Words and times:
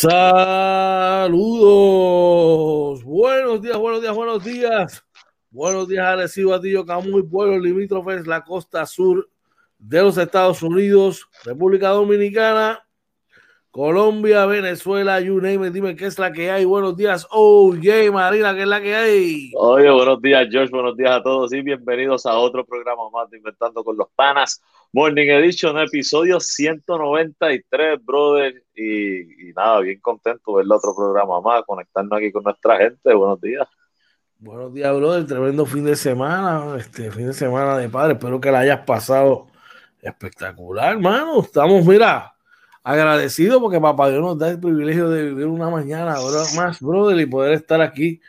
Saludos. 0.00 1.42
Buenos 3.02 3.60
días, 3.60 3.76
buenos 3.76 4.00
días, 4.00 4.14
buenos 4.14 4.44
días. 4.44 5.04
Buenos 5.50 5.88
días, 5.88 6.06
Arecibo, 6.06 6.54
Atillo, 6.54 6.86
Camuy, 6.86 7.24
pueblos 7.24 7.60
limítrofes, 7.60 8.24
la 8.28 8.44
costa 8.44 8.86
sur 8.86 9.28
de 9.76 10.00
los 10.00 10.16
Estados 10.16 10.62
Unidos, 10.62 11.28
República 11.44 11.88
Dominicana, 11.88 12.86
Colombia, 13.72 14.46
Venezuela, 14.46 15.20
you 15.20 15.40
name 15.40 15.66
it, 15.66 15.72
dime 15.72 15.96
qué 15.96 16.06
es 16.06 16.16
la 16.16 16.30
que 16.30 16.48
hay. 16.48 16.64
Buenos 16.64 16.96
días, 16.96 17.26
Jay, 17.82 18.08
Marina, 18.08 18.54
qué 18.54 18.62
es 18.62 18.68
la 18.68 18.80
que 18.80 18.94
hay. 18.94 19.50
Oye, 19.56 19.90
buenos 19.90 20.22
días, 20.22 20.46
George, 20.48 20.70
buenos 20.70 20.96
días 20.96 21.10
a 21.10 21.22
todos 21.24 21.52
y 21.52 21.60
bienvenidos 21.60 22.24
a 22.24 22.38
otro 22.38 22.64
programa 22.64 23.10
más 23.10 23.28
de 23.30 23.38
Inventando 23.38 23.82
con 23.82 23.96
los 23.96 24.06
Panas. 24.14 24.62
Morning 24.90 25.28
Edition, 25.28 25.76
episodio 25.76 26.40
193, 26.40 28.02
brother. 28.02 28.64
Y, 28.74 29.50
y 29.50 29.52
nada, 29.52 29.80
bien 29.80 30.00
contento 30.00 30.56
de 30.56 30.62
ver 30.64 30.72
otro 30.72 30.96
programa 30.96 31.42
más, 31.42 31.62
conectarnos 31.66 32.16
aquí 32.16 32.32
con 32.32 32.42
nuestra 32.42 32.78
gente. 32.78 33.12
Buenos 33.12 33.38
días. 33.38 33.68
Buenos 34.38 34.72
días, 34.72 34.96
brother. 34.96 35.26
Tremendo 35.26 35.66
fin 35.66 35.84
de 35.84 35.94
semana, 35.94 36.74
este 36.78 37.10
fin 37.10 37.26
de 37.26 37.34
semana 37.34 37.76
de 37.76 37.90
padre. 37.90 38.14
Espero 38.14 38.40
que 38.40 38.50
la 38.50 38.60
hayas 38.60 38.80
pasado 38.86 39.48
espectacular, 40.00 40.94
hermano. 40.94 41.42
Estamos, 41.42 41.84
mira, 41.84 42.34
agradecidos 42.82 43.60
porque 43.60 43.78
papá 43.78 44.08
Dios 44.08 44.22
nos 44.22 44.38
da 44.38 44.48
el 44.48 44.58
privilegio 44.58 45.10
de 45.10 45.24
vivir 45.24 45.46
una 45.46 45.68
mañana 45.68 46.16
más, 46.56 46.80
brother, 46.80 47.20
y 47.20 47.26
poder 47.26 47.52
estar 47.52 47.82
aquí 47.82 48.22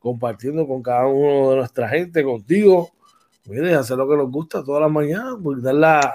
compartiendo 0.00 0.66
con 0.66 0.82
cada 0.82 1.06
uno 1.06 1.50
de 1.50 1.56
nuestra 1.58 1.88
gente, 1.88 2.24
contigo 2.24 2.90
Mire, 3.46 3.74
hacer 3.74 3.96
lo 3.96 4.08
que 4.08 4.16
nos 4.16 4.30
gusta 4.30 4.62
todas 4.62 4.82
las 4.82 4.90
mañanas, 4.90 5.36
pues 5.42 5.62
dar 5.62 5.74
la, 5.74 6.14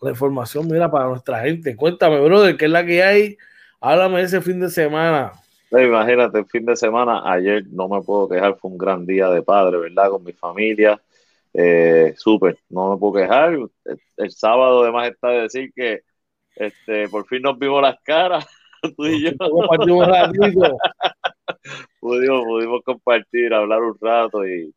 la, 0.00 0.10
información, 0.10 0.66
mira, 0.66 0.90
para 0.90 1.06
nuestra 1.06 1.40
gente. 1.40 1.76
Cuéntame, 1.76 2.20
brother, 2.20 2.56
¿qué 2.56 2.64
es 2.64 2.70
la 2.70 2.84
que 2.84 3.02
hay? 3.02 3.36
Háblame 3.80 4.18
de 4.18 4.24
ese 4.24 4.40
fin 4.40 4.60
de 4.60 4.68
semana. 4.70 5.32
imagínate, 5.70 6.38
el 6.38 6.46
fin 6.46 6.64
de 6.64 6.76
semana, 6.76 7.22
ayer 7.30 7.64
no 7.70 7.88
me 7.88 8.00
puedo 8.02 8.28
quejar, 8.28 8.56
fue 8.56 8.70
un 8.70 8.78
gran 8.78 9.04
día 9.04 9.28
de 9.28 9.42
padre, 9.42 9.78
¿verdad? 9.78 10.10
Con 10.10 10.24
mi 10.24 10.32
familia. 10.32 11.00
Eh, 11.54 12.14
Súper, 12.16 12.58
no 12.70 12.92
me 12.92 12.98
puedo 12.98 13.14
quejar. 13.14 13.52
El, 13.52 13.68
el, 14.16 14.30
sábado, 14.30 14.82
además, 14.82 15.10
está 15.10 15.28
de 15.28 15.42
decir 15.42 15.72
que 15.74 16.02
este, 16.56 17.08
por 17.08 17.26
fin 17.26 17.42
nos 17.42 17.58
vimos 17.58 17.82
las 17.82 18.00
caras, 18.02 18.46
tú 18.96 19.06
y 19.06 19.24
yo. 19.24 19.30
pudimos, 22.00 22.44
pudimos 22.44 22.82
compartir, 22.84 23.54
hablar 23.54 23.82
un 23.82 23.96
rato 24.00 24.46
y 24.46 24.74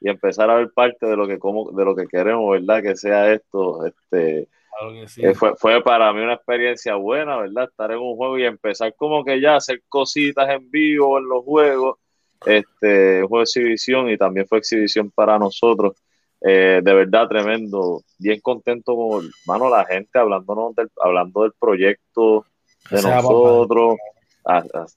y 0.00 0.08
empezar 0.08 0.50
a 0.50 0.56
ver 0.56 0.70
parte 0.72 1.06
de 1.06 1.16
lo 1.16 1.26
que 1.26 1.38
como, 1.38 1.70
de 1.72 1.84
lo 1.84 1.94
que 1.94 2.06
queremos, 2.06 2.50
¿verdad? 2.52 2.82
Que 2.82 2.96
sea 2.96 3.32
esto, 3.32 3.84
este 3.86 4.48
claro 4.78 5.06
sí. 5.06 5.24
eh, 5.24 5.34
fue, 5.34 5.54
fue, 5.56 5.82
para 5.82 6.12
mí 6.12 6.20
una 6.20 6.34
experiencia 6.34 6.94
buena, 6.94 7.36
¿verdad? 7.36 7.64
Estar 7.64 7.90
en 7.90 7.98
un 7.98 8.16
juego 8.16 8.38
y 8.38 8.44
empezar 8.44 8.94
como 8.94 9.24
que 9.24 9.40
ya 9.40 9.54
a 9.54 9.56
hacer 9.56 9.82
cositas 9.88 10.48
en 10.48 10.70
vivo 10.70 11.18
en 11.18 11.28
los 11.28 11.44
juegos, 11.44 11.98
este, 12.46 13.20
juego 13.22 13.38
de 13.38 13.42
exhibición 13.42 14.08
y 14.10 14.16
también 14.16 14.46
fue 14.46 14.58
exhibición 14.58 15.10
para 15.10 15.38
nosotros. 15.38 15.94
Eh, 16.42 16.80
de 16.82 16.94
verdad 16.94 17.28
tremendo, 17.28 18.00
bien 18.18 18.40
contento 18.40 18.96
con 18.96 19.30
mano 19.44 19.68
la 19.68 19.84
gente 19.84 20.18
hablándonos 20.18 20.74
del, 20.74 20.88
hablando 20.98 21.42
del 21.42 21.52
proyecto 21.60 22.46
de 22.90 23.02
nosotros, 23.02 23.96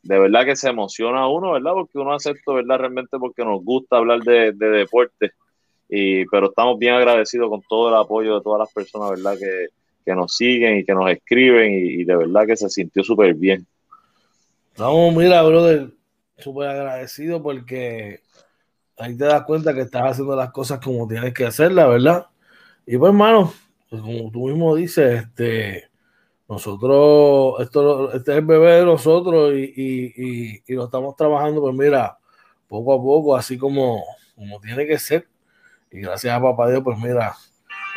de 0.04 0.20
verdad 0.20 0.46
que 0.46 0.56
se 0.56 0.70
emociona 0.70 1.28
uno, 1.28 1.52
¿verdad? 1.52 1.74
Porque 1.74 1.98
uno 1.98 2.14
hace 2.14 2.32
esto, 2.32 2.54
¿verdad? 2.54 2.80
Realmente 2.80 3.18
porque 3.20 3.44
nos 3.44 3.64
gusta 3.64 3.98
hablar 3.98 4.22
de, 4.22 4.52
de 4.54 4.70
deporte. 4.70 5.32
Y, 5.90 6.26
pero 6.26 6.48
estamos 6.48 6.80
bien 6.80 6.96
agradecidos 6.96 7.50
con 7.50 7.62
todo 7.62 7.90
el 7.90 7.96
apoyo 7.96 8.36
de 8.36 8.42
todas 8.42 8.60
las 8.60 8.74
personas, 8.74 9.12
¿verdad? 9.12 9.38
Que, 9.38 9.68
que 10.06 10.16
nos 10.16 10.36
siguen 10.36 10.78
y 10.78 10.86
que 10.86 10.94
nos 10.94 11.10
escriben 11.12 11.72
y, 11.72 12.02
y 12.02 12.04
de 12.04 12.16
verdad 12.16 12.48
que 12.48 12.58
se 12.58 12.70
sintió 12.70 13.04
súper 13.04 13.34
bien. 13.36 13.66
Vamos, 14.78 15.16
mira, 15.16 15.44
brother, 15.44 15.92
súper 16.38 16.70
agradecido 16.70 17.44
porque 17.44 18.22
ahí 18.98 19.16
te 19.16 19.26
das 19.26 19.44
cuenta 19.44 19.74
que 19.74 19.82
estás 19.82 20.04
haciendo 20.04 20.36
las 20.36 20.52
cosas 20.52 20.80
como 20.80 21.08
tienes 21.08 21.34
que 21.34 21.46
hacerlas, 21.46 21.90
¿verdad? 21.90 22.26
Y 22.86 22.98
pues, 22.98 23.10
hermano, 23.10 23.54
pues 23.90 24.02
como 24.02 24.32
tú 24.32 24.48
mismo 24.48 24.76
dices, 24.76 25.24
este, 25.24 25.90
nosotros, 26.54 27.60
esto, 27.60 28.14
este 28.14 28.32
es 28.32 28.38
el 28.38 28.46
bebé 28.46 28.72
de 28.74 28.86
nosotros 28.86 29.54
y, 29.54 29.74
y, 29.76 30.64
y, 30.66 30.74
lo 30.74 30.86
estamos 30.86 31.16
trabajando, 31.16 31.62
pues 31.62 31.76
mira, 31.76 32.18
poco 32.68 32.94
a 32.94 32.98
poco, 32.98 33.36
así 33.36 33.58
como, 33.58 34.04
como 34.36 34.60
tiene 34.62 34.86
que 34.88 34.98
ser. 35.00 35.28
Y 35.92 36.02
gracias 36.02 36.36
a 36.36 36.42
papá 36.42 36.70
Dios, 36.70 36.82
pues 36.84 36.98
mira, 37.00 37.34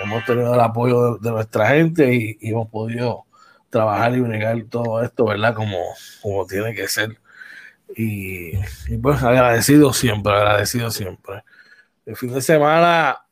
hemos 0.02 0.24
tenido 0.24 0.54
el 0.54 0.60
apoyo 0.60 1.16
de, 1.18 1.30
nuestra 1.30 1.68
gente 1.68 2.14
y, 2.14 2.38
hemos 2.40 2.68
podido 2.68 3.24
trabajar 3.70 4.14
y 4.14 4.20
bregar 4.20 4.62
todo 4.70 5.02
esto, 5.02 5.26
¿verdad? 5.26 5.54
Como, 5.54 5.78
como 6.22 6.46
tiene 6.46 6.74
que 6.74 6.88
ser. 6.88 7.18
Y, 7.96 8.52
pues 9.02 9.22
agradecido 9.22 9.92
siempre, 9.92 10.32
agradecido 10.32 10.90
siempre. 10.90 11.44
El 12.04 12.16
fin 12.16 12.32
de 12.32 12.40
semana 12.40 13.26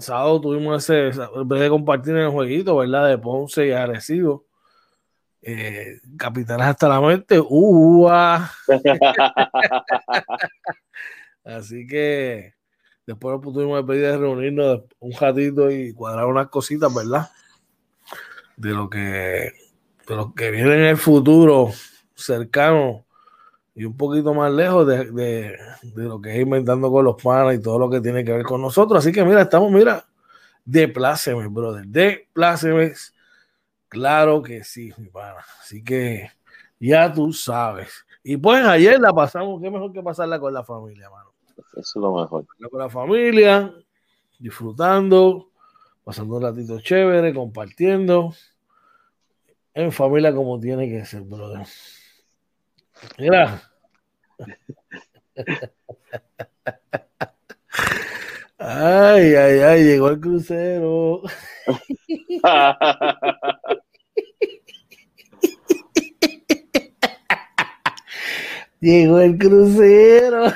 sábado 0.00 0.40
tuvimos 0.40 0.88
ese, 0.88 1.18
de 1.46 1.68
compartir 1.68 2.14
en 2.14 2.22
el 2.22 2.30
jueguito, 2.30 2.76
¿verdad? 2.76 3.08
De 3.08 3.18
Ponce 3.18 3.66
y 3.66 3.72
Arecibo. 3.72 4.44
Eh, 5.42 6.00
capitanes 6.16 6.66
hasta 6.66 6.88
la 6.88 7.00
muerte. 7.00 7.40
¡Ua! 7.40 8.50
Así 11.44 11.86
que 11.86 12.54
después 13.06 13.40
tuvimos 13.40 13.78
el 13.78 13.86
pedido 13.86 14.10
de 14.10 14.18
reunirnos 14.18 14.82
un 14.98 15.12
ratito 15.12 15.70
y 15.70 15.92
cuadrar 15.94 16.26
unas 16.26 16.48
cositas, 16.48 16.92
¿verdad? 16.92 17.30
De 18.56 18.70
lo 18.70 18.90
que, 18.90 19.52
de 20.08 20.16
lo 20.16 20.34
que 20.34 20.50
viene 20.50 20.74
en 20.74 20.84
el 20.84 20.96
futuro 20.96 21.70
cercano 22.14 23.06
y 23.76 23.84
un 23.84 23.96
poquito 23.96 24.32
más 24.32 24.50
lejos 24.50 24.86
de, 24.86 25.12
de, 25.12 25.58
de, 25.82 26.02
lo 26.04 26.20
que 26.20 26.34
es 26.34 26.40
inventando 26.40 26.90
con 26.90 27.04
los 27.04 27.22
panas 27.22 27.54
y 27.54 27.60
todo 27.60 27.78
lo 27.78 27.90
que 27.90 28.00
tiene 28.00 28.24
que 28.24 28.32
ver 28.32 28.42
con 28.42 28.62
nosotros. 28.62 28.98
Así 28.98 29.12
que 29.12 29.22
mira, 29.22 29.42
estamos, 29.42 29.70
mira, 29.70 30.06
de 30.64 30.88
plácemes, 30.88 31.52
brother, 31.52 31.86
de 31.86 32.28
plácemes. 32.32 33.14
Claro 33.96 34.42
que 34.42 34.62
sí, 34.62 34.92
mi 34.98 35.08
pana. 35.08 35.42
Así 35.62 35.82
que 35.82 36.30
ya 36.78 37.10
tú 37.10 37.32
sabes. 37.32 38.04
Y 38.22 38.36
pues 38.36 38.62
ayer 38.66 39.00
la 39.00 39.10
pasamos, 39.10 39.58
qué 39.62 39.70
mejor 39.70 39.90
que 39.90 40.02
pasarla 40.02 40.38
con 40.38 40.52
la 40.52 40.62
familia, 40.62 41.08
mano. 41.08 41.32
Eso 41.56 41.80
es 41.80 41.96
lo 41.96 42.14
mejor. 42.14 42.44
Con 42.70 42.78
la 42.78 42.90
familia, 42.90 43.72
disfrutando, 44.38 45.48
pasando 46.04 46.36
un 46.36 46.42
ratito 46.42 46.78
chévere, 46.78 47.32
compartiendo. 47.32 48.34
En 49.72 49.90
familia 49.90 50.34
como 50.34 50.60
tiene 50.60 50.90
que 50.90 51.06
ser, 51.06 51.22
brother. 51.22 51.66
Mira. 53.16 53.62
Ay, 58.58 59.34
ay, 59.34 59.58
ay, 59.60 59.84
llegó 59.84 60.08
el 60.08 60.18
crucero. 60.18 61.22
llegó 68.80 69.20
el 69.20 69.38
crucero. 69.38 70.46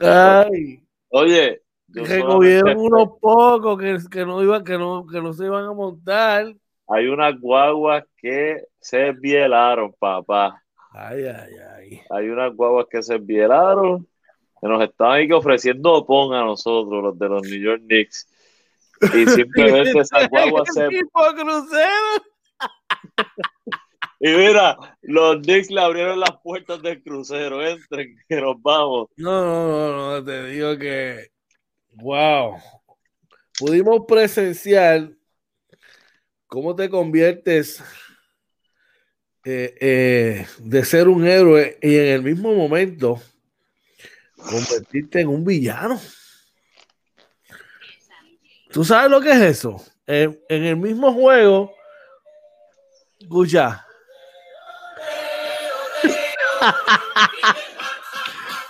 Ay. 0.00 0.80
Oye, 1.08 1.62
recogieron 1.88 2.76
unos 2.78 3.18
pocos 3.20 3.78
que, 3.78 3.98
que, 4.10 4.26
no 4.26 4.42
iban, 4.42 4.64
que 4.64 4.76
no, 4.76 5.06
que 5.06 5.20
no 5.20 5.32
se 5.32 5.44
iban 5.46 5.64
a 5.64 5.72
montar 5.72 6.54
hay 6.88 7.06
unas 7.08 7.38
guaguas 7.40 8.04
que 8.16 8.64
se 8.80 9.12
vielaron, 9.12 9.92
papá. 9.98 10.62
Ay, 10.92 11.24
ay, 11.24 11.54
ay. 11.76 12.00
Hay 12.10 12.28
unas 12.28 12.54
guaguas 12.54 12.86
que 12.90 13.02
se 13.02 13.18
vielaron, 13.18 14.06
que 14.60 14.68
nos 14.68 14.82
estaban 14.82 15.18
ahí 15.18 15.32
ofreciendo 15.32 16.06
pon 16.06 16.32
a 16.32 16.44
nosotros, 16.44 17.02
los 17.02 17.18
de 17.18 17.28
los 17.28 17.42
New 17.42 17.60
York 17.60 17.82
Knicks. 17.86 18.28
Y 19.14 19.26
simplemente 19.26 19.98
esas 19.98 20.28
guaguas 20.28 20.68
se. 20.74 20.88
Y 24.20 24.28
mira, 24.28 24.76
los 25.02 25.36
Knicks 25.42 25.70
le 25.70 25.80
abrieron 25.80 26.20
las 26.20 26.36
puertas 26.42 26.82
del 26.82 27.02
crucero. 27.02 27.66
Entren, 27.66 28.16
que 28.28 28.42
vamos. 28.58 29.08
No, 29.16 29.44
no, 29.44 29.68
no, 29.68 30.10
no, 30.12 30.24
te 30.24 30.46
digo 30.46 30.78
que. 30.78 31.30
Wow. 31.92 32.56
Pudimos 33.58 34.04
presenciar 34.06 35.10
¿Cómo 36.46 36.76
te 36.76 36.88
conviertes 36.88 37.82
eh, 39.44 39.74
eh, 39.80 40.46
de 40.58 40.84
ser 40.84 41.08
un 41.08 41.26
héroe 41.26 41.76
y 41.82 41.96
en 41.96 42.06
el 42.06 42.22
mismo 42.22 42.54
momento 42.54 43.20
convertirte 44.36 45.22
en 45.22 45.28
un 45.28 45.44
villano? 45.44 46.00
¿Tú 48.70 48.84
sabes 48.84 49.10
lo 49.10 49.20
que 49.20 49.32
es 49.32 49.40
eso? 49.40 49.84
En 50.06 50.38
el 50.48 50.76
mismo 50.76 51.12
juego, 51.12 51.74
escucha. 53.18 53.86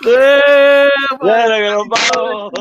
¡Eh! 0.05 0.89
que 1.21 1.69
nos 1.71 1.87
vamos! 1.87 2.51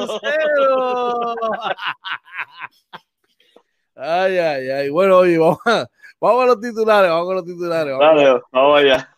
Ay, 3.95 4.39
ay, 4.39 4.71
ay. 4.71 4.91
Bueno, 4.91 5.19
oye, 5.19 5.39
vamos 5.39 5.59
a, 5.65 5.87
vamos 6.21 6.43
a 6.43 6.47
los 6.47 6.61
titulares, 6.61 7.11
vamos 7.11 7.31
a 7.31 7.35
los 7.35 7.45
titulares. 7.45 7.97
Vamos 7.99 8.23
Dale, 8.23 8.43
vamos 8.53 8.79
allá. 8.79 9.16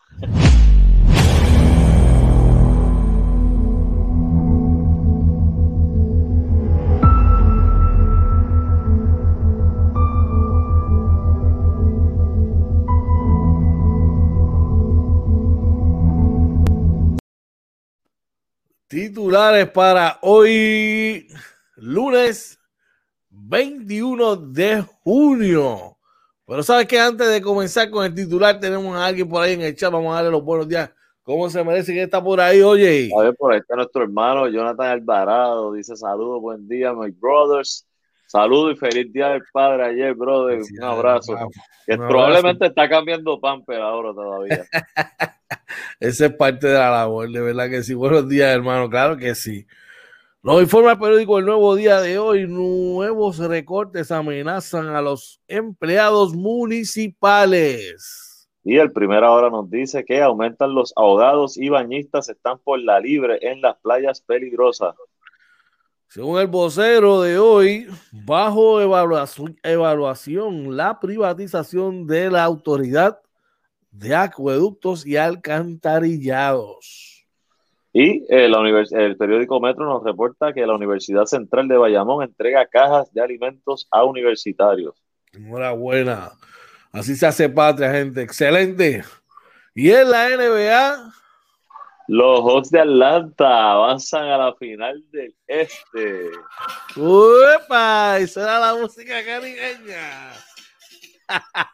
Titulares 18.89 19.69
para 19.69 20.17
hoy, 20.23 21.27
lunes 21.75 22.59
21 23.29 24.35
de 24.35 24.83
junio. 25.03 25.95
Pero 26.47 26.63
sabes 26.63 26.87
que 26.87 26.99
antes 26.99 27.29
de 27.29 27.39
comenzar 27.39 27.91
con 27.91 28.03
el 28.03 28.15
titular, 28.15 28.59
tenemos 28.59 28.97
a 28.97 29.05
alguien 29.05 29.29
por 29.29 29.43
ahí 29.43 29.53
en 29.53 29.61
el 29.61 29.75
chat. 29.75 29.91
Vamos 29.91 30.11
a 30.11 30.15
darle 30.15 30.31
los 30.31 30.43
buenos 30.43 30.67
días. 30.67 30.89
¿Cómo 31.21 31.47
se 31.51 31.63
merece 31.63 31.93
que 31.93 32.01
está 32.01 32.23
por 32.23 32.41
ahí, 32.41 32.63
oye? 32.63 33.11
A 33.15 33.21
ver, 33.21 33.35
por 33.35 33.53
ahí 33.53 33.59
está 33.59 33.75
nuestro 33.75 34.01
hermano 34.01 34.47
Jonathan 34.47 34.87
Alvarado. 34.87 35.71
Dice 35.73 35.95
saludos, 35.95 36.41
buen 36.41 36.67
día, 36.67 36.91
my 36.91 37.11
brothers. 37.11 37.87
Saludos 38.31 38.75
y 38.75 38.77
feliz 38.77 39.11
día 39.11 39.29
del 39.29 39.41
padre 39.51 39.85
ayer, 39.85 40.13
brother. 40.13 40.59
un 40.59 40.83
abrazo. 40.83 41.35
que 41.87 41.97
probablemente 41.97 42.67
está 42.67 42.87
cambiando 42.87 43.41
pamper 43.41 43.81
ahora 43.81 44.13
todavía. 44.13 44.67
Esa 45.99 46.27
es 46.27 46.33
parte 46.35 46.67
de 46.67 46.75
la 46.75 46.91
labor, 46.91 47.27
de 47.31 47.41
verdad 47.41 47.71
que 47.71 47.81
sí. 47.81 47.95
Buenos 47.95 48.29
días, 48.29 48.53
hermano. 48.53 48.87
Claro 48.87 49.17
que 49.17 49.33
sí. 49.33 49.65
Nos 50.43 50.61
informa 50.61 50.91
el 50.91 50.99
periódico 50.99 51.39
El 51.39 51.47
Nuevo 51.47 51.75
Día 51.75 52.01
de 52.01 52.19
hoy. 52.19 52.45
Nuevos 52.45 53.39
recortes 53.39 54.11
amenazan 54.11 54.89
a 54.89 55.01
los 55.01 55.41
empleados 55.47 56.35
municipales. 56.35 58.47
Y 58.63 58.77
el 58.77 58.91
primera 58.91 59.31
hora 59.31 59.49
nos 59.49 59.71
dice 59.71 60.05
que 60.05 60.21
aumentan 60.21 60.75
los 60.75 60.93
ahogados 60.95 61.57
y 61.57 61.69
bañistas 61.69 62.29
están 62.29 62.59
por 62.59 62.79
la 62.79 62.99
libre 62.99 63.39
en 63.41 63.61
las 63.61 63.77
playas 63.77 64.21
peligrosas. 64.21 64.93
Según 66.09 66.39
el 66.39 66.47
vocero 66.47 67.21
de 67.21 67.37
hoy, 67.37 67.87
bajo 68.11 68.81
evaluación, 68.81 70.75
la 70.75 70.99
privatización 70.99 72.07
de 72.07 72.31
la 72.31 72.43
autoridad 72.43 73.19
de 73.91 74.15
acueductos 74.15 75.05
y 75.05 75.17
alcantarillados. 75.17 77.27
Y 77.93 78.25
eh, 78.27 78.51
el 78.91 79.17
periódico 79.17 79.59
Metro 79.59 79.85
nos 79.85 80.03
reporta 80.03 80.51
que 80.51 80.65
la 80.65 80.73
Universidad 80.73 81.25
Central 81.25 81.67
de 81.67 81.77
Bayamón 81.77 82.23
entrega 82.23 82.65
cajas 82.65 83.13
de 83.13 83.21
alimentos 83.21 83.87
a 83.91 84.03
universitarios. 84.03 84.95
Enhorabuena. 85.31 86.31
Así 86.91 87.15
se 87.15 87.27
hace 87.27 87.49
patria, 87.49 87.91
gente. 87.91 88.23
Excelente. 88.23 89.03
Y 89.75 89.91
en 89.91 90.09
la 90.09 90.29
NBA, 90.29 91.13
los 92.09 92.39
Hawks 92.39 92.71
de 92.71 92.79
Atlanta 92.79 93.73
avanzan 93.73 94.23
a 94.29 94.37
la 94.39 94.55
final 94.55 95.05
del 95.11 95.35
este. 95.45 96.31
¡Uepa! 96.95 98.17
Esa 98.17 98.41
era 98.41 98.59
la 98.59 98.81
música 98.81 99.23
caribeña. 99.23 100.33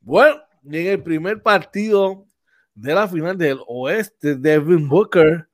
bueno, 0.00 0.42
en 0.64 0.86
el 0.88 1.00
primer 1.04 1.40
partido 1.40 2.26
de 2.74 2.94
la 2.96 3.06
final 3.06 3.38
del 3.38 3.60
oeste, 3.68 4.34
Devin 4.34 4.88
Booker 4.88 5.46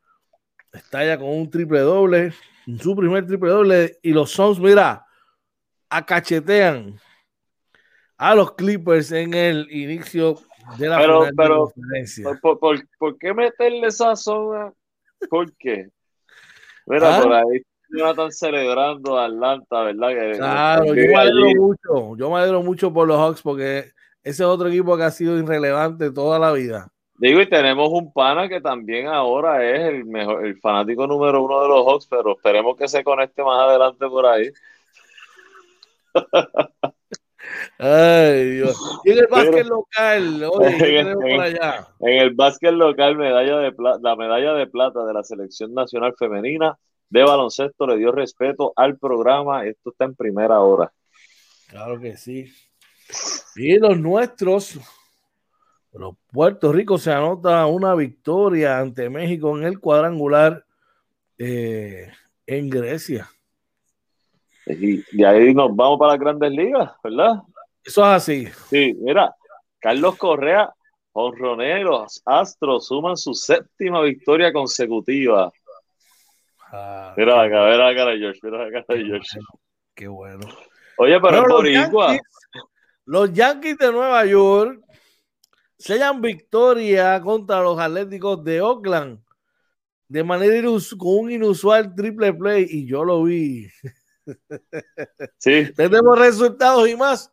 está 0.72 1.04
ya 1.04 1.18
con 1.18 1.28
un 1.28 1.50
triple 1.50 1.80
doble, 1.80 2.32
su 2.80 2.96
primer 2.96 3.26
triple 3.26 3.50
doble, 3.50 3.98
y 4.00 4.14
los 4.14 4.30
Suns, 4.30 4.58
mira, 4.58 5.04
acachetean 5.90 6.98
a 8.16 8.34
los 8.34 8.54
Clippers 8.54 9.12
en 9.12 9.34
el 9.34 9.70
inicio 9.70 10.40
pero, 10.76 11.28
pero, 11.36 11.72
¿por, 12.40 12.80
por, 12.98 13.18
qué 13.18 13.32
meterle 13.32 13.86
esa 13.86 14.16
zona? 14.16 14.72
¿Por 15.30 15.54
qué? 15.56 15.88
Mira, 16.86 17.16
¿Ah? 17.18 17.22
por 17.22 17.32
ahí 17.32 17.62
están 17.90 18.32
celebrando 18.32 19.18
a 19.18 19.26
Atlanta, 19.26 19.82
¿verdad? 19.82 20.36
claro, 20.36 20.86
yo 20.86 20.94
me 20.94 21.16
alegro 21.16 21.62
mucho. 21.62 22.16
Yo 22.16 22.30
me 22.30 22.38
alegro 22.38 22.62
mucho 22.62 22.92
por 22.92 23.08
los 23.08 23.18
Hawks 23.18 23.42
porque 23.42 23.90
ese 24.22 24.42
es 24.42 24.48
otro 24.48 24.68
equipo 24.68 24.96
que 24.96 25.04
ha 25.04 25.10
sido 25.10 25.38
irrelevante 25.38 26.10
toda 26.10 26.38
la 26.38 26.52
vida. 26.52 26.88
Digo, 27.18 27.40
y 27.40 27.48
tenemos 27.48 27.88
un 27.90 28.12
pana 28.12 28.48
que 28.48 28.60
también 28.60 29.08
ahora 29.08 29.64
es 29.68 29.80
el 29.88 30.04
mejor, 30.04 30.46
el 30.46 30.58
fanático 30.60 31.06
número 31.06 31.42
uno 31.42 31.62
de 31.62 31.68
los 31.68 31.86
Hawks, 31.86 32.06
pero 32.06 32.36
esperemos 32.36 32.76
que 32.76 32.86
se 32.86 33.02
conecte 33.02 33.42
más 33.42 33.58
adelante 33.60 34.06
por 34.06 34.26
ahí. 34.26 34.50
Ay, 37.78 38.50
Dios. 38.50 39.00
Y 39.04 39.12
en 39.12 39.18
el 39.18 39.26
básquet 39.28 39.66
local, 39.66 40.44
oye, 40.44 41.00
en, 41.00 41.14
por 41.14 41.40
allá? 41.40 41.88
en 42.00 42.20
el 42.20 42.34
básquet 42.34 42.72
local, 42.72 43.16
medalla 43.16 43.58
de 43.58 43.74
la 44.00 44.16
medalla 44.16 44.54
de 44.54 44.66
plata 44.66 45.04
de 45.04 45.14
la 45.14 45.22
selección 45.22 45.74
nacional 45.74 46.14
femenina 46.18 46.78
de 47.10 47.24
baloncesto 47.24 47.86
le 47.86 47.96
dio 47.96 48.12
respeto 48.12 48.72
al 48.76 48.98
programa. 48.98 49.66
Esto 49.66 49.90
está 49.90 50.04
en 50.04 50.14
primera 50.14 50.60
hora. 50.60 50.92
Claro 51.68 52.00
que 52.00 52.16
sí. 52.16 52.52
Y 53.56 53.78
los 53.78 53.98
nuestros, 53.98 54.78
los 55.92 56.14
Puerto 56.30 56.72
Rico 56.72 56.98
se 56.98 57.12
anota 57.12 57.64
una 57.66 57.94
victoria 57.94 58.78
ante 58.78 59.10
México 59.10 59.56
en 59.56 59.64
el 59.64 59.80
cuadrangular 59.80 60.64
eh, 61.38 62.10
en 62.46 62.68
Grecia. 62.68 63.30
Y, 64.68 65.24
ahí 65.24 65.54
nos 65.54 65.74
vamos 65.74 65.98
para 65.98 66.12
las 66.12 66.20
grandes 66.20 66.50
ligas, 66.50 66.90
¿verdad? 67.02 67.42
Eso 67.82 68.02
es 68.02 68.08
así. 68.08 68.46
Sí, 68.68 68.94
mira, 69.00 69.34
Carlos 69.78 70.16
Correa, 70.16 70.72
honroneros, 71.12 72.22
Astros 72.24 72.86
suman 72.86 73.16
su 73.16 73.34
séptima 73.34 74.02
victoria 74.02 74.52
consecutiva. 74.52 75.50
Ah, 76.70 77.14
mira 77.16 77.42
acá, 77.42 77.64
mira 77.70 77.88
de 77.88 78.18
George, 78.18 78.40
mira 78.42 78.64
de 78.64 79.04
George. 79.04 79.38
Qué 79.94 80.06
bueno. 80.06 80.46
Oye, 80.98 81.18
pero, 81.20 81.44
por 81.44 81.66
igual. 81.66 82.20
Los 83.06 83.32
Yankees 83.32 83.78
de 83.78 83.90
Nueva 83.90 84.26
York 84.26 84.82
sellan 85.78 86.20
victoria 86.20 87.18
contra 87.22 87.62
los 87.62 87.78
Atléticos 87.78 88.44
de 88.44 88.60
Oakland 88.60 89.20
de 90.08 90.24
manera 90.24 90.68
con 90.96 91.18
un 91.18 91.30
inusual 91.30 91.94
triple 91.94 92.32
play 92.32 92.66
y 92.68 92.86
yo 92.86 93.04
lo 93.04 93.22
vi. 93.22 93.68
Sí. 95.38 95.72
Tenemos 95.74 96.18
resultados 96.18 96.88
y 96.88 96.96
más. 96.96 97.32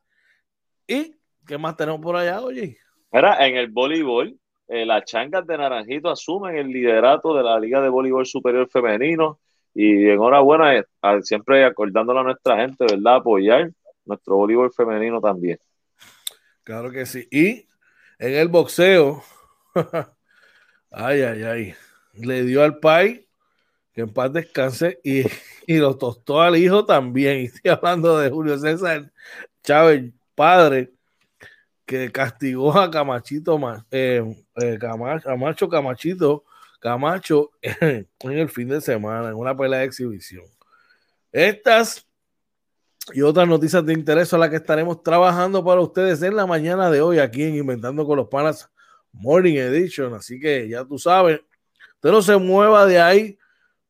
¿Y 0.88 1.16
qué 1.46 1.58
más 1.58 1.75
tenemos 1.75 2.02
por 2.02 2.16
allá, 2.16 2.42
oye? 2.42 2.78
Mira, 3.12 3.46
en 3.46 3.58
el 3.58 3.70
voleibol, 3.70 4.38
eh, 4.68 4.86
las 4.86 5.06
changas 5.06 5.46
de 5.46 5.58
Naranjito 5.58 6.10
asumen 6.10 6.56
el 6.56 6.68
liderato 6.68 7.36
de 7.36 7.44
la 7.44 7.60
Liga 7.60 7.82
de 7.82 7.90
Voleibol 7.90 8.25
Superior 8.25 8.70
Femenino. 8.70 9.40
Y 9.74 10.08
enhorabuena, 10.08 10.78
eh, 10.78 10.86
siempre 11.22 11.66
acordándole 11.66 12.22
a 12.22 12.24
nuestra 12.24 12.58
gente, 12.58 12.86
¿verdad? 12.90 13.18
Apoyar 13.18 13.72
nuestro 14.06 14.38
voleibol 14.38 14.72
femenino 14.72 15.20
también. 15.20 15.60
Claro 16.64 16.92
que 16.92 17.06
sí. 17.06 17.28
Y 17.30 17.68
en 18.18 18.36
el 18.36 18.48
boxeo, 18.48 19.22
ay, 20.92 21.22
ay, 21.22 21.44
ay, 21.44 21.74
le 22.14 22.44
dio 22.44 22.64
al 22.64 22.80
país 22.80 23.25
que 23.96 24.02
en 24.02 24.14
paz 24.14 24.32
descanse, 24.34 25.00
y, 25.04 25.24
y 25.67 25.77
lo 25.77 25.98
tostó 25.98 26.41
al 26.41 26.57
hijo 26.57 26.86
también. 26.86 27.38
Y 27.41 27.45
estoy 27.45 27.72
hablando 27.72 28.17
de 28.17 28.29
Julio 28.29 28.57
César 28.57 29.12
Chávez, 29.63 30.12
padre, 30.36 30.93
que 31.86 32.12
castigó 32.12 32.77
a 32.77 32.89
Camachito, 32.89 33.60
eh, 33.91 34.24
eh, 34.55 34.79
Camacho, 34.79 35.69
Camachito, 35.69 36.43
Camacho 36.79 37.51
en, 37.62 38.07
el 38.22 38.50
fin 38.50 38.67
de 38.67 38.81
semana, 38.81 39.29
en 39.29 39.36
una 39.36 39.55
pelea 39.55 39.79
de 39.79 39.86
exhibición. 39.86 40.45
Estas 41.31 42.05
y 43.13 43.22
otras 43.22 43.48
noticias 43.48 43.86
de 43.86 43.93
interés 43.93 44.29
son 44.29 44.39
las 44.39 44.50
que 44.50 44.55
estaremos 44.55 45.03
trabajando 45.03 45.63
para 45.63 45.81
ustedes 45.81 46.24
en 46.24 46.36
la 46.36 46.48
mañana 46.48 46.89
de 46.89 47.01
hoy 47.01 47.19
aquí 47.19 47.43
en 47.43 47.55
Inventando 47.55 48.05
con 48.05 48.17
los 48.17 48.27
Panas 48.27 48.67
Morning 49.12 49.55
Edition. 49.55 50.15
Así 50.15 50.39
que 50.39 50.67
ya 50.67 50.84
tú 50.84 50.98
sabes, 50.98 51.39
usted 51.95 52.12
no 52.12 52.22
se 52.24 52.38
mueva 52.38 52.88
de 52.88 53.00
ahí 53.00 53.38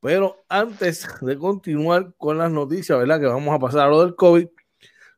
pero 0.05 0.45
antes 0.49 1.07
de 1.19 1.35
continuar 1.35 2.13
con 2.15 2.37
las 2.37 2.51
noticias, 2.51 2.95
¿verdad? 2.95 3.19
Que 3.19 3.25
vamos 3.25 3.55
a 3.55 3.57
pasar 3.57 3.87
a 3.87 3.89
lo 3.89 4.01
del 4.05 4.13
COVID. 4.15 4.47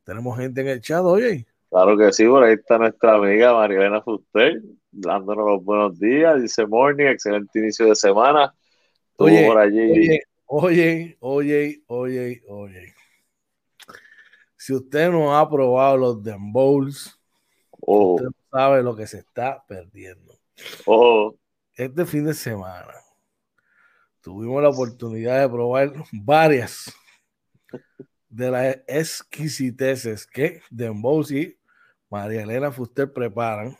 Tenemos 0.05 0.37
gente 0.37 0.61
en 0.61 0.67
el 0.69 0.79
chat, 0.79 1.03
oye. 1.03 1.45
Claro 1.69 1.97
que 1.97 2.13
sí, 2.13 2.25
por 2.25 2.41
ahí 2.41 2.53
está 2.53 2.77
nuestra 2.77 3.15
amiga 3.15 3.53
Marielena 3.53 4.01
Fuster, 4.01 4.61
dándonos 4.89 5.45
los 5.45 5.65
buenos 5.65 5.99
días. 5.99 6.41
Dice 6.41 6.65
morning, 6.65 7.07
excelente 7.07 7.59
inicio 7.59 7.87
de 7.87 7.95
semana. 7.95 8.55
Oye, 9.17 9.45
por 9.45 9.57
allí. 9.57 10.21
Oye, 10.45 11.17
oye, 11.19 11.83
oye, 11.87 12.41
oye, 12.47 12.93
Si 14.55 14.73
usted 14.73 15.11
no 15.11 15.37
ha 15.37 15.49
probado 15.49 15.97
los 15.97 16.23
Den 16.23 16.53
Bowls, 16.53 17.19
oh. 17.81 18.13
usted 18.13 18.27
no 18.27 18.57
sabe 18.57 18.81
lo 18.81 18.95
que 18.95 19.05
se 19.05 19.17
está 19.17 19.65
perdiendo. 19.67 20.33
Oh. 20.85 21.35
Este 21.75 22.05
fin 22.05 22.23
de 22.23 22.33
semana 22.33 22.93
tuvimos 24.27 24.61
la 24.61 24.67
oportunidad 24.67 25.39
de 25.39 25.47
probar 25.47 25.93
varias, 26.11 26.93
de 28.27 28.51
las 28.51 28.77
exquisiteces 28.85 30.27
que 30.27 30.61
Dembows 30.69 31.31
y 31.31 31.57
María 32.09 32.41
Elena 32.41 32.69
Fuster 32.69 33.13
preparan. 33.13 33.77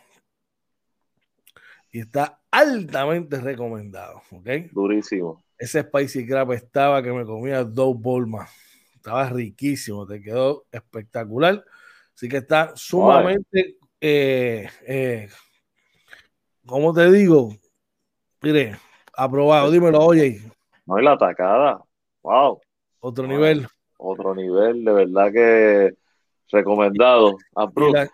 Y 1.92 2.00
está 2.00 2.40
altamente 2.50 3.42
recomendado, 3.42 4.22
¿ok? 4.32 4.48
Durísimo. 4.72 5.44
Ese 5.58 5.82
spicy 5.82 6.26
crab 6.26 6.54
estaba 6.54 7.04
que 7.04 7.12
me 7.12 7.26
comía 7.26 7.66
dos 7.66 8.00
bowls 8.00 8.30
más. 8.30 8.50
Estaba 8.96 9.28
riquísimo, 9.30 10.08
te 10.08 10.22
quedó 10.22 10.66
espectacular. 10.72 11.62
Así 12.16 12.30
que 12.30 12.38
está 12.38 12.72
sumamente, 12.74 13.76
eh, 14.00 14.70
eh, 14.88 15.28
¿cómo 16.66 16.94
te 16.94 17.12
digo? 17.12 17.54
Mire, 18.42 18.78
aprobado, 19.18 19.72
dímelo, 19.72 20.00
oye. 20.00 20.40
No, 20.86 20.96
hay 20.96 21.04
la 21.04 21.14
atacada. 21.14 21.82
Wow. 22.22 22.62
Otro 23.00 23.28
nivel. 23.28 23.68
Otro 23.98 24.36
nivel, 24.36 24.86
de 24.86 24.94
verdad 24.94 25.32
que 25.32 25.94
recomendado. 26.50 27.38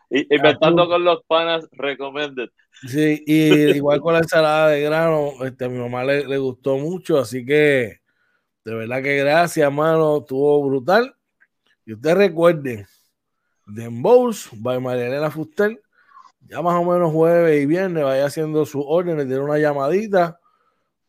Y, 0.10 0.34
inventando 0.34 0.88
con 0.88 1.04
los 1.04 1.24
panas, 1.26 1.68
recommended. 1.74 2.50
Sí, 2.88 3.24
y 3.28 3.52
igual 3.78 4.02
con 4.02 4.14
la 4.14 4.20
ensalada 4.20 4.70
de 4.70 4.82
grano, 4.82 5.32
este, 5.46 5.66
a 5.66 5.70
mi 5.70 5.78
mamá 5.78 6.04
le, 6.04 6.26
le, 6.26 6.38
gustó 6.38 6.78
mucho, 6.78 7.20
así 7.20 7.46
que 7.46 8.00
de 8.66 8.76
verdad 8.76 9.04
que 9.04 9.18
gracias, 9.18 9.72
mano, 9.72 10.20
estuvo 10.20 10.66
brutal. 10.66 11.16
Y 11.86 11.94
ustedes 11.94 12.18
recuerden, 12.18 12.88
Den 13.68 14.02
Bowls 14.02 14.50
by 14.54 14.80
María 14.80 15.08
Elena 15.08 15.30
Fuster, 15.30 15.80
ya 16.42 16.62
más 16.62 16.76
o 16.76 16.84
menos 16.84 17.12
jueves 17.12 17.62
y 17.62 17.66
viernes, 17.66 18.04
vaya 18.04 18.26
haciendo 18.26 18.66
sus 18.66 18.84
órdenes, 18.86 19.28
tiene 19.28 19.42
una 19.42 19.58
llamadita, 19.58 20.40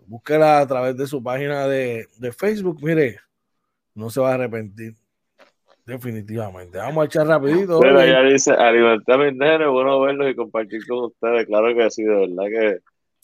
búsquela 0.07 0.61
a 0.61 0.67
través 0.67 0.97
de 0.97 1.07
su 1.07 1.23
página 1.23 1.67
de, 1.67 2.07
de 2.19 2.33
Facebook, 2.33 2.79
mire, 2.83 3.21
no 3.95 4.11
se 4.11 4.21
va 4.21 4.33
a 4.33 4.35
arrepentir. 4.35 4.95
Definitivamente. 5.87 6.79
Vamos 6.79 7.03
a 7.03 7.07
echar 7.07 7.27
rapidito. 7.27 7.79
Pero 7.79 8.01
ella 8.01 8.23
dice, 8.23 8.53
alimentar 8.53 9.21
a 9.21 9.25
mis 9.25 9.37
nenes, 9.37 9.69
bueno 9.69 10.01
verlos 10.01 10.31
y 10.31 10.35
compartir 10.35 10.87
con 10.87 11.05
ustedes. 11.05 11.47
Claro 11.47 11.75
que 11.75 11.91
sí, 11.91 12.03
de 12.03 12.27
verdad 12.27 12.45
que 12.49 12.79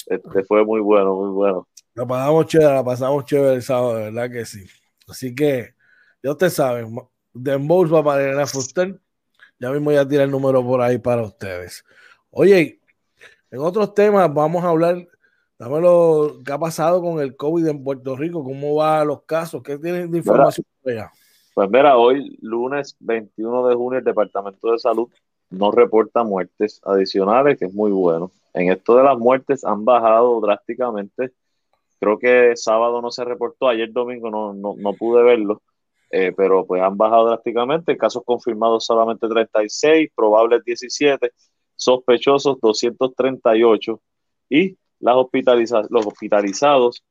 este 0.07 0.45
fue 0.45 0.65
muy 0.65 0.81
bueno, 0.81 1.15
muy 1.15 1.31
bueno. 1.31 1.69
La 1.95 2.07
pasamos 2.07 2.47
chévere, 2.47 2.75
la 2.75 2.85
pasamos 2.85 3.25
chévere 3.25 3.55
el 3.55 3.63
sábado, 3.63 3.97
de 3.97 4.05
verdad 4.11 4.31
que 4.31 4.45
sí. 4.45 4.67
Así 5.09 5.35
que, 5.35 5.75
ya 6.23 6.33
ustedes 6.33 6.53
saben, 6.53 6.95
Dembows 7.33 7.93
va 7.93 8.05
para 8.05 8.23
Elena 8.23 8.47
Fuster. 8.47 9.01
Ya 9.59 9.71
mismo 9.71 9.93
ya 9.93 10.07
tira 10.07 10.25
el 10.25 10.31
número 10.31 10.65
por 10.65 10.81
ahí 10.81 10.99
para 10.99 11.23
ustedes. 11.23 11.85
Oye, 12.31 12.81
en 13.51 13.59
otros 13.59 13.93
temas 13.95 14.33
vamos 14.33 14.65
a 14.65 14.69
hablar, 14.69 15.07
dame 15.61 15.79
lo 15.79 16.39
que 16.43 16.53
ha 16.53 16.59
pasado 16.59 17.03
con 17.03 17.21
el 17.21 17.37
COVID 17.37 17.67
en 17.67 17.85
Puerto 17.85 18.17
Rico, 18.17 18.43
cómo 18.43 18.77
van 18.77 19.07
los 19.07 19.25
casos, 19.25 19.63
qué 19.63 19.77
tienen 19.77 20.11
de 20.11 20.17
información 20.17 20.65
allá. 20.87 21.13
Pues 21.55 21.69
mira, 21.69 21.99
hoy, 21.99 22.39
lunes 22.41 22.97
21 23.01 23.69
de 23.69 23.75
junio, 23.75 23.99
el 23.99 24.05
Departamento 24.05 24.73
de 24.73 24.79
Salud 24.79 25.11
no 25.51 25.71
reporta 25.71 26.25
muertes 26.25 26.81
adicionales, 26.83 27.59
que 27.59 27.67
es 27.67 27.75
muy 27.75 27.91
bueno. 27.91 28.31
En 28.55 28.73
esto 28.73 28.97
de 28.97 29.03
las 29.03 29.19
muertes 29.19 29.63
han 29.63 29.85
bajado 29.85 30.41
drásticamente. 30.41 31.33
Creo 31.99 32.19
que 32.19 32.57
sábado 32.57 33.03
no 33.03 33.11
se 33.11 33.23
reportó, 33.27 33.69
ayer 33.69 33.93
domingo 33.93 34.31
no, 34.31 34.55
no, 34.55 34.93
pude 34.95 35.23
verlo, 35.23 35.61
eh, 36.11 36.33
pero 36.35 36.65
pues 36.65 36.81
han 36.81 36.97
bajado 36.97 37.27
drásticamente. 37.27 37.99
Casos 37.99 38.23
confirmados 38.25 38.87
solamente 38.87 39.29
36, 39.29 40.09
probables 40.17 40.65
17, 40.65 41.31
sospechosos 41.77 42.59
238 42.63 44.01
y 44.49 44.79
las 45.01 45.17
hospitalizadas, 45.17 45.89
los 45.91 46.07
hospitalizados 46.07 47.05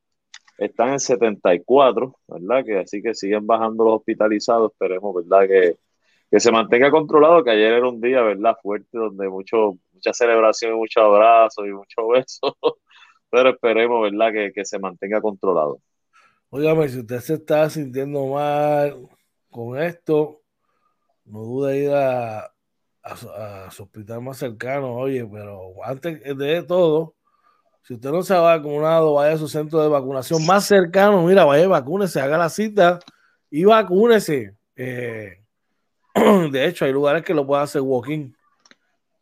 están 0.58 0.90
en 0.90 1.00
74, 1.00 2.14
¿verdad? 2.28 2.64
Que 2.64 2.78
así 2.80 3.02
que 3.02 3.14
siguen 3.14 3.46
bajando 3.46 3.84
los 3.84 3.94
hospitalizados, 3.96 4.72
esperemos, 4.72 5.14
¿verdad? 5.14 5.48
Que, 5.48 5.76
se 6.38 6.52
mantenga 6.52 6.90
controlado, 6.92 7.42
que 7.42 7.50
ayer 7.50 7.72
era 7.72 7.88
un 7.88 8.00
día, 8.00 8.22
¿verdad? 8.22 8.56
Fuerte, 8.62 8.98
donde 8.98 9.28
mucho, 9.28 9.78
mucha 9.92 10.12
celebración, 10.12 10.74
mucho 10.74 11.00
abrazo 11.00 11.66
y 11.66 11.72
mucho 11.72 12.08
beso, 12.14 12.56
pero 13.30 13.50
esperemos, 13.50 14.02
¿verdad? 14.02 14.52
Que, 14.54 14.64
se 14.64 14.78
mantenga 14.78 15.20
controlado. 15.20 15.80
Óigame, 16.50 16.88
si 16.88 17.00
usted 17.00 17.20
se 17.20 17.34
está 17.34 17.68
sintiendo 17.70 18.26
mal 18.26 19.08
con 19.50 19.80
esto, 19.80 20.42
no 21.24 21.40
dude 21.40 21.84
ir 21.84 21.90
a, 21.90 22.40
a, 23.02 23.64
a 23.66 23.70
su 23.70 23.84
hospital 23.84 24.20
más 24.20 24.38
cercano, 24.38 24.94
oye, 24.94 25.26
pero 25.26 25.72
antes 25.84 26.22
de 26.36 26.62
todo, 26.64 27.14
si 27.82 27.94
usted 27.94 28.10
no 28.10 28.22
se 28.22 28.34
ha 28.34 28.40
vacunado, 28.40 29.14
vaya 29.14 29.34
a 29.34 29.38
su 29.38 29.48
centro 29.48 29.82
de 29.82 29.88
vacunación 29.88 30.44
más 30.46 30.66
cercano. 30.66 31.22
Mira, 31.22 31.44
vaya, 31.44 31.66
vacúnese, 31.66 32.20
haga 32.20 32.38
la 32.38 32.48
cita 32.48 32.98
y 33.50 33.64
vacúnese. 33.64 34.56
Eh, 34.76 35.42
de 36.50 36.66
hecho, 36.66 36.84
hay 36.84 36.92
lugares 36.92 37.24
que 37.24 37.34
lo 37.34 37.46
puede 37.46 37.62
hacer 37.62 37.82
walking. 37.82 38.32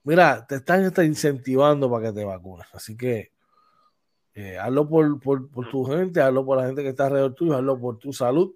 Mira, 0.04 0.46
te 0.46 0.56
están, 0.56 0.92
incentivando 1.04 1.90
para 1.90 2.06
que 2.06 2.12
te 2.12 2.24
vacunes. 2.24 2.66
Así 2.72 2.96
que 2.96 3.32
eh, 4.34 4.58
hazlo 4.58 4.88
por, 4.88 5.20
por, 5.20 5.48
tu 5.70 5.84
gente, 5.84 6.20
hazlo 6.20 6.44
por 6.44 6.58
la 6.58 6.66
gente 6.66 6.82
que 6.82 6.90
está 6.90 7.06
alrededor 7.06 7.34
tuyo, 7.34 7.56
hazlo 7.56 7.78
por 7.78 7.98
tu 7.98 8.12
salud. 8.12 8.54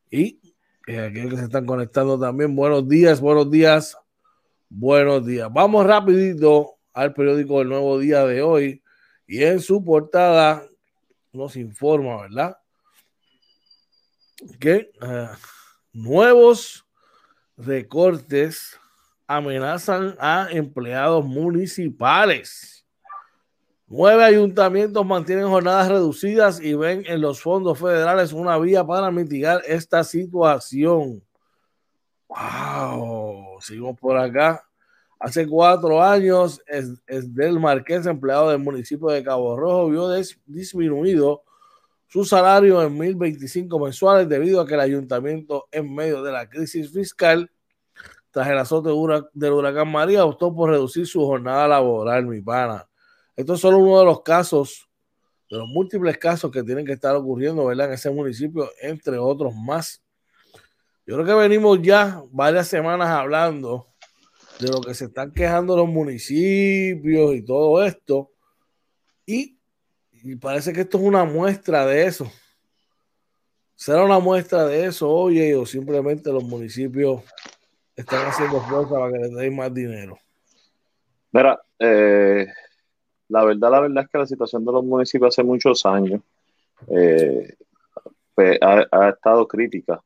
Y 0.10 0.40
eh, 0.88 1.02
aquellos 1.02 1.32
que 1.32 1.38
se 1.40 1.44
están 1.44 1.66
conectando 1.66 2.18
también, 2.18 2.56
buenos 2.56 2.88
días, 2.88 3.20
buenos 3.20 3.52
días, 3.52 3.98
buenos 4.70 5.26
días. 5.26 5.50
Vamos 5.52 5.86
rapidito 5.86 6.78
al 6.94 7.14
periódico 7.14 7.60
del 7.60 7.68
nuevo 7.68 8.00
día 8.00 8.26
de 8.26 8.42
hoy. 8.42 8.82
Y 9.28 9.44
en 9.44 9.60
su 9.60 9.84
portada 9.84 10.66
nos 11.34 11.58
informa, 11.58 12.22
¿verdad? 12.22 12.58
Que... 14.58 14.90
Uh, 15.02 15.36
Nuevos 15.94 16.88
recortes 17.56 18.80
amenazan 19.28 20.16
a 20.20 20.48
empleados 20.50 21.24
municipales. 21.24 22.84
Nueve 23.86 24.24
ayuntamientos 24.24 25.06
mantienen 25.06 25.48
jornadas 25.48 25.90
reducidas 25.90 26.60
y 26.60 26.74
ven 26.74 27.04
en 27.06 27.22
los 27.22 27.40
fondos 27.40 27.78
federales 27.78 28.34
una 28.34 28.58
vía 28.58 28.84
para 28.84 29.12
mitigar 29.12 29.62
esta 29.68 30.04
situación. 30.04 31.22
¡Wow! 32.28 33.62
Seguimos 33.62 34.00
por 34.00 34.18
acá. 34.18 34.68
Hace 35.20 35.48
cuatro 35.48 36.02
años, 36.02 36.60
es, 36.66 37.04
del 37.36 37.60
Marqués, 37.60 38.08
empleado 38.08 38.50
del 38.50 38.60
municipio 38.60 39.10
de 39.10 39.24
Cabo 39.24 39.56
Rojo, 39.56 39.90
vio 39.90 40.10
disminuido 40.48 41.44
su 42.14 42.24
salario 42.26 42.84
en 42.84 42.96
1.025 42.96 43.84
mensuales 43.84 44.30
debido 44.30 44.62
a 44.62 44.68
que 44.68 44.76
el 44.76 44.82
ayuntamiento, 44.82 45.68
en 45.72 45.92
medio 45.92 46.22
de 46.22 46.32
la 46.32 46.48
crisis 46.48 46.94
fiscal, 46.94 47.50
tras 48.30 48.50
el 48.50 48.58
azote 48.60 48.90
del 49.34 49.52
huracán 49.52 49.92
María, 49.92 50.24
optó 50.24 50.54
por 50.54 50.70
reducir 50.70 51.08
su 51.08 51.26
jornada 51.26 51.68
laboral, 51.68 52.28
mi 52.28 52.40
pana. 52.40 52.88
Esto 53.36 53.56
es 53.56 53.60
solo 53.60 53.80
uno 53.80 53.98
de 53.98 54.06
los 54.06 54.22
casos, 54.22 54.88
de 55.50 55.58
los 55.58 55.68
múltiples 55.68 56.20
casos 56.20 56.52
que 56.52 56.62
tienen 56.62 56.86
que 56.86 56.94
estar 56.94 57.16
ocurriendo, 57.16 57.66
¿verdad? 57.66 57.88
En 57.88 57.94
ese 57.94 58.12
municipio, 58.12 58.70
entre 58.80 59.18
otros 59.18 59.56
más. 59.56 60.04
Yo 61.08 61.16
creo 61.16 61.26
que 61.26 61.34
venimos 61.34 61.82
ya 61.82 62.22
varias 62.30 62.68
semanas 62.68 63.10
hablando 63.10 63.88
de 64.60 64.68
lo 64.68 64.82
que 64.82 64.94
se 64.94 65.06
están 65.06 65.32
quejando 65.32 65.76
los 65.76 65.88
municipios 65.88 67.34
y 67.34 67.42
todo 67.44 67.84
esto. 67.84 68.30
Y, 69.26 69.58
parece 70.40 70.74
que 70.74 70.82
esto 70.82 70.98
es 70.98 71.04
una 71.04 71.26
muestra 71.26 71.86
de 71.86 72.06
eso. 72.06 72.32
¿Será 73.76 74.04
una 74.04 74.20
muestra 74.20 74.66
de 74.66 74.86
eso, 74.86 75.10
oye, 75.10 75.56
o 75.56 75.66
simplemente 75.66 76.32
los 76.32 76.44
municipios 76.44 77.22
están 77.96 78.28
haciendo 78.28 78.62
fuerza 78.62 78.96
para 78.96 79.12
que 79.12 79.20
les 79.20 79.34
den 79.34 79.56
más 79.56 79.74
dinero? 79.74 80.18
Mira, 81.32 81.60
eh, 81.80 82.48
la 83.28 83.44
verdad, 83.44 83.72
la 83.72 83.80
verdad 83.82 84.04
es 84.04 84.10
que 84.10 84.18
la 84.20 84.26
situación 84.26 84.64
de 84.64 84.72
los 84.72 84.84
municipios 84.86 85.34
hace 85.34 85.44
muchos 85.44 85.86
años 85.86 86.22
eh, 86.88 87.56
pues, 88.36 88.58
ha, 88.62 89.10
estado 89.10 89.48
crítica. 89.48 90.02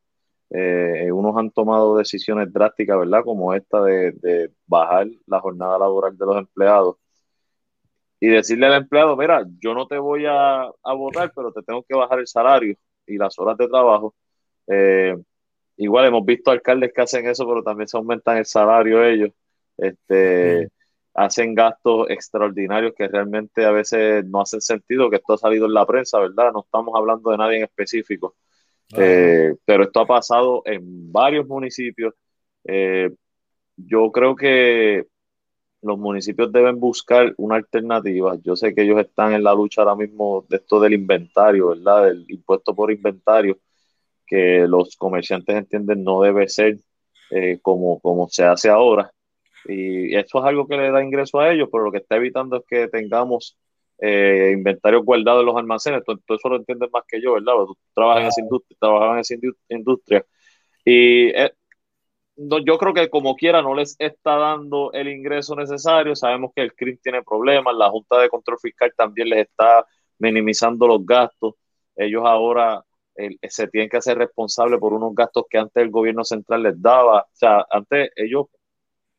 Eh, 0.49 1.11
unos 1.11 1.35
han 1.35 1.51
tomado 1.51 1.97
decisiones 1.97 2.51
drásticas, 2.51 2.97
¿verdad? 2.97 3.23
Como 3.23 3.53
esta 3.53 3.83
de, 3.83 4.51
bajar 4.65 5.07
la 5.25 5.39
jornada 5.39 5.77
laboral 5.77 6.17
de 6.17 6.25
los 6.25 6.37
empleados 6.37 6.95
y 8.19 8.27
decirle 8.29 8.67
al 8.67 8.81
empleado, 8.81 9.15
mira, 9.15 9.45
yo 9.59 9.73
no 9.73 9.87
te 9.87 9.97
voy 9.97 10.25
a, 10.25 10.63
a 10.63 10.93
votar, 10.93 11.31
pero 11.35 11.51
te 11.51 11.61
tengo 11.61 11.83
que 11.83 11.95
bajar 11.95 12.19
el 12.19 12.27
salario 12.27 12.75
y 13.05 13.17
las 13.17 13.37
horas 13.39 13.57
de 13.57 13.67
trabajo. 13.67 14.15
Eh, 14.67 15.15
igual 15.77 16.05
hemos 16.05 16.25
visto 16.25 16.51
alcaldes 16.51 16.91
que 16.93 17.01
hacen 17.01 17.27
eso, 17.27 17.47
pero 17.47 17.63
también 17.63 17.87
se 17.87 17.97
aumentan 17.97 18.37
el 18.37 18.45
salario 18.45 19.03
ellos. 19.03 19.31
Este, 19.77 20.69
hacen 21.13 21.55
gastos 21.55 22.09
extraordinarios 22.09 22.93
que 22.95 23.07
realmente 23.07 23.65
a 23.65 23.71
veces 23.71 24.23
no 24.25 24.41
hacen 24.41 24.61
sentido, 24.61 25.09
que 25.09 25.17
esto 25.17 25.33
ha 25.33 25.37
salido 25.37 25.65
en 25.65 25.73
la 25.73 25.85
prensa, 25.85 26.19
¿verdad? 26.19 26.51
No 26.53 26.61
estamos 26.61 26.93
hablando 26.95 27.31
de 27.31 27.37
nadie 27.37 27.57
en 27.57 27.63
específico, 27.63 28.35
eh, 28.95 29.55
pero 29.65 29.83
esto 29.83 29.99
ha 30.01 30.05
pasado 30.05 30.61
en 30.65 31.11
varios 31.11 31.47
municipios. 31.47 32.13
Eh, 32.63 33.09
yo 33.75 34.11
creo 34.11 34.35
que 34.35 35.05
los 35.81 35.97
municipios 35.97 36.51
deben 36.51 36.79
buscar 36.79 37.33
una 37.37 37.55
alternativa. 37.55 38.35
Yo 38.43 38.55
sé 38.55 38.73
que 38.73 38.83
ellos 38.83 38.99
están 38.99 39.33
en 39.33 39.43
la 39.43 39.53
lucha 39.53 39.81
ahora 39.81 39.95
mismo 39.95 40.45
de 40.49 40.57
esto 40.57 40.79
del 40.79 40.93
inventario, 40.93 41.69
¿verdad? 41.69 42.05
Del 42.05 42.25
impuesto 42.29 42.75
por 42.75 42.91
inventario, 42.91 43.59
que 44.25 44.65
los 44.67 44.95
comerciantes 44.97 45.55
entienden 45.55 46.03
no 46.03 46.21
debe 46.21 46.47
ser 46.49 46.79
eh, 47.31 47.59
como, 47.61 47.99
como 47.99 48.27
se 48.29 48.43
hace 48.45 48.69
ahora. 48.69 49.11
Y 49.65 50.15
eso 50.15 50.39
es 50.39 50.45
algo 50.45 50.67
que 50.67 50.77
le 50.77 50.91
da 50.91 51.03
ingreso 51.03 51.39
a 51.39 51.51
ellos, 51.51 51.69
pero 51.71 51.85
lo 51.85 51.91
que 51.91 51.99
está 51.99 52.15
evitando 52.17 52.57
es 52.57 52.63
que 52.67 52.87
tengamos 52.87 53.57
eh, 53.99 54.51
inventarios 54.53 55.03
guardados 55.03 55.41
en 55.41 55.45
los 55.47 55.57
almacenes. 55.57 56.03
Tú, 56.05 56.19
eso 56.27 56.49
lo 56.49 56.57
entiendes 56.57 56.89
más 56.91 57.03
que 57.07 57.21
yo, 57.21 57.33
¿verdad? 57.33 57.53
Tú 57.65 57.77
trabajas 57.93 58.23
en 58.23 58.27
esa 58.27 58.41
industria, 58.41 58.77
trabajabas 58.79 59.31
en 59.31 59.39
esa 59.39 59.47
industria. 59.69 60.25
Y 60.85 61.29
eh, 61.29 61.51
yo 62.37 62.77
creo 62.77 62.93
que 62.93 63.09
como 63.09 63.35
quiera 63.35 63.61
no 63.61 63.73
les 63.75 63.95
está 63.99 64.37
dando 64.37 64.91
el 64.93 65.07
ingreso 65.09 65.55
necesario. 65.55 66.15
Sabemos 66.15 66.51
que 66.55 66.61
el 66.63 66.73
CRIM 66.73 66.97
tiene 67.01 67.23
problemas, 67.23 67.75
la 67.75 67.89
Junta 67.89 68.19
de 68.19 68.29
Control 68.29 68.59
Fiscal 68.59 68.93
también 68.95 69.29
les 69.29 69.47
está 69.47 69.85
minimizando 70.19 70.87
los 70.87 71.05
gastos. 71.05 71.55
Ellos 71.95 72.23
ahora 72.25 72.83
se 73.49 73.67
tienen 73.67 73.89
que 73.89 73.97
hacer 73.97 74.17
responsables 74.17 74.79
por 74.79 74.93
unos 74.93 75.15
gastos 75.15 75.45
que 75.49 75.57
antes 75.57 75.81
el 75.83 75.89
gobierno 75.89 76.23
central 76.23 76.63
les 76.63 76.81
daba. 76.81 77.21
O 77.21 77.29
sea, 77.33 77.65
antes 77.71 78.11
ellos 78.15 78.47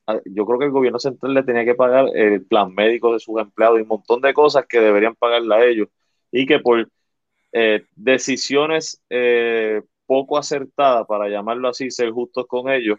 Ah, 0.06 0.20
yo 0.24 0.46
creo 0.46 0.58
que 0.58 0.64
el 0.64 0.70
gobierno 0.70 0.98
central 0.98 1.34
le 1.34 1.42
tenía 1.42 1.66
que 1.66 1.74
pagar 1.74 2.06
el 2.16 2.46
plan 2.46 2.74
médico 2.74 3.12
de 3.12 3.20
sus 3.20 3.38
empleados 3.40 3.78
y 3.78 3.82
un 3.82 3.88
montón 3.88 4.22
de 4.22 4.32
cosas 4.32 4.64
que 4.66 4.80
deberían 4.80 5.14
pagarle 5.14 5.54
a 5.54 5.66
ellos 5.66 5.88
y 6.32 6.46
que 6.46 6.60
por 6.60 6.88
eh, 7.52 7.84
decisiones 7.94 9.02
eh, 9.10 9.82
poco 10.06 10.38
acertadas, 10.38 11.06
para 11.06 11.28
llamarlo 11.28 11.68
así, 11.68 11.90
ser 11.90 12.10
justos 12.10 12.46
con 12.46 12.70
ellos, 12.70 12.98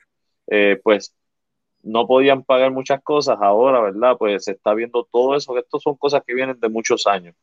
eh, 0.50 0.80
pues 0.84 1.16
no 1.82 2.08
podían 2.08 2.44
pagar 2.44 2.72
muchas 2.72 3.02
cosas. 3.02 3.38
Ahora, 3.42 3.82
¿verdad? 3.82 4.18
Pues 4.18 4.44
se 4.46 4.52
está 4.52 4.74
viendo 4.74 5.08
todo 5.12 5.36
eso, 5.36 5.54
que 5.54 5.62
esto 5.62 5.80
son 5.80 5.96
cosas 5.96 6.24
que 6.26 6.34
vienen 6.34 6.60
de 6.60 6.70
muchos 6.70 7.08
años. 7.08 7.36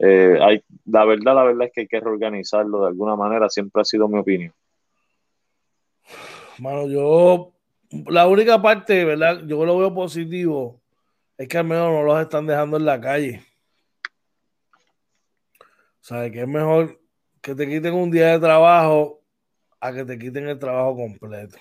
hay, 0.00 0.62
la 0.86 1.04
verdad, 1.04 1.34
la 1.34 1.44
verdad 1.44 1.66
es 1.66 1.72
que 1.72 1.80
hay 1.82 1.88
que 1.88 2.00
reorganizarlo 2.00 2.82
de 2.82 2.88
alguna 2.88 3.16
manera, 3.16 3.48
siempre 3.48 3.82
ha 3.82 3.84
sido 3.84 4.08
mi 4.08 4.18
opinión. 4.18 4.52
Mano, 6.58 6.86
yo 6.86 7.52
la 8.08 8.26
única 8.26 8.60
parte, 8.60 9.04
¿verdad? 9.04 9.42
Yo 9.46 9.64
lo 9.64 9.78
veo 9.78 9.94
positivo 9.94 10.80
es 11.36 11.48
que 11.48 11.58
al 11.58 11.64
menos 11.64 11.90
no 11.90 12.02
los 12.02 12.20
están 12.20 12.46
dejando 12.46 12.76
en 12.76 12.84
la 12.84 13.00
calle. 13.00 13.42
O 16.00 16.04
sea, 16.04 16.30
que 16.30 16.42
es 16.42 16.48
mejor 16.48 17.00
que 17.40 17.54
te 17.54 17.68
quiten 17.68 17.94
un 17.94 18.10
día 18.10 18.32
de 18.32 18.38
trabajo 18.38 19.22
a 19.80 19.92
que 19.92 20.04
te 20.04 20.18
quiten 20.18 20.48
el 20.48 20.58
trabajo 20.58 20.96
completo. 20.96 21.58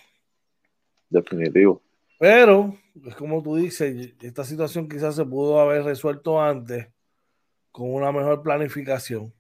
Definitivo. 1.12 1.82
Pero, 2.18 2.76
es 3.06 3.16
como 3.16 3.44
tú 3.44 3.56
dices, 3.58 4.14
esta 4.22 4.44
situación 4.44 4.88
quizás 4.88 5.16
se 5.16 5.26
pudo 5.26 5.60
haber 5.60 5.84
resuelto 5.84 6.42
antes 6.42 6.88
con 7.72 7.94
una 7.94 8.12
mejor 8.12 8.42
planificación. 8.42 9.34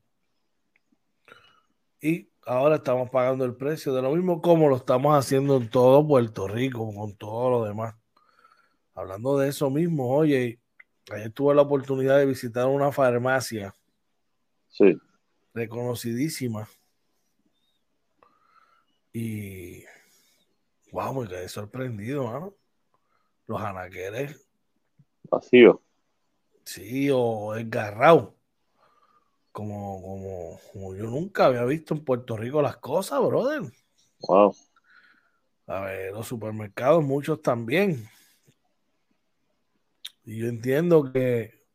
Y 2.01 2.29
ahora 2.45 2.75
estamos 2.75 3.09
pagando 3.09 3.45
el 3.45 3.55
precio 3.55 3.93
de 3.93 4.01
lo 4.01 4.11
mismo 4.11 4.41
como 4.41 4.67
lo 4.67 4.75
estamos 4.75 5.17
haciendo 5.17 5.57
en 5.57 5.69
todo 5.69 6.05
Puerto 6.05 6.47
Rico, 6.47 6.93
con 6.93 7.15
todo 7.15 7.49
lo 7.49 7.65
demás. 7.65 7.95
Hablando 8.93 9.37
de 9.37 9.49
eso 9.49 9.69
mismo, 9.69 10.09
oye, 10.09 10.59
ayer 11.11 11.31
tuve 11.31 11.55
la 11.55 11.61
oportunidad 11.61 12.17
de 12.17 12.25
visitar 12.25 12.65
una 12.67 12.91
farmacia. 12.91 13.73
Sí. 14.67 14.97
Reconocidísima. 15.53 16.67
Y 19.13 19.83
wow, 20.91 21.21
me 21.21 21.27
quedé 21.27 21.47
sorprendido, 21.49 22.25
mano. 22.25 22.55
Los 23.47 23.61
anaqueres. 23.61 24.47
Vacío. 25.23 25.81
Sí, 26.63 27.09
o 27.11 27.55
esgarrado 27.55 28.35
como, 29.51 30.59
como, 30.71 30.95
yo 30.95 31.05
nunca 31.05 31.45
había 31.45 31.65
visto 31.65 31.93
en 31.93 32.05
Puerto 32.05 32.37
Rico 32.37 32.61
las 32.61 32.77
cosas, 32.77 33.19
brother. 33.21 33.63
Wow. 34.19 34.55
A 35.67 35.81
ver, 35.81 36.13
los 36.13 36.27
supermercados, 36.27 37.03
muchos 37.03 37.41
también. 37.41 38.07
Y 40.23 40.37
yo 40.37 40.47
entiendo 40.47 41.11
que, 41.11 41.65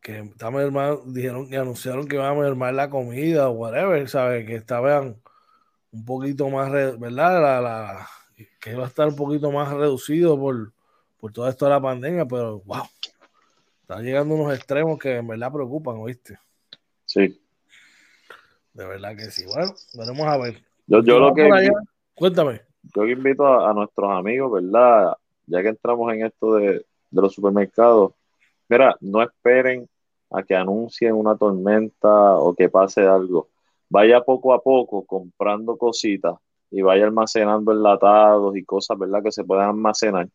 que 0.00 0.28
dijeron 1.06 1.48
que 1.48 1.56
anunciaron 1.56 2.08
que 2.08 2.16
iban 2.16 2.32
a 2.32 2.40
mermar 2.40 2.74
la 2.74 2.90
comida 2.90 3.48
o 3.48 3.52
whatever, 3.52 4.08
¿sabes? 4.08 4.46
Que 4.46 4.56
estaban 4.56 5.22
un 5.92 6.04
poquito 6.04 6.48
más, 6.48 6.70
¿verdad? 6.70 7.62
La, 7.62 8.08
que 8.60 8.72
iba 8.72 8.84
a 8.84 8.88
estar 8.88 9.08
un 9.08 9.16
poquito 9.16 9.50
más 9.52 9.72
reducido 9.72 10.38
por, 10.38 10.72
por 11.18 11.32
todo 11.32 11.48
esto 11.48 11.66
de 11.66 11.70
la 11.70 11.80
pandemia, 11.80 12.26
pero 12.26 12.60
wow 12.60 12.84
están 13.92 14.04
llegando 14.06 14.34
unos 14.34 14.54
extremos 14.54 14.98
que 14.98 15.16
en 15.16 15.26
verdad 15.26 15.52
preocupan, 15.52 15.96
¿oíste? 15.98 16.38
Sí. 17.04 17.38
De 18.72 18.86
verdad 18.86 19.14
que 19.14 19.24
sí. 19.24 19.44
Bueno, 19.44 19.74
veremos 19.92 20.26
a 20.26 20.38
ver. 20.38 20.62
Yo, 20.86 21.02
yo 21.02 21.18
lo 21.18 21.34
que. 21.34 21.70
Cuéntame. 22.14 22.62
Yo 22.94 23.04
invito 23.04 23.46
a, 23.46 23.72
nuestros 23.74 24.10
amigos, 24.10 24.50
¿verdad? 24.52 25.14
Ya 25.46 25.62
que 25.62 25.68
entramos 25.68 26.12
en 26.12 26.24
esto 26.24 26.54
de, 26.54 26.86
los 27.10 27.34
supermercados, 27.34 28.12
mira, 28.68 28.96
no 29.00 29.22
esperen 29.22 29.86
a 30.30 30.42
que 30.42 30.54
anuncien 30.54 31.14
una 31.14 31.36
tormenta 31.36 32.36
o 32.36 32.54
que 32.54 32.70
pase 32.70 33.02
algo. 33.02 33.48
Vaya 33.92 34.22
poco 34.22 34.54
a 34.54 34.62
poco 34.62 35.04
comprando 35.04 35.76
cositas 35.76 36.36
y 36.70 36.80
vaya 36.80 37.04
almacenando 37.04 37.72
enlatados 37.72 38.56
y 38.56 38.64
cosas, 38.64 38.98
¿verdad? 38.98 39.22
Que 39.22 39.30
se 39.30 39.44
puedan 39.44 39.68
almacenar. 39.68 40.30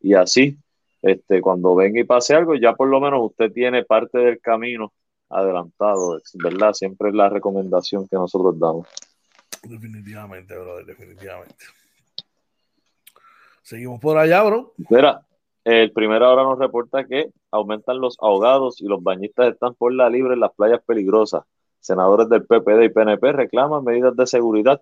Y 0.00 0.14
así 0.14 0.56
este, 1.02 1.40
cuando 1.40 1.74
venga 1.74 1.98
y 1.98 2.04
pase 2.04 2.36
algo, 2.36 2.54
ya 2.54 2.74
por 2.74 2.86
lo 2.86 3.00
menos 3.00 3.32
usted 3.32 3.50
tiene 3.52 3.84
parte 3.84 4.18
del 4.18 4.40
camino 4.40 4.92
adelantado, 5.28 6.20
¿verdad? 6.34 6.72
Siempre 6.72 7.08
es 7.08 7.16
la 7.16 7.28
recomendación 7.28 8.06
que 8.06 8.14
nosotros 8.14 8.56
damos. 8.60 8.86
Definitivamente, 9.64 10.56
brother, 10.56 10.86
definitivamente. 10.86 11.64
Seguimos 13.62 14.00
por 14.00 14.18
allá, 14.18 14.40
bro. 14.44 14.72
Mira, 14.88 15.26
el 15.64 15.90
primero 15.90 16.26
ahora 16.26 16.44
nos 16.44 16.60
reporta 16.60 17.04
que 17.04 17.32
aumentan 17.50 17.98
los 17.98 18.16
ahogados 18.20 18.80
y 18.80 18.86
los 18.86 19.02
bañistas 19.02 19.52
están 19.52 19.74
por 19.74 19.92
la 19.92 20.08
libre 20.08 20.34
en 20.34 20.40
las 20.40 20.54
playas 20.54 20.80
peligrosas. 20.86 21.42
Senadores 21.84 22.30
del 22.30 22.46
PPD 22.46 22.84
y 22.84 22.88
PNP 22.88 23.32
reclaman 23.32 23.84
medidas 23.84 24.16
de 24.16 24.26
seguridad 24.26 24.80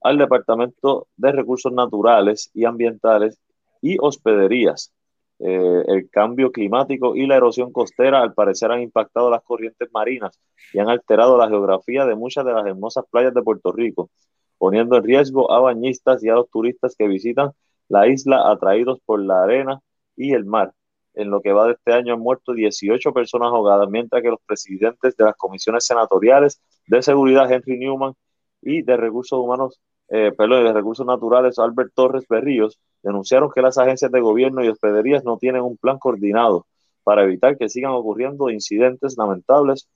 al 0.00 0.16
Departamento 0.16 1.08
de 1.16 1.32
Recursos 1.32 1.72
Naturales 1.72 2.52
y 2.54 2.66
Ambientales 2.66 3.40
y 3.82 3.96
Hospederías. 4.00 4.92
Eh, 5.40 5.82
el 5.88 6.08
cambio 6.08 6.52
climático 6.52 7.16
y 7.16 7.26
la 7.26 7.36
erosión 7.36 7.72
costera 7.72 8.22
al 8.22 8.32
parecer 8.32 8.70
han 8.70 8.80
impactado 8.80 9.28
las 9.28 9.42
corrientes 9.42 9.88
marinas 9.92 10.38
y 10.72 10.78
han 10.78 10.88
alterado 10.88 11.36
la 11.36 11.48
geografía 11.48 12.06
de 12.06 12.14
muchas 12.14 12.44
de 12.44 12.52
las 12.52 12.64
hermosas 12.64 13.04
playas 13.10 13.34
de 13.34 13.42
Puerto 13.42 13.72
Rico, 13.72 14.08
poniendo 14.56 14.96
en 14.96 15.02
riesgo 15.02 15.50
a 15.50 15.58
bañistas 15.58 16.22
y 16.22 16.28
a 16.28 16.34
los 16.34 16.48
turistas 16.48 16.94
que 16.96 17.08
visitan 17.08 17.50
la 17.88 18.06
isla 18.06 18.52
atraídos 18.52 19.00
por 19.04 19.20
la 19.20 19.42
arena 19.42 19.80
y 20.14 20.32
el 20.32 20.44
mar. 20.44 20.74
En 21.16 21.30
lo 21.30 21.40
que 21.40 21.52
va 21.52 21.66
de 21.66 21.72
este 21.72 21.92
año 21.92 22.14
han 22.14 22.20
muerto 22.20 22.52
18 22.52 23.12
personas 23.12 23.48
ahogadas, 23.48 23.88
mientras 23.88 24.22
que 24.22 24.28
los 24.28 24.40
presidentes 24.46 25.16
de 25.16 25.24
las 25.24 25.34
comisiones 25.36 25.84
senatoriales 25.84 26.60
de 26.86 27.02
seguridad, 27.02 27.50
Henry 27.50 27.78
Newman, 27.78 28.14
y 28.62 28.82
de 28.82 28.96
recursos 28.96 29.38
humanos, 29.38 29.80
eh, 30.08 30.32
perdón, 30.36 30.64
de 30.64 30.72
recursos 30.72 31.06
naturales, 31.06 31.58
Albert 31.58 31.92
Torres 31.94 32.26
Berríos, 32.28 32.78
denunciaron 33.02 33.50
que 33.50 33.62
las 33.62 33.78
agencias 33.78 34.10
de 34.10 34.20
gobierno 34.20 34.64
y 34.64 34.68
hospederías 34.68 35.24
no 35.24 35.38
tienen 35.38 35.62
un 35.62 35.76
plan 35.76 35.98
coordinado 35.98 36.66
para 37.04 37.22
evitar 37.24 37.56
que 37.56 37.68
sigan 37.68 37.92
ocurriendo 37.92 38.50
incidentes 38.50 39.16
lamentables 39.16 39.88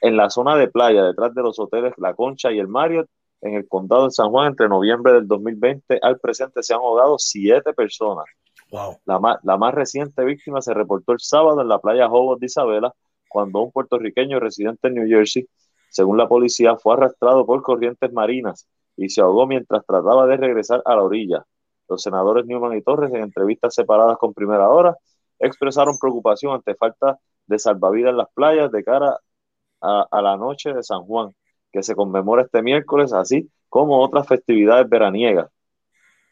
en 0.00 0.16
la 0.16 0.30
zona 0.30 0.56
de 0.56 0.68
playa, 0.68 1.04
detrás 1.04 1.34
de 1.34 1.42
los 1.42 1.58
hoteles 1.58 1.92
La 1.98 2.14
Concha 2.14 2.52
y 2.52 2.58
el 2.58 2.68
Marriott, 2.68 3.08
en 3.40 3.54
el 3.54 3.68
condado 3.68 4.06
de 4.06 4.10
San 4.10 4.30
Juan, 4.30 4.48
entre 4.48 4.68
noviembre 4.68 5.12
del 5.12 5.28
2020 5.28 5.98
al 6.02 6.18
presente, 6.18 6.62
se 6.62 6.74
han 6.74 6.80
ahogado 6.80 7.18
siete 7.18 7.72
personas. 7.72 8.24
La, 8.70 9.18
más, 9.18 9.74
reciente 9.74 10.24
víctima 10.24 10.60
se 10.60 10.74
reportó 10.74 11.12
el 11.12 11.20
sábado 11.20 11.62
en 11.62 11.68
la 11.68 11.78
playa 11.78 12.08
Hobos 12.08 12.38
de 12.38 12.46
Isabela, 12.46 12.94
cuando 13.28 13.62
un 13.62 13.72
puertorriqueño 13.72 14.40
residente 14.40 14.88
en 14.88 14.94
New 14.94 15.08
Jersey, 15.08 15.46
según 15.90 16.18
la 16.18 16.28
policía, 16.28 16.76
fue 16.76 16.94
arrastrado 16.94 17.46
por 17.46 17.62
corrientes 17.62 18.12
marinas 18.12 18.66
y 18.96 19.08
se 19.08 19.20
ahogó 19.20 19.46
mientras 19.46 19.86
trataba 19.86 20.26
de 20.26 20.36
regresar 20.36 20.82
a 20.84 20.96
la 20.96 21.02
orilla. 21.02 21.44
Los 21.88 22.02
senadores 22.02 22.44
Newman 22.46 22.76
y 22.76 22.82
Torres, 22.82 23.12
en 23.12 23.22
entrevistas 23.22 23.74
separadas 23.74 24.18
con 24.18 24.34
Primera 24.34 24.68
Hora, 24.68 24.96
expresaron 25.38 25.98
preocupación 25.98 26.52
ante 26.52 26.74
falta 26.74 27.18
de 27.46 27.58
salvavidas 27.58 28.10
en 28.10 28.18
las 28.18 28.28
playas 28.34 28.70
de 28.70 28.84
cara 28.84 29.18
a, 29.80 30.22
la 30.22 30.36
noche 30.36 30.72
de 30.74 30.82
San 30.82 31.02
Juan, 31.02 31.34
que 31.72 31.82
se 31.82 31.94
conmemora 31.94 32.42
este 32.42 32.62
miércoles, 32.62 33.12
así 33.12 33.50
como 33.68 34.02
otras 34.02 34.26
festividades 34.26 34.88
veraniegas, 34.88 35.48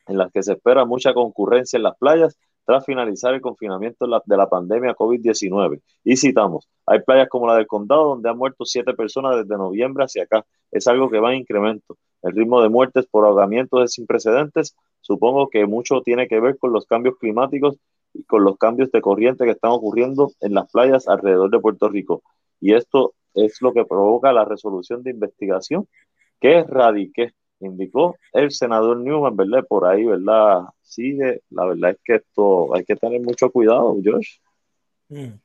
en 0.06 0.18
las 0.18 0.32
que 0.32 0.42
se 0.42 0.52
espera 0.52 0.84
mucha 0.84 1.14
concurrencia 1.14 1.76
en 1.76 1.82
las 1.84 1.96
playas 1.96 2.38
tras 2.64 2.84
finalizar 2.84 3.32
el 3.32 3.40
confinamiento 3.40 4.06
de 4.24 4.36
la 4.36 4.48
pandemia 4.48 4.96
COVID-19. 4.96 5.80
Y 6.02 6.16
citamos, 6.16 6.68
hay 6.84 7.00
playas 7.02 7.28
como 7.28 7.46
la 7.46 7.54
del 7.56 7.66
condado 7.66 8.06
donde 8.06 8.28
han 8.28 8.36
muerto 8.36 8.64
siete 8.64 8.92
personas 8.94 9.36
desde 9.36 9.56
noviembre 9.56 10.04
hacia 10.04 10.24
acá. 10.24 10.44
Es 10.72 10.88
algo 10.88 11.08
que 11.08 11.20
va 11.20 11.32
en 11.32 11.40
incremento. 11.40 11.96
El 12.22 12.32
ritmo 12.32 12.60
de 12.60 12.68
muertes 12.68 13.06
por 13.06 13.24
ahogamientos 13.24 13.84
es 13.84 13.92
sin 13.92 14.06
precedentes 14.06 14.74
Supongo 15.06 15.48
que 15.48 15.66
mucho 15.66 16.02
tiene 16.02 16.26
que 16.26 16.40
ver 16.40 16.58
con 16.58 16.72
los 16.72 16.84
cambios 16.84 17.16
climáticos 17.16 17.76
y 18.12 18.24
con 18.24 18.42
los 18.42 18.58
cambios 18.58 18.90
de 18.90 19.00
corriente 19.00 19.44
que 19.44 19.52
están 19.52 19.70
ocurriendo 19.70 20.32
en 20.40 20.52
las 20.52 20.68
playas 20.72 21.06
alrededor 21.06 21.48
de 21.48 21.60
Puerto 21.60 21.88
Rico. 21.88 22.24
Y 22.60 22.74
esto 22.74 23.14
es 23.32 23.62
lo 23.62 23.72
que 23.72 23.84
provoca 23.84 24.32
la 24.32 24.44
resolución 24.44 25.04
de 25.04 25.12
investigación 25.12 25.86
que 26.40 26.64
radique, 26.64 27.34
indicó 27.60 28.16
el 28.32 28.50
senador 28.50 28.98
Newman, 28.98 29.36
¿verdad? 29.36 29.64
Por 29.68 29.86
ahí, 29.86 30.04
¿verdad? 30.04 30.62
Sigue, 30.82 31.42
la 31.50 31.66
verdad 31.66 31.90
es 31.90 31.98
que 32.04 32.14
esto 32.16 32.74
hay 32.74 32.84
que 32.84 32.96
tener 32.96 33.20
mucho 33.20 33.50
cuidado, 33.50 33.96
Josh. 34.04 34.38
Mm. 35.08 35.38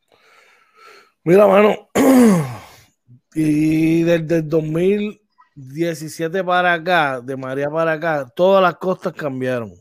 Mira, 1.24 1.48
mano, 1.48 1.90
y 3.36 4.04
desde 4.04 4.38
el 4.38 4.50
2000 4.50 5.22
17 5.56 6.44
para 6.44 6.74
acá, 6.74 7.22
de 7.22 7.36
María 7.36 7.70
para 7.70 7.94
acá, 7.94 8.26
todas 8.36 8.62
las 8.64 8.76
costas 8.76 9.14
cambiaron. 9.14 9.74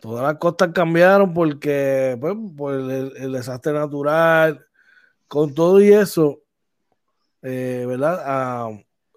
Todas 0.00 0.24
las 0.24 0.38
costas 0.38 0.70
cambiaron 0.72 1.32
porque, 1.32 2.16
pues, 2.20 2.34
por 2.56 2.74
el, 2.74 3.32
desastre 3.32 3.72
natural, 3.72 4.64
con 5.28 5.54
todo 5.54 5.80
y 5.80 5.92
eso, 5.92 6.40
eh, 7.42 7.84
¿verdad? 7.86 8.22
Ah, 8.24 8.70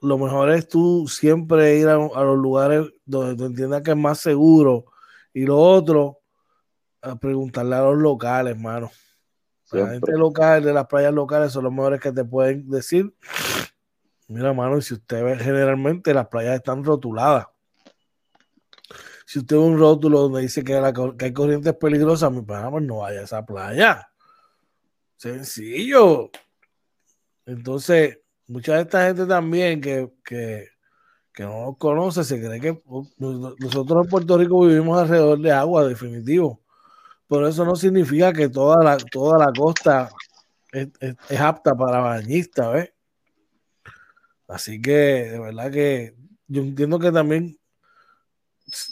lo 0.04 0.18
mejor 0.18 0.52
es 0.52 0.68
tú 0.68 1.08
siempre 1.08 1.78
ir 1.78 1.88
a, 1.88 1.96
los 1.98 2.38
lugares 2.38 2.88
donde 3.06 3.36
tú 3.36 3.46
entiendas 3.46 3.82
que 3.82 3.92
es 3.92 3.98
más 3.98 4.20
seguro. 4.20 4.86
Y 5.34 5.46
lo 5.46 5.58
otro, 5.58 6.20
a 7.02 7.16
preguntarle 7.16 7.76
a 7.76 7.82
los 7.82 7.98
locales, 7.98 8.56
hermano. 8.56 8.92
La 9.72 9.88
gente 9.88 10.12
local, 10.12 10.64
de 10.64 10.74
las 10.74 10.86
playas 10.86 11.14
locales, 11.14 11.52
son 11.52 11.64
los 11.64 11.74
mejores 11.74 12.00
que 12.00 12.12
te 12.12 12.24
pueden 12.24 12.70
decir 12.70 13.12
Mira, 14.28 14.54
mano, 14.54 14.82
si 14.82 14.96
usted 14.96 15.24
ve 15.24 15.38
generalmente 15.38 16.14
las 16.14 16.28
playas 16.28 16.56
están 16.56 16.84
rotuladas. 16.84 17.48
Si 19.26 19.40
usted 19.40 19.56
ve 19.56 19.62
un 19.62 19.78
rótulo 19.78 20.22
donde 20.22 20.42
dice 20.42 20.64
que, 20.64 20.76
hay 20.76 21.34
corrientes 21.34 21.76
peligrosas, 21.76 22.32
mi 22.32 22.42
pana, 22.42 22.72
pues 22.72 22.84
no 22.84 22.98
vaya 22.98 23.22
a 23.22 23.24
esa 23.24 23.46
playa. 23.46 24.10
Sencillo. 25.18 26.32
Entonces, 27.46 28.23
mucha 28.48 28.76
de 28.76 28.82
esta 28.82 29.06
gente 29.08 29.26
también 29.26 29.82
que, 29.82 30.10
no 31.40 31.66
nos 31.66 31.78
conoce, 31.78 32.24
se 32.24 32.40
cree 32.40 32.60
que 32.60 32.82
nosotros 33.18 34.06
en 34.06 34.10
Puerto 34.10 34.38
Rico 34.38 34.66
vivimos 34.66 35.00
alrededor 35.00 35.40
de 35.40 35.52
agua, 35.52 35.88
definitivo. 35.88 36.62
Pero 37.28 37.48
eso 37.48 37.66
no 37.66 37.76
significa 37.76 38.32
que 38.34 38.50
toda 38.50 38.84
la, 38.84 38.98
toda 38.98 39.40
la 39.40 39.52
costa 39.52 40.10
es, 40.72 40.90
es 41.02 41.40
apta 41.40 41.76
para 41.76 42.00
bañistas, 42.00 42.74
¿ves? 42.74 42.94
Así 44.48 44.82
que 44.82 44.92
de 44.92 45.40
verdad 45.40 45.72
que 45.72 46.16
yo 46.48 46.62
entiendo 46.62 47.00
que 47.00 47.12
también 47.12 47.58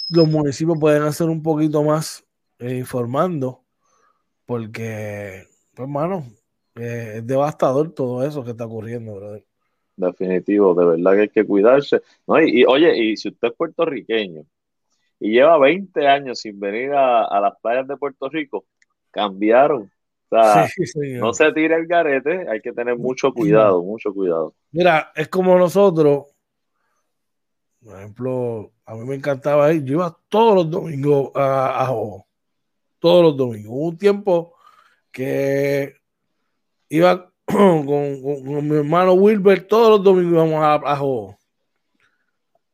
los 0.10 0.28
municipios 0.28 0.78
pueden 0.80 1.04
hacer 1.04 1.28
un 1.30 1.42
poquito 1.44 1.84
más 1.84 2.24
eh, 2.60 2.76
informando, 2.78 3.64
porque, 4.46 5.48
pues, 5.74 5.88
hermano, 5.88 6.26
eh, 6.76 7.14
es 7.18 7.28
devastador 7.28 7.94
todo 7.94 8.26
eso 8.26 8.44
que 8.44 8.52
está 8.52 8.66
ocurriendo, 8.66 9.16
brother. 9.16 9.46
Definitivo, 9.96 10.74
de 10.74 10.86
verdad 10.86 11.14
que 11.14 11.22
hay 11.22 11.30
que 11.30 11.46
cuidarse. 11.46 12.02
No, 12.26 12.42
y, 12.42 12.66
oye, 12.66 12.98
y 12.98 13.18
si 13.18 13.30
usted 13.30 13.50
es 13.50 13.54
puertorriqueño 13.56 14.44
y 15.20 15.32
lleva 15.32 15.60
20 15.60 16.08
años 16.08 16.40
sin 16.40 16.60
venir 16.60 16.94
a, 16.94 17.26
a 17.26 17.40
las 17.42 17.54
playas 17.62 17.88
de 17.88 17.98
Puerto 17.98 18.30
Rico, 18.30 18.66
cambiaron 19.12 19.92
no 21.20 21.34
se 21.34 21.52
tire 21.52 21.76
el 21.76 21.88
garete, 21.88 22.48
hay 22.50 22.62
que 22.62 22.72
tener 22.72 22.98
mucho 22.98 23.34
cuidado, 23.34 23.84
mucho 23.84 24.14
cuidado. 24.14 24.56
Mira, 24.72 25.12
es 25.14 25.28
como 25.28 25.58
nosotros, 25.58 26.28
por 27.84 27.98
ejemplo, 27.98 28.72
a 28.86 28.96
mí 28.96 29.06
me 29.06 29.16
encantaba 29.16 29.74
ir, 29.74 29.84
yo 29.84 29.96
iba 29.96 30.18
todos 30.30 30.56
los 30.56 30.72
domingos 30.72 31.32
a, 31.36 31.86
a 31.86 31.88
todos 33.00 33.24
los 33.24 33.36
domingos. 33.36 33.72
Hubo 33.74 33.90
un 33.90 33.98
tiempo 33.98 34.56
que 35.12 35.96
iba 36.92 37.34
con, 37.46 38.68
mi 38.68 38.76
hermano 38.76 39.14
Wilber, 39.14 39.66
todos 39.66 39.90
los 39.90 40.04
domingos 40.04 40.34
íbamos 40.34 40.64
a, 40.64 40.74
a 40.74 40.96
Jobo. 40.98 41.38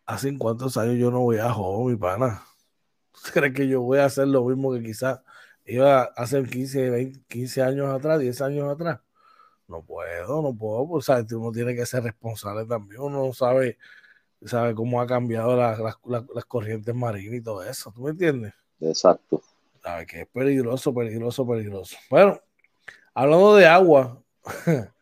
Hace 0.05 0.35
cuántos 0.37 0.75
años 0.77 0.95
yo 0.95 1.11
no 1.11 1.19
voy 1.19 1.37
a 1.37 1.51
Jobo, 1.51 1.87
mi 1.87 1.95
pana. 1.95 2.43
¿Crees 3.33 3.53
que 3.53 3.67
yo 3.67 3.81
voy 3.81 3.99
a 3.99 4.05
hacer 4.05 4.27
lo 4.27 4.43
mismo 4.43 4.73
que 4.73 4.81
quizás 4.81 5.21
iba 5.65 6.03
hace 6.15 6.41
15, 6.43 6.89
20, 6.89 7.19
15 7.27 7.61
años 7.61 7.87
atrás, 7.93 8.19
10 8.19 8.41
años 8.41 8.71
atrás. 8.71 8.99
No 9.67 9.83
puedo, 9.83 10.41
no 10.41 10.55
puedo, 10.55 10.87
pues 10.87 11.09
uno 11.09 11.51
tiene 11.51 11.75
que 11.75 11.85
ser 11.85 12.03
responsable 12.03 12.65
también, 12.65 13.01
uno 13.01 13.33
sabe, 13.33 13.77
sabe 14.45 14.73
cómo 14.73 15.01
ha 15.01 15.05
cambiado 15.05 15.57
las 15.57 16.45
corrientes 16.45 16.95
marinas 16.95 17.35
y 17.35 17.41
todo 17.41 17.63
eso, 17.63 17.91
¿tú 17.91 18.01
me 18.01 18.11
entiendes? 18.11 18.53
Exacto. 18.79 19.43
Sabe 19.83 20.05
que 20.05 20.21
es 20.21 20.27
peligroso, 20.27 20.93
peligroso, 20.93 21.45
peligroso. 21.45 21.97
Bueno, 22.09 22.39
hablando 23.17 23.55
de 23.55 23.65
agua, 23.65 24.21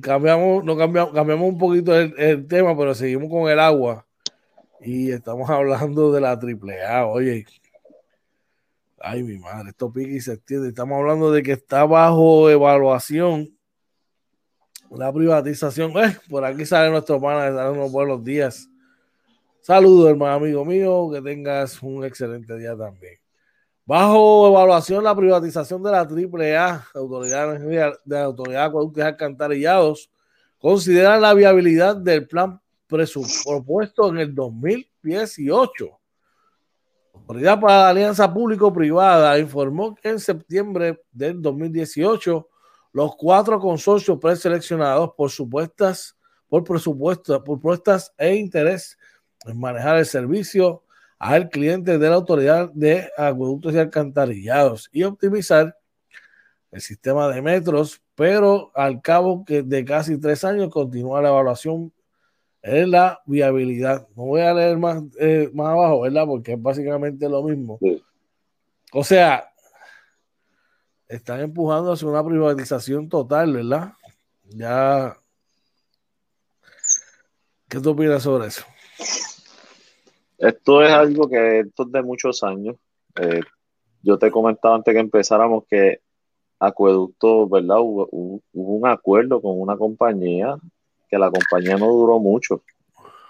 cambiamos, 0.00 0.64
no 0.64 0.76
cambiamos, 0.76 1.12
cambiamos 1.12 1.48
un 1.48 1.58
poquito 1.58 1.98
el, 1.98 2.46
tema, 2.46 2.76
pero 2.76 2.94
seguimos 2.94 3.28
con 3.28 3.50
el 3.50 3.58
agua 3.58 4.06
y 4.80 5.10
estamos 5.10 5.50
hablando 5.50 6.12
de 6.12 6.20
la 6.20 6.30
AAA. 6.30 7.06
Oye, 7.06 7.44
Ay, 9.00 9.22
mi 9.22 9.38
madre, 9.38 9.70
esto 9.70 9.92
pique 9.92 10.12
y 10.12 10.20
se 10.20 10.34
extiende. 10.34 10.68
Estamos 10.68 10.98
hablando 10.98 11.30
de 11.30 11.42
que 11.42 11.52
está 11.52 11.84
bajo 11.84 12.50
evaluación 12.50 13.56
la 14.90 15.12
privatización. 15.12 15.92
Eh, 15.98 16.16
por 16.28 16.44
aquí 16.44 16.64
sale 16.64 16.90
nuestro 16.90 17.20
pana, 17.20 17.50
de 17.50 17.70
unos 17.70 17.90
buenos 17.90 18.22
días. 18.24 18.68
Saludos, 19.60 20.10
hermano 20.10 20.34
amigo 20.34 20.64
mío, 20.64 21.10
que 21.12 21.20
tengas 21.20 21.82
un 21.82 22.04
excelente 22.04 22.56
día 22.56 22.76
también. 22.76 23.18
Bajo 23.88 24.48
evaluación 24.48 25.02
la 25.02 25.16
privatización 25.16 25.82
de 25.82 25.90
la 25.90 26.00
AAA, 26.00 26.88
Autoridad 26.92 27.58
de 28.04 28.18
Autoridad 28.18 28.60
de 28.60 28.66
Acueductos 28.66 29.02
Alcantarillados, 29.02 30.10
considera 30.58 31.18
la 31.18 31.32
viabilidad 31.32 31.96
del 31.96 32.28
plan 32.28 32.60
propuesto 32.86 34.10
en 34.10 34.18
el 34.18 34.34
2018 34.34 35.98
Autoridad 37.14 37.58
para 37.58 37.78
la 37.78 37.88
Alianza 37.88 38.30
Público-Privada 38.30 39.38
informó 39.38 39.94
que 39.94 40.10
en 40.10 40.20
septiembre 40.20 41.02
del 41.10 41.40
2018 41.40 42.46
los 42.92 43.16
cuatro 43.16 43.58
consorcios 43.58 44.18
preseleccionados 44.18 45.12
por 45.16 45.30
supuestas, 45.30 46.14
por 46.46 46.62
presupuesto, 46.62 47.42
por 47.42 47.58
propuestas 47.58 48.12
e 48.18 48.34
interés 48.34 48.98
en 49.46 49.58
manejar 49.58 49.96
el 49.96 50.04
servicio 50.04 50.84
al 51.18 51.48
cliente 51.48 51.98
de 51.98 52.08
la 52.08 52.16
Autoridad 52.16 52.70
de 52.72 53.10
Acueductos 53.16 53.74
y 53.74 53.78
Alcantarillados 53.78 54.88
y 54.92 55.02
optimizar 55.02 55.76
el 56.70 56.80
sistema 56.80 57.28
de 57.28 57.42
metros, 57.42 58.02
pero 58.14 58.70
al 58.74 59.00
cabo 59.00 59.44
de 59.46 59.84
casi 59.84 60.18
tres 60.18 60.44
años 60.44 60.70
continúa 60.70 61.22
la 61.22 61.30
evaluación 61.30 61.92
en 62.62 62.90
la 62.90 63.20
viabilidad. 63.26 64.06
No 64.14 64.24
voy 64.24 64.42
a 64.42 64.52
leer 64.52 64.76
más, 64.76 65.02
eh, 65.18 65.50
más 65.54 65.68
abajo, 65.68 66.02
¿verdad? 66.02 66.26
Porque 66.26 66.52
es 66.52 66.62
básicamente 66.62 67.28
lo 67.28 67.42
mismo. 67.42 67.78
O 68.92 69.04
sea, 69.04 69.50
están 71.08 71.40
empujando 71.40 71.92
hacia 71.92 72.08
una 72.08 72.24
privatización 72.24 73.08
total, 73.08 73.52
¿verdad? 73.54 73.92
Ya. 74.44 75.16
¿Qué 77.68 77.80
tú 77.80 77.90
opinas 77.90 78.22
sobre 78.22 78.48
eso? 78.48 78.64
Esto 80.38 80.82
es 80.82 80.90
algo 80.90 81.28
que 81.28 81.60
esto 81.60 81.82
es 81.82 81.92
de 81.92 82.02
muchos 82.02 82.42
años. 82.42 82.76
Eh, 83.20 83.40
yo 84.02 84.18
te 84.18 84.30
comentaba 84.30 84.76
antes 84.76 84.94
que 84.94 85.00
empezáramos 85.00 85.64
que 85.68 86.00
Acueducto, 86.60 87.48
¿verdad? 87.48 87.78
Hubo, 87.80 88.08
un 88.52 88.86
acuerdo 88.86 89.40
con 89.40 89.60
una 89.60 89.76
compañía 89.76 90.56
que 91.08 91.18
la 91.18 91.30
compañía 91.30 91.76
no 91.76 91.86
duró 91.86 92.18
mucho. 92.18 92.62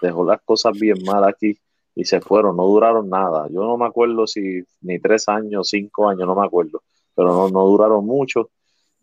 Dejó 0.01 0.25
las 0.25 0.41
cosas 0.41 0.73
bien 0.79 0.97
mal 1.05 1.23
aquí 1.23 1.57
y 1.93 2.05
se 2.05 2.21
fueron, 2.21 2.57
no 2.57 2.63
duraron 2.65 3.09
nada. 3.09 3.47
Yo 3.49 3.61
no 3.61 3.77
me 3.77 3.85
acuerdo 3.85 4.25
si 4.25 4.63
ni 4.81 4.99
tres 4.99 5.29
años, 5.29 5.69
cinco 5.69 6.09
años, 6.09 6.25
no 6.27 6.35
me 6.35 6.45
acuerdo, 6.45 6.81
pero 7.15 7.33
no, 7.33 7.49
no 7.49 7.65
duraron 7.65 8.05
mucho. 8.05 8.49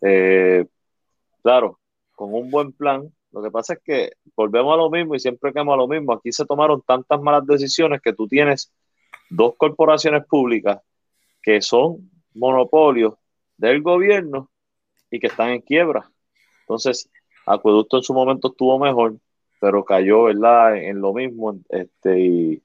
Eh, 0.01 0.67
claro, 1.43 1.79
con 2.15 2.35
un 2.35 2.51
buen 2.51 2.73
plan. 2.73 3.13
Lo 3.33 3.43
que 3.43 3.51
pasa 3.51 3.75
es 3.75 3.81
que 3.85 4.13
volvemos 4.35 4.73
a 4.73 4.77
lo 4.77 4.91
mismo 4.91 5.15
y 5.15 5.21
siempre 5.21 5.53
quedamos 5.53 5.75
a 5.75 5.79
lo 5.79 5.89
mismo. 5.89 6.13
Aquí 6.13 6.33
se 6.33 6.47
tomaron 6.47 6.83
tantas 6.83 7.21
malas 7.21 7.47
decisiones 7.47 8.01
que 8.01 8.13
tú 8.13 8.27
tienes 8.27 8.73
dos 9.29 9.55
corporaciones 9.57 10.25
públicas 10.27 10.81
que 11.43 11.61
son 11.61 12.11
monopolios 12.35 13.15
del 13.57 13.83
gobierno 13.83 14.51
y 15.11 15.19
que 15.19 15.29
están 15.29 15.51
en 15.51 15.61
quiebra. 15.61 16.11
Entonces, 16.61 17.09
Acueducto 17.47 17.99
en 17.99 18.03
su 18.03 18.13
momento 18.13 18.49
estuvo 18.49 18.77
mejor, 18.79 19.19
pero 19.61 19.85
cayó, 19.85 20.25
¿verdad?, 20.25 20.77
en 20.77 21.01
lo 21.01 21.15
mismo. 21.15 21.57
Este, 21.69 22.19
y 22.19 22.63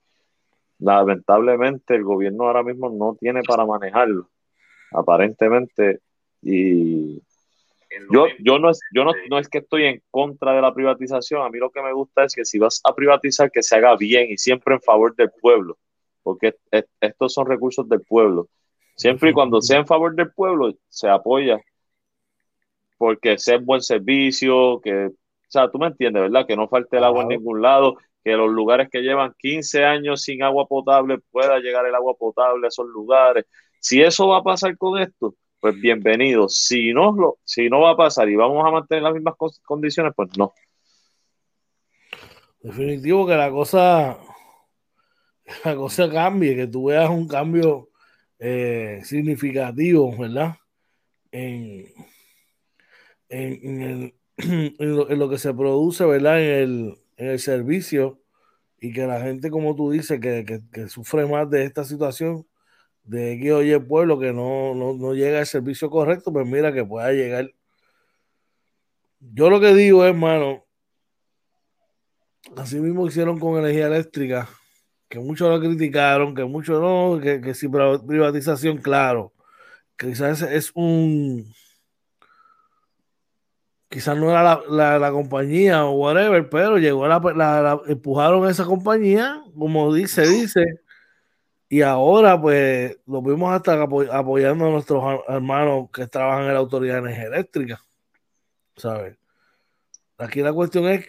lamentablemente 0.80 1.94
el 1.96 2.04
gobierno 2.04 2.48
ahora 2.48 2.64
mismo 2.64 2.90
no 2.90 3.16
tiene 3.20 3.44
para 3.44 3.64
manejarlo, 3.64 4.28
aparentemente. 4.92 6.00
Y 6.42 7.22
yo, 8.12 8.28
yo, 8.40 8.60
no, 8.60 8.70
es, 8.70 8.80
yo 8.94 9.04
no, 9.04 9.12
no 9.30 9.40
es 9.40 9.50
que 9.50 9.60
estoy 9.60 9.86
en 9.86 10.02
contra 10.10 10.54
de 10.54 10.62
la 10.62 10.74
privatización, 10.74 11.42
a 11.42 11.50
mí 11.50 11.60
lo 11.60 11.72
que 11.72 11.82
me 11.82 11.94
gusta 11.94 12.24
es 12.24 12.34
que 12.34 12.46
si 12.46 12.58
vas 12.60 12.82
a 12.84 12.96
privatizar, 12.96 13.52
que 13.52 13.64
se 13.64 13.76
haga 13.76 13.96
bien 13.96 14.32
y 14.32 14.38
siempre 14.38 14.76
en 14.76 14.82
favor 14.82 15.16
del 15.16 15.32
pueblo, 15.42 15.78
porque 16.24 16.56
estos 17.00 17.34
son 17.34 17.48
recursos 17.48 17.88
del 17.90 18.02
pueblo. 18.02 18.48
Siempre 18.96 19.32
y 19.32 19.34
cuando 19.34 19.62
sea 19.62 19.80
en 19.80 19.88
favor 19.88 20.16
del 20.16 20.32
pueblo, 20.32 20.74
se 20.88 21.10
apoya. 21.10 21.60
Porque 22.98 23.38
sea 23.38 23.58
un 23.58 23.66
buen 23.66 23.82
servicio, 23.82 24.80
que, 24.82 25.08
o 25.08 25.12
sea, 25.48 25.70
tú 25.72 25.80
me 25.80 25.88
entiendes, 25.88 26.22
¿verdad? 26.22 26.46
Que 26.46 26.56
no 26.56 26.68
falte 26.68 26.98
el 26.98 27.04
agua 27.04 27.24
en 27.24 27.30
ningún 27.30 27.62
lado, 27.62 27.98
que 28.24 28.34
los 28.34 28.52
lugares 28.52 28.90
que 28.92 29.02
llevan 29.02 29.34
15 29.40 29.84
años 29.86 30.22
sin 30.22 30.44
agua 30.44 30.68
potable 30.68 31.18
pueda 31.32 31.60
llegar 31.60 31.86
el 31.86 31.96
agua 31.96 32.14
potable 32.14 32.68
a 32.68 32.70
esos 32.70 32.88
lugares. 32.88 33.46
Si 33.80 34.02
eso 34.02 34.28
va 34.28 34.38
a 34.38 34.44
pasar 34.44 34.78
con 34.78 35.02
esto, 35.02 35.34
pues 35.62 35.80
bienvenido. 35.80 36.50
Si 36.50 36.92
no, 36.92 37.12
lo, 37.12 37.40
si 37.46 37.70
no 37.70 37.82
va 37.82 37.92
a 37.92 37.98
pasar 37.98 38.28
y 38.28 38.36
vamos 38.36 38.66
a 38.68 38.72
mantener 38.72 39.04
las 39.04 39.14
mismas 39.14 39.36
condiciones, 39.64 40.12
pues 40.16 40.30
no. 40.38 40.54
Definitivo 42.62 43.28
que 43.28 43.36
la 43.36 43.52
cosa, 43.52 44.18
la 45.66 45.76
cosa 45.76 46.10
cambie, 46.10 46.56
que 46.56 46.68
tú 46.68 46.86
veas 46.86 47.10
un 47.10 47.28
cambio 47.28 47.90
eh, 48.40 49.02
significativos, 49.04 50.18
¿verdad? 50.18 50.56
En, 51.32 51.86
en, 53.30 54.14
lo, 54.80 55.30
que 55.30 55.38
se 55.38 55.54
produce, 55.54 56.06
¿verdad? 56.06 56.42
En 56.42 56.98
el, 57.18 57.40
servicio 57.40 58.20
y 58.80 58.94
que 58.94 59.06
la 59.06 59.22
gente, 59.22 59.52
como 59.52 59.76
tú 59.76 59.92
dices, 59.92 60.20
que, 60.20 60.64
sufre 60.90 61.28
más 61.28 61.50
de 61.52 61.66
esta 61.66 61.84
situación, 61.84 62.48
de 63.04 63.40
que 63.40 63.54
oye 63.54 63.74
el 63.74 63.86
pueblo 63.86 64.20
que 64.20 64.34
no, 64.34 64.76
no, 64.76 65.14
llega 65.14 65.40
el 65.40 65.46
servicio 65.46 65.90
correcto, 65.90 66.32
pues 66.32 66.46
mira 66.48 66.74
que 66.74 66.86
pueda 66.86 67.12
llegar. 67.12 67.52
Yo 69.20 69.50
lo 69.50 69.60
que 69.60 69.74
digo, 69.74 70.06
hermano, 70.06 70.66
así 72.58 72.80
mismo 72.80 73.08
hicieron 73.08 73.40
con 73.40 73.58
energía 73.60 73.88
eléctrica 73.88 74.50
que 75.12 75.20
muchos 75.20 75.50
lo 75.50 75.60
criticaron, 75.60 76.34
que 76.34 76.46
muchos 76.46 76.82
no, 76.82 77.20
que, 77.22 77.42
que 77.42 77.54
privatización, 78.08 78.78
claro, 78.78 79.34
quizás 79.98 80.42
es 80.42 80.72
un, 80.74 81.54
quizás 83.90 84.18
no 84.18 84.32
era 84.32 84.62
la, 84.70 84.98
la, 84.98 85.12
compañía 85.12 85.86
o 85.86 85.92
whatever, 85.92 86.50
pero 86.50 86.78
llegó 86.78 87.08
la, 87.08 87.20
la, 87.36 87.82
empujaron 87.88 88.50
esa 88.50 88.64
compañía, 88.64 89.44
como 89.54 89.94
dice, 89.94 90.26
dice, 90.26 90.64
y 91.72 91.84
ahora 91.84 92.40
pues 92.40 92.98
lo 93.08 93.22
vimos 93.22 93.54
hasta 93.54 93.82
apoyando 93.82 94.68
a 94.68 94.72
nuestros 94.72 95.22
hermanos 95.30 95.90
que 95.94 96.06
trabajan 96.06 96.44
en 96.44 96.54
la 96.54 96.60
Autoridad 96.60 96.96
de 96.96 97.00
Energía 97.00 97.28
Eléctrica, 97.28 97.82
¿sabes? 98.76 99.18
Aquí 100.18 100.42
la 100.42 100.52
cuestión 100.52 100.90
es 100.90 101.06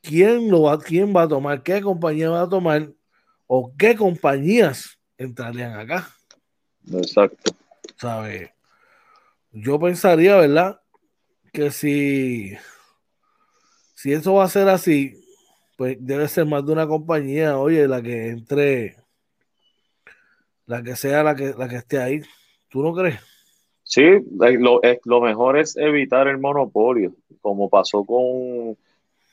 quién 0.00 0.48
lo 0.48 0.62
va, 0.62 0.78
quién 0.78 1.12
va 1.12 1.22
a 1.22 1.28
tomar, 1.28 1.60
qué 1.64 1.82
compañía 1.82 2.30
va 2.30 2.42
a 2.42 2.48
tomar 2.48 2.88
o 3.48 3.72
qué 3.76 3.96
compañías 3.96 4.96
entrarían 5.18 5.76
acá. 5.76 6.08
Exacto. 6.92 7.56
¿Sabe? 7.96 8.54
Yo 9.50 9.80
pensaría, 9.80 10.36
¿verdad? 10.36 10.80
Que 11.52 11.72
si, 11.72 12.56
si 13.96 14.12
eso 14.12 14.34
va 14.34 14.44
a 14.44 14.48
ser 14.48 14.68
así, 14.68 15.20
pues 15.76 15.96
debe 15.98 16.28
ser 16.28 16.46
más 16.46 16.64
de 16.64 16.70
una 16.70 16.86
compañía, 16.86 17.58
oye, 17.58 17.88
la 17.88 18.00
que 18.00 18.28
entre, 18.28 19.04
la 20.66 20.82
que 20.82 20.96
sea 20.96 21.22
la 21.22 21.34
que, 21.34 21.54
la 21.56 21.68
que 21.68 21.76
esté 21.76 21.98
ahí. 21.98 22.22
¿Tú 22.68 22.82
no 22.82 22.92
crees? 22.94 23.20
Sí, 23.82 24.02
lo, 24.58 24.80
lo 25.04 25.20
mejor 25.20 25.58
es 25.58 25.76
evitar 25.76 26.26
el 26.28 26.38
monopolio, 26.38 27.14
como 27.40 27.70
pasó 27.70 28.04
con 28.04 28.76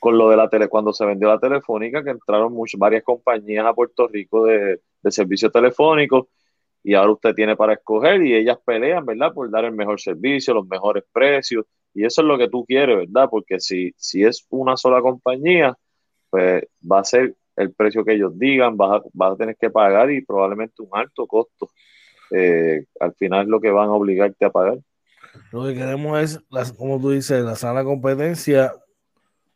con 0.04 0.17
lo 0.17 0.30
de 0.30 0.36
la 0.36 0.50
tele, 0.50 0.67
cuando 0.67 0.91
se 0.91 1.06
vendió 1.06 1.30
la 1.30 1.39
telefónica, 1.39 2.04
que 2.04 2.10
entraron 2.10 2.52
muchas, 2.52 2.78
varias 2.78 3.04
compañías 3.04 3.65
a 3.65 3.74
Puerto 3.74 4.06
Rico 4.10 4.46
de, 4.46 4.82
de 5.02 5.12
servicios 5.12 5.50
telefónicos 5.50 6.28
y 6.84 6.93
ahora 6.93 7.13
usted 7.13 7.34
tiene 7.34 7.56
para 7.56 7.76
escoger 7.76 8.22
y 8.22 8.36
ellas 8.36 8.58
pelean, 8.65 9.06
¿verdad? 9.06 9.34
Por 9.34 9.50
dar 9.50 9.63
el 9.63 9.72
mejor 9.72 10.02
servicio, 10.02 10.54
los 10.56 10.67
mejores 10.67 11.06
precios 11.13 11.65
y 11.93 12.04
eso 12.04 12.22
es 12.22 12.28
lo 12.28 12.38
que 12.38 12.50
tú 12.50 12.65
quieres, 12.65 12.98
¿verdad? 12.98 13.30
Porque 13.32 13.62
si, 13.62 13.93
si 13.96 14.26
es 14.26 14.46
una 14.50 14.76
sola 14.76 15.02
compañía, 15.02 15.74
pues 16.30 16.65
va 16.91 17.00
a 17.00 17.06
ser 17.06 17.36
el 17.56 17.74
precio 17.74 18.04
que 18.04 18.13
ellos 18.13 18.38
digan, 18.38 18.78
vas 18.78 19.02
a, 19.20 19.26
a 19.28 19.36
tener 19.36 19.56
que 19.58 19.70
pagar 19.70 20.12
y 20.12 20.26
probablemente 20.26 20.82
un 20.82 20.89
alto 20.92 21.28
costo. 21.28 21.70
Eh, 22.32 22.86
al 23.00 23.13
final 23.13 23.44
es 23.44 23.48
lo 23.48 23.60
que 23.60 23.70
van 23.70 23.89
a 23.89 23.94
obligarte 23.94 24.46
a 24.46 24.50
pagar. 24.50 24.80
Lo 25.52 25.66
que 25.66 25.76
queremos 25.76 26.20
es, 26.20 26.74
como 26.74 27.00
tú 27.00 27.12
dices, 27.12 27.44
la 27.44 27.56
sana 27.56 27.84
competencia 27.84 28.74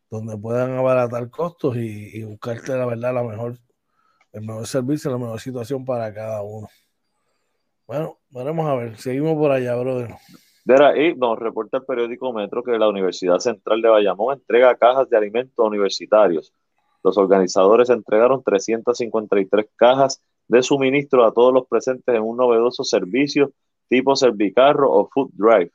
donde 0.09 0.37
puedan 0.37 0.71
abaratar 0.77 1.29
costos 1.29 1.75
y, 1.77 2.23
buscarte 2.23 2.75
la 2.75 2.85
verdad 2.85 3.13
la 3.13 3.23
mejor, 3.23 3.57
el 4.31 4.41
mejor 4.41 4.65
servicio, 4.65 5.11
la 5.11 5.17
mejor 5.17 5.39
situación 5.39 5.85
para 5.85 6.13
cada 6.13 6.41
uno. 6.41 6.67
Bueno, 7.85 8.17
veremos 8.29 8.67
a 8.67 8.75
ver, 8.75 8.97
seguimos 8.97 9.35
por 9.35 9.51
allá, 9.51 9.75
brother. 9.75 10.15
y 10.97 11.15
nos 11.15 11.39
reporta 11.39 11.77
el 11.77 11.85
periódico 11.85 12.33
Metro 12.33 12.63
que 12.63 12.77
la 12.77 12.89
Universidad 12.89 13.39
Central 13.39 13.81
de 13.81 13.89
Bayamón 13.89 14.37
entrega 14.37 14.75
cajas 14.75 15.09
de 15.09 15.17
alimentos 15.17 15.65
universitarios. 15.65 16.53
Los 17.03 17.17
organizadores 17.17 17.89
entregaron 17.89 18.43
353 18.43 19.67
cajas 19.75 20.21
de 20.47 20.63
suministro 20.63 21.25
a 21.25 21.33
todos 21.33 21.53
los 21.53 21.67
presentes 21.67 22.15
en 22.15 22.23
un 22.23 22.37
novedoso 22.37 22.83
servicio 22.83 23.51
tipo 23.89 24.15
Servicarro 24.15 24.91
o 24.91 25.07
Food 25.07 25.31
Drive 25.33 25.71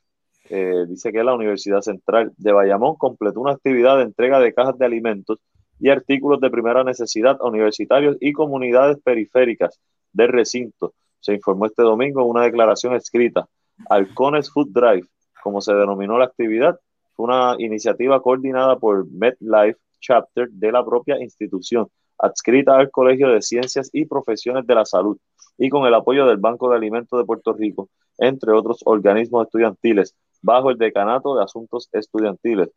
eh, 0.55 0.85
dice 0.87 1.13
que 1.13 1.25
la 1.25 1.35
Universidad 1.35 1.81
Central 1.81 2.33
de 2.37 2.53
Bayamón 2.53 2.97
completó 2.97 3.41
una 3.41 3.53
actividad 3.53 3.97
de 3.97 4.03
entrega 4.03 4.39
de 4.39 4.53
cajas 4.53 4.77
de 4.77 4.85
alimentos 4.85 5.39
y 5.79 5.89
artículos 5.89 6.41
de 6.41 6.51
primera 6.51 6.85
necesidad 6.85 7.39
a 7.41 7.49
universitarios 7.49 8.17
y 8.21 8.33
comunidades 8.33 8.99
periféricas 9.03 9.81
del 10.13 10.29
recinto. 10.29 10.93
Se 11.21 11.33
informó 11.33 11.67
este 11.67 11.83
domingo 11.83 12.21
en 12.21 12.29
una 12.29 12.43
declaración 12.43 12.95
escrita. 12.95 13.47
Alcones 13.89 14.51
Food 14.51 14.69
Drive, 14.73 15.07
como 15.43 15.63
se 15.63 15.73
denominó 15.73 16.19
la 16.19 16.27
actividad, 16.27 16.79
fue 17.15 17.27
una 17.27 17.55
iniciativa 17.59 18.21
coordinada 18.21 18.79
por 18.79 19.07
MedLife 19.11 19.79
Chapter 20.03 20.51
de 20.51 20.71
la 20.71 20.85
propia 20.85 21.19
institución, 21.19 21.88
adscrita 22.19 22.77
al 22.77 22.91
Colegio 22.91 23.29
de 23.29 23.41
Ciencias 23.41 23.88
y 23.95 24.05
Profesiones 24.05 24.67
de 24.67 24.75
la 24.75 24.85
Salud, 24.85 25.17
y 25.57 25.71
con 25.71 25.87
el 25.87 25.95
apoyo 25.95 26.27
del 26.27 26.37
Banco 26.37 26.69
de 26.69 26.77
Alimentos 26.77 27.19
de 27.19 27.25
Puerto 27.25 27.55
Rico, 27.55 27.88
entre 28.19 28.53
otros 28.53 28.81
organismos 28.85 29.47
estudiantiles, 29.47 30.15
bajo 30.43 30.71
el 30.71 30.77
Decanato 30.77 31.37
de 31.37 31.45
Asuntos 31.45 31.88
Estudiantiles. 31.93 32.71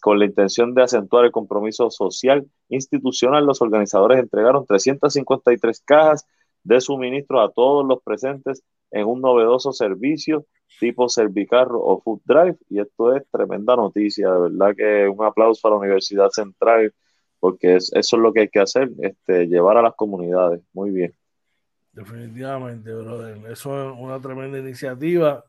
Con 0.00 0.18
la 0.18 0.24
intención 0.24 0.74
de 0.74 0.82
acentuar 0.82 1.26
el 1.26 1.30
compromiso 1.30 1.90
social 1.90 2.46
institucional, 2.68 3.44
los 3.44 3.60
organizadores 3.60 4.18
entregaron 4.18 4.64
353 4.66 5.82
cajas 5.84 6.26
de 6.64 6.80
suministro 6.80 7.40
a 7.40 7.52
todos 7.52 7.86
los 7.86 8.02
presentes 8.02 8.62
en 8.90 9.06
un 9.06 9.20
novedoso 9.20 9.72
servicio 9.72 10.46
tipo 10.78 11.08
Servicarro 11.08 11.80
o 11.80 12.00
Food 12.00 12.22
Drive. 12.24 12.56
Y 12.68 12.80
esto 12.80 13.14
es 13.14 13.22
tremenda 13.30 13.76
noticia, 13.76 14.30
de 14.30 14.40
verdad 14.40 14.74
que 14.76 15.08
un 15.08 15.24
aplauso 15.24 15.68
a 15.68 15.72
la 15.72 15.76
Universidad 15.76 16.30
Central, 16.30 16.92
porque 17.38 17.76
eso 17.76 17.96
es 17.96 18.12
lo 18.12 18.32
que 18.32 18.40
hay 18.40 18.48
que 18.48 18.60
hacer, 18.60 18.90
este, 18.98 19.46
llevar 19.46 19.76
a 19.76 19.82
las 19.82 19.94
comunidades. 19.94 20.62
Muy 20.72 20.90
bien. 20.90 21.14
Definitivamente, 21.92 22.92
brother. 22.92 23.36
Eso 23.50 23.90
es 23.90 23.98
una 23.98 24.20
tremenda 24.20 24.58
iniciativa. 24.58 25.44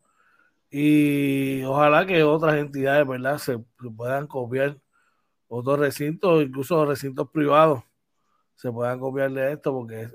Y 0.70 1.64
ojalá 1.64 2.06
que 2.06 2.24
otras 2.24 2.56
entidades, 2.56 3.08
¿verdad?, 3.08 3.38
se, 3.38 3.60
puedan 3.96 4.28
copiar 4.28 4.78
otros 5.48 5.80
recintos, 5.80 6.44
incluso 6.44 6.86
recintos 6.86 7.30
privados, 7.30 7.84
se 8.62 8.72
puedan 8.72 9.00
copiar 9.00 9.32
de 9.32 9.54
esto, 9.54 9.74
porque 9.74 10.08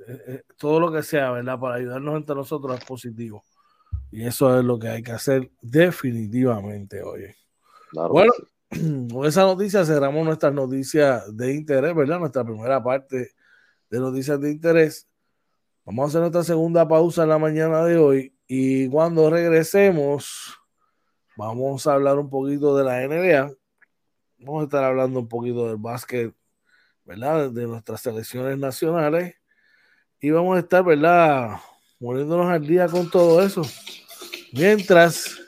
todo 0.56 0.78
lo 0.78 0.92
que 0.92 1.02
sea, 1.02 1.32
¿verdad?, 1.32 1.58
para 1.58 1.74
ayudarnos 1.74 2.14
entre 2.14 2.36
nosotros 2.36 2.78
es 2.78 2.84
positivo. 2.84 3.42
Y 4.12 4.24
eso 4.24 4.56
es 4.56 4.64
lo 4.64 4.78
que 4.78 4.86
hay 4.86 5.02
que 5.02 5.10
hacer 5.10 5.50
definitivamente, 5.60 7.02
oye. 7.02 7.34
bueno, 7.92 8.32
con 9.12 9.26
esa 9.26 9.42
noticia 9.42 9.84
cerramos 9.84 10.24
nuestras 10.24 10.52
noticias 10.52 11.36
de 11.36 11.54
interés, 11.54 11.92
¿verdad? 11.92 12.20
Nuestra 12.20 12.44
primera 12.44 12.80
parte 12.80 13.32
de 13.90 13.98
noticias 13.98 14.40
de 14.40 14.52
interés. 14.52 15.08
Vamos 15.84 16.04
a 16.04 16.08
hacer 16.10 16.20
nuestra 16.20 16.44
segunda 16.44 16.86
pausa 16.86 17.24
en 17.24 17.30
la 17.30 17.38
mañana 17.38 17.84
de 17.84 17.98
hoy 17.98 18.32
y 18.46 18.88
cuando 18.88 19.28
regresemos 19.28 20.56
vamos 21.36 21.84
a 21.88 21.94
hablar 21.94 22.16
un 22.20 22.30
poquito 22.30 22.76
de 22.76 22.84
la 22.84 23.00
NBA. 23.00 23.52
Vamos 24.38 24.60
a 24.60 24.64
estar 24.66 24.84
hablando 24.84 25.18
un 25.18 25.28
poquito 25.28 25.66
del 25.66 25.78
básquet, 25.78 26.32
¿verdad? 27.06 27.50
De 27.50 27.66
nuestras 27.66 28.02
selecciones 28.02 28.58
nacionales 28.58 29.36
y 30.20 30.30
vamos 30.30 30.56
a 30.56 30.60
estar, 30.60 30.84
¿verdad? 30.84 31.56
Poniéndonos 32.00 32.50
al 32.50 32.66
día 32.66 32.88
con 32.88 33.10
todo 33.10 33.42
eso. 33.42 33.62
Mientras 34.52 35.38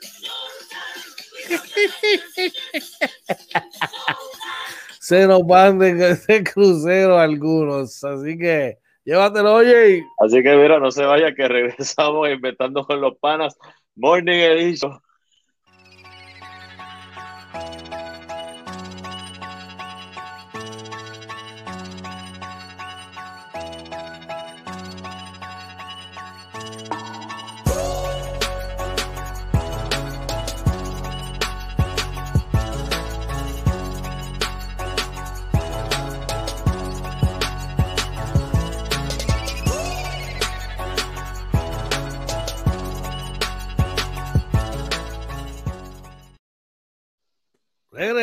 se 4.99 5.27
nos 5.27 5.45
van 5.45 5.77
de, 5.79 6.15
de 6.15 6.43
crucero 6.43 7.19
algunos. 7.19 8.03
Así 8.03 8.37
que 8.37 8.77
llévatelo, 9.03 9.55
oye. 9.55 10.05
Así 10.19 10.41
que 10.41 10.55
mira, 10.55 10.79
no 10.79 10.91
se 10.91 11.03
vaya 11.03 11.35
que 11.35 11.47
regresamos 11.47 12.29
inventando 12.29 12.85
con 12.85 13.01
los 13.01 13.17
panas. 13.17 13.57
Morning 13.95 14.37
Edition. 14.37 14.99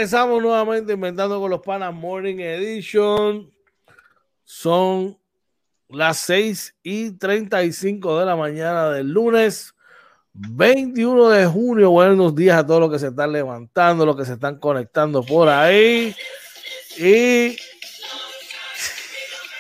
Regresamos 0.07 0.41
nuevamente 0.41 0.93
inventando 0.93 1.41
con 1.41 1.51
los 1.51 1.61
panas 1.63 1.93
Morning 1.93 2.39
Edition. 2.39 3.53
Son 4.45 5.19
las 5.89 6.19
6 6.19 6.77
y 6.85 7.11
35 7.19 8.21
de 8.21 8.27
la 8.27 8.37
mañana 8.37 8.91
del 8.91 9.09
lunes 9.09 9.75
21 10.33 11.29
de 11.31 11.47
junio. 11.47 11.91
Buenos 11.91 12.37
días 12.37 12.57
a 12.57 12.65
todos 12.65 12.83
los 12.83 12.93
que 12.93 13.01
se 13.01 13.09
están 13.09 13.33
levantando, 13.33 14.07
los 14.07 14.15
que 14.15 14.25
se 14.25 14.35
están 14.35 14.61
conectando 14.61 15.25
por 15.25 15.49
ahí. 15.49 16.15
Y. 16.99 17.57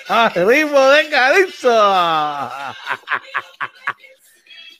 ¡Ah, 0.09 0.30
ritmo 0.32 0.80
de 0.80 1.09
calipso! 1.09 1.68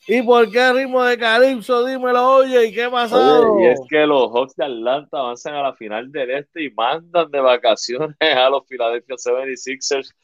¿Y 0.09 0.23
por 0.23 0.49
qué 0.51 0.73
ritmo 0.73 1.03
de 1.03 1.19
Calypso? 1.19 1.85
Dímelo, 1.85 2.37
oye, 2.37 2.67
¿y 2.67 2.73
qué 2.73 2.89
pasó? 2.89 3.59
y 3.61 3.67
es 3.67 3.81
que 3.89 4.07
los 4.07 4.31
Hawks 4.31 4.55
de 4.55 4.65
Atlanta 4.65 5.19
avanzan 5.19 5.55
a 5.55 5.63
la 5.63 5.75
final 5.75 6.13
del 6.13 6.31
este 6.31 6.63
y 6.63 6.71
mandan 6.71 7.29
de 7.29 7.41
vacaciones 7.41 8.17
a 8.21 8.49
los 8.49 8.65
Philadelphia 8.69 9.17
76ers 9.17 10.15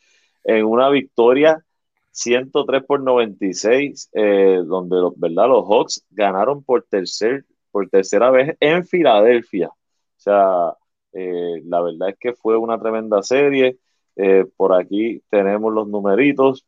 en 0.45 0.65
una 0.65 0.89
victoria 0.89 1.65
103 2.13 2.85
por 2.85 3.03
96, 3.03 4.11
eh, 4.13 4.61
donde 4.65 4.97
los, 4.97 5.19
¿verdad? 5.19 5.49
los 5.49 5.65
Hawks 5.67 6.05
ganaron 6.11 6.63
por, 6.63 6.85
tercer, 6.85 7.45
por 7.73 7.89
tercera 7.89 8.31
vez 8.31 8.57
en 8.61 8.85
Filadelfia. 8.87 9.69
O 9.69 9.75
sea, 10.17 10.75
eh, 11.13 11.61
la 11.65 11.81
verdad 11.81 12.11
es 12.11 12.17
que 12.21 12.35
fue 12.35 12.57
una 12.57 12.79
tremenda 12.79 13.21
serie. 13.23 13.79
Eh, 14.15 14.45
por 14.57 14.75
aquí 14.75 15.23
tenemos 15.29 15.73
los 15.73 15.89
numeritos 15.89 16.65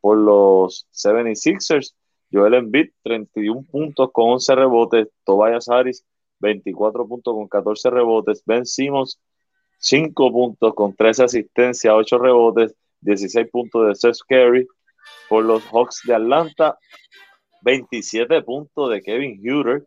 por 0.00 0.16
los 0.16 0.86
76ers 0.92 1.94
Joel 2.32 2.54
Embiid, 2.54 2.90
31 3.02 3.66
puntos 3.70 4.10
con 4.12 4.30
11 4.30 4.54
rebotes. 4.54 5.08
Tobias 5.24 5.68
Harris, 5.68 6.04
24 6.40 7.06
puntos 7.06 7.34
con 7.34 7.46
14 7.46 7.90
rebotes. 7.90 8.42
Ben 8.46 8.64
Simmons, 8.64 9.20
5 9.78 10.32
puntos 10.32 10.74
con 10.74 10.94
13 10.94 11.24
asistencias, 11.24 11.92
8 11.94 12.18
rebotes, 12.18 12.74
16 13.00 13.50
puntos 13.50 13.88
de 13.88 13.94
Seth 13.94 14.18
Curry. 14.28 14.66
Por 15.28 15.44
los 15.44 15.64
Hawks 15.72 16.02
de 16.06 16.14
Atlanta, 16.14 16.78
27 17.62 18.42
puntos 18.42 18.90
de 18.90 19.02
Kevin 19.02 19.40
Huter, 19.40 19.84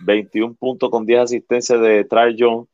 21 0.00 0.54
puntos 0.54 0.90
con 0.90 1.06
10 1.06 1.20
asistencias 1.20 1.80
de 1.80 2.04
Trae 2.04 2.36
Young, 2.36 2.66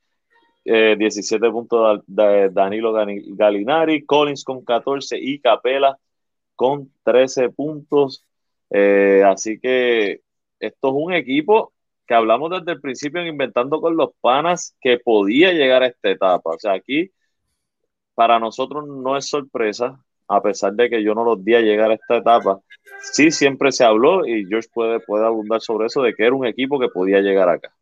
17 0.65 1.51
puntos 1.51 2.01
de 2.07 2.49
Danilo 2.51 2.93
Galinari, 2.93 4.05
Collins 4.05 4.45
con 4.45 4.65
14 4.65 5.19
y 5.21 5.39
Capela 5.39 5.99
con 6.57 6.91
13 7.05 7.51
puntos. 7.51 8.25
Eh, 8.71 9.23
así 9.27 9.59
que 9.59 10.21
esto 10.59 10.89
es 10.89 10.95
un 10.95 11.13
equipo 11.13 11.73
que 12.07 12.15
hablamos 12.15 12.51
desde 12.51 12.73
el 12.73 12.81
principio 12.81 13.21
en 13.21 13.29
Inventando 13.29 13.81
con 13.81 13.97
los 13.97 14.11
Panas 14.21 14.77
que 14.81 14.99
podía 14.99 15.53
llegar 15.53 15.83
a 15.83 15.87
esta 15.87 16.11
etapa. 16.11 16.51
O 16.51 16.59
sea, 16.59 16.73
aquí 16.73 17.11
para 18.15 18.39
nosotros 18.39 18.87
no 18.87 19.17
es 19.17 19.27
sorpresa, 19.27 19.99
a 20.29 20.43
pesar 20.43 20.73
de 20.75 20.89
que 20.89 21.03
yo 21.03 21.15
no 21.15 21.25
los 21.25 21.45
di 21.45 21.55
a 21.55 21.61
llegar 21.61 21.91
a 21.91 21.95
esta 21.95 22.17
etapa. 22.17 22.61
Sí, 23.01 23.31
siempre 23.31 23.73
se 23.73 23.85
habló 23.85 24.27
y 24.27 24.47
George 24.47 24.69
puede, 24.73 25.01
puede 25.01 25.27
abundar 25.27 25.61
sobre 25.61 25.87
eso, 25.87 26.03
de 26.03 26.15
que 26.15 26.25
era 26.25 26.35
un 26.35 26.47
equipo 26.47 26.79
que 26.79 26.89
podía 26.89 27.21
llegar 27.21 27.49
acá. 27.49 27.73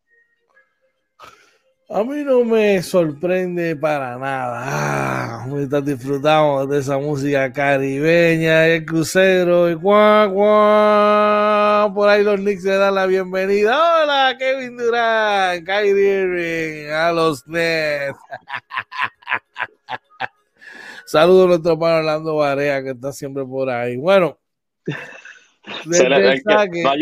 A 1.95 2.03
mí 2.03 2.23
no 2.23 2.43
me 2.43 2.81
sorprende 2.81 3.75
para 3.75 4.17
nada. 4.17 4.63
Ah, 4.65 5.45
estás 5.59 5.85
disfrutando 5.85 6.65
de 6.65 6.79
esa 6.79 6.97
música 6.97 7.53
caribeña, 7.53 8.65
el 8.65 8.83
crucero, 8.83 9.69
y 9.69 9.75
guau, 9.75 10.31
guau. 10.31 11.93
Por 11.93 12.09
ahí 12.09 12.23
los 12.23 12.39
Knicks 12.39 12.63
le 12.63 12.77
dan 12.77 12.95
la 12.95 13.05
bienvenida. 13.05 13.77
Hola, 13.77 14.35
Kevin 14.39 14.75
Durant, 14.75 15.67
Kyrie 15.67 16.21
Irving, 16.21 16.91
a 16.91 17.11
los 17.11 17.47
Nets. 17.47 18.17
Saludos 21.05 21.45
a 21.45 21.49
nuestro 21.49 21.73
hermano 21.73 21.97
Orlando 21.97 22.35
Barea, 22.37 22.81
que 22.81 22.89
está 22.89 23.13
siempre 23.13 23.45
por 23.45 23.69
ahí. 23.69 23.97
Bueno. 23.97 24.39
Se 25.91 26.09
le, 26.09 26.41
saque, 26.41 26.81
no, 26.81 26.89
ha, 26.89 26.95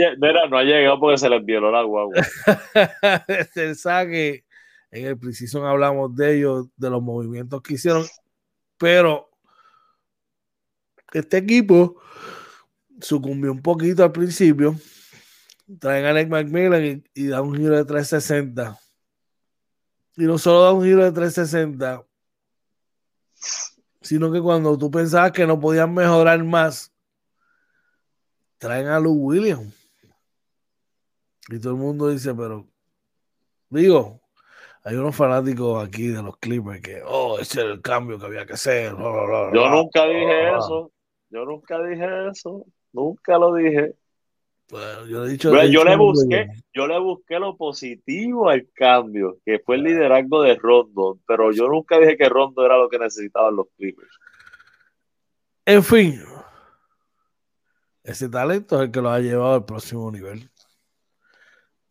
no, 0.50 0.58
ha, 0.58 0.64
llegado 0.64 1.00
porque 1.00 1.18
se 1.18 1.28
le 1.28 1.38
envió 1.38 1.60
la 1.72 1.82
guagua. 1.82 2.14
desde 3.28 3.70
el 3.70 3.76
saque 3.76 4.44
en 4.92 5.06
el 5.06 5.18
Precision 5.18 5.66
hablamos 5.66 6.16
de 6.16 6.38
ellos, 6.38 6.68
de 6.76 6.90
los 6.90 7.02
movimientos 7.02 7.62
que 7.62 7.76
hicieron, 7.76 8.06
pero 8.78 9.30
este 11.14 11.38
equipo 11.38 12.02
sucumbió 13.00 13.52
un 13.52 13.62
poquito 13.62 14.04
al 14.04 14.12
principio. 14.12 14.76
Traen 15.80 16.06
a 16.06 16.10
Alec 16.10 16.30
McMillan 16.30 16.86
y, 16.86 17.04
y 17.22 17.28
da 17.28 17.42
un 17.42 17.56
giro 17.56 17.78
de 17.78 17.86
360. 17.86 18.78
Y 20.18 20.24
no 20.24 20.38
solo 20.38 20.64
da 20.64 20.74
un 20.74 20.84
giro 20.84 21.04
de 21.04 21.12
360, 21.12 22.06
sino 24.02 24.32
que 24.32 24.42
cuando 24.42 24.78
tú 24.78 24.92
pensabas 24.92 25.32
que 25.32 25.48
no 25.48 25.60
podían 25.60 25.94
mejorar 25.94 26.44
más, 26.44 26.92
traen 28.58 28.88
a 28.88 29.00
Lou 29.00 29.14
Williams. 29.14 29.74
Y 31.50 31.60
todo 31.60 31.74
el 31.74 31.80
mundo 31.80 32.10
dice, 32.10 32.34
pero 32.34 32.68
digo, 33.70 34.21
hay 34.84 34.96
unos 34.96 35.16
fanáticos 35.16 35.88
aquí 35.88 36.08
de 36.08 36.24
los 36.24 36.38
Clippers 36.38 36.82
que, 36.82 37.02
oh, 37.06 37.38
ese 37.40 37.62
era 37.62 37.72
el 37.72 37.82
cambio 37.82 38.18
que 38.18 38.26
había 38.26 38.46
que 38.46 38.54
hacer. 38.54 38.92
Yo 38.92 39.70
nunca 39.70 40.06
dije 40.06 40.50
eso. 40.58 40.92
Yo 41.30 41.46
nunca 41.46 41.82
dije 41.84 42.30
eso. 42.32 42.66
Nunca 42.92 43.38
lo 43.38 43.54
dije. 43.54 43.94
yo, 45.08 45.26
he 45.26 45.30
dicho, 45.30 45.54
yo, 45.66 45.84
le 45.84 45.96
busqué, 45.96 46.48
yo 46.74 46.88
le 46.88 47.00
busqué 47.00 47.40
lo 47.40 47.56
positivo 47.56 48.50
al 48.50 48.68
cambio, 48.74 49.38
que 49.46 49.60
fue 49.60 49.76
el 49.76 49.84
liderazgo 49.84 50.42
de 50.42 50.56
Rondo, 50.56 51.20
pero 51.28 51.52
yo 51.52 51.68
nunca 51.68 52.00
dije 52.00 52.18
que 52.18 52.28
Rondo 52.28 52.66
era 52.66 52.78
lo 52.78 52.90
que 52.90 52.98
necesitaban 52.98 53.56
los 53.56 53.68
Clippers. 53.78 54.18
En 55.66 55.84
fin, 55.84 56.22
ese 58.04 58.28
talento 58.30 58.78
es 58.78 58.88
el 58.88 58.92
que 58.92 59.02
lo 59.02 59.10
ha 59.10 59.20
llevado 59.20 59.54
al 59.54 59.66
próximo 59.66 60.12
nivel. 60.12 60.50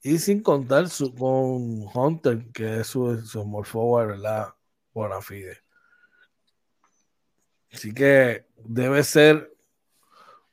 Y 0.02 0.18
sin 0.18 0.42
contar 0.42 0.86
con 1.18 1.86
Hunter, 1.94 2.50
que 2.52 2.80
es 2.80 2.86
su, 2.86 3.20
su 3.20 3.42
small 3.42 3.64
forward, 3.66 4.08
¿verdad? 4.08 4.54
Buena 4.94 5.20
fide. 5.20 5.58
Así 7.72 7.92
que 7.92 8.46
debe 8.56 9.04
ser 9.04 9.54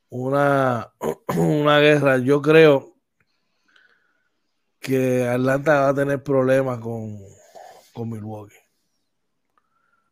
una, 0.10 0.94
una 1.38 1.80
guerra. 1.80 2.18
Yo 2.18 2.42
creo 2.42 2.96
que 4.80 5.28
Atlanta 5.28 5.82
va 5.82 5.90
a 5.90 5.94
tener 5.94 6.22
problemas 6.24 6.80
con, 6.80 7.20
con 7.94 8.10
Milwaukee. 8.10 8.56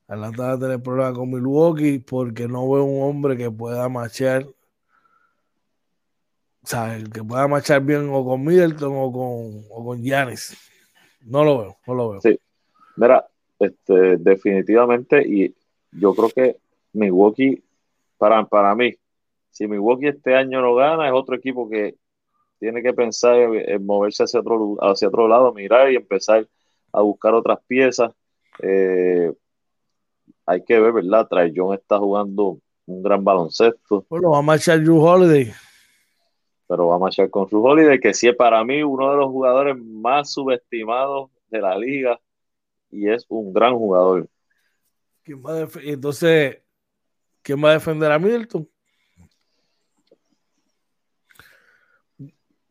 Atlanta 0.07 0.43
va 0.43 0.51
a 0.53 0.59
tener 0.59 0.81
problemas 0.81 1.13
con 1.13 1.29
Milwaukee 1.31 1.99
porque 1.99 2.47
no 2.47 2.69
veo 2.69 2.83
un 2.83 3.03
hombre 3.03 3.38
que 3.38 3.49
pueda 3.51 3.89
marchar, 3.89 4.45
o 6.74 7.11
que 7.11 7.24
pueda 7.24 7.47
marchar 7.47 7.82
bien 7.82 8.09
o 8.11 8.26
con 8.26 8.43
Middleton 8.43 8.93
o 8.95 9.11
con, 9.11 9.66
o 9.70 9.86
con 9.86 10.01
Giannis. 10.01 10.57
No 11.22 11.43
lo 11.43 11.59
veo, 11.59 11.78
no 11.88 11.93
lo 11.93 12.09
veo. 12.11 12.22
Sí, 12.22 12.39
mira, 12.95 13.26
este, 13.59 14.18
definitivamente, 14.18 15.22
y 15.28 15.55
yo 15.91 16.13
creo 16.13 16.30
que 16.30 16.57
Milwaukee, 16.93 17.63
para, 18.18 18.45
para 18.45 18.76
mí, 18.76 18.95
si 19.49 19.68
Milwaukee 19.68 20.07
este 20.07 20.36
año 20.36 20.61
no 20.61 20.76
gana, 20.76 21.07
es 21.07 21.13
otro 21.13 21.36
equipo 21.36 21.70
que 21.70 21.95
tiene 22.59 22.82
que 22.82 22.93
pensar 22.93 23.36
en, 23.38 23.86
moverse 23.86 24.24
hacia 24.24 24.39
otro, 24.39 24.78
hacia 24.82 25.07
otro 25.07 25.28
lado, 25.28 25.53
mirar 25.53 25.91
y 25.91 25.95
empezar 25.95 26.47
a 26.91 27.01
buscar 27.01 27.34
otras 27.34 27.59
piezas. 27.68 28.11
Eh, 28.61 29.32
hay 30.45 30.63
que 30.63 30.80
ver, 30.80 30.93
¿verdad? 30.93 31.28
Trae 31.28 31.51
John 31.55 31.74
está 31.74 31.97
jugando 31.97 32.59
un 32.86 33.03
gran 33.03 33.24
baloncesto. 33.24 34.05
Bueno, 34.09 34.32
va 34.32 34.39
a 34.39 34.41
marchar 34.41 34.82
Drew 34.82 35.01
Holiday. 35.01 35.51
Pero 36.68 36.88
va 36.88 36.95
a 36.95 36.99
marchar 36.99 37.30
con 37.30 37.47
Drew 37.47 37.63
Holiday, 37.63 37.99
que 37.99 38.13
sí 38.13 38.28
es 38.28 38.36
para 38.36 38.63
mí 38.63 38.82
uno 38.82 39.11
de 39.11 39.18
los 39.18 39.28
jugadores 39.28 39.78
más 39.78 40.32
subestimados 40.32 41.30
de 41.49 41.61
la 41.61 41.78
liga 41.78 42.20
y 42.89 43.09
es 43.09 43.26
un 43.30 43.53
gran 43.53 43.76
jugador. 43.76 44.28
Entonces, 45.84 46.61
¿quién 47.41 47.63
va 47.63 47.72
a 47.72 47.74
defender 47.74 48.11
a 48.11 48.20
Milton? 48.20 48.68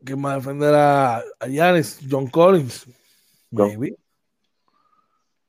¿Quién 0.04 0.22
va 0.22 0.32
a 0.32 0.36
defender 0.36 0.74
a, 0.74 1.22
Yanis? 1.48 2.00
John 2.08 2.26
Collins. 2.26 2.86
Maybe. 3.50 3.96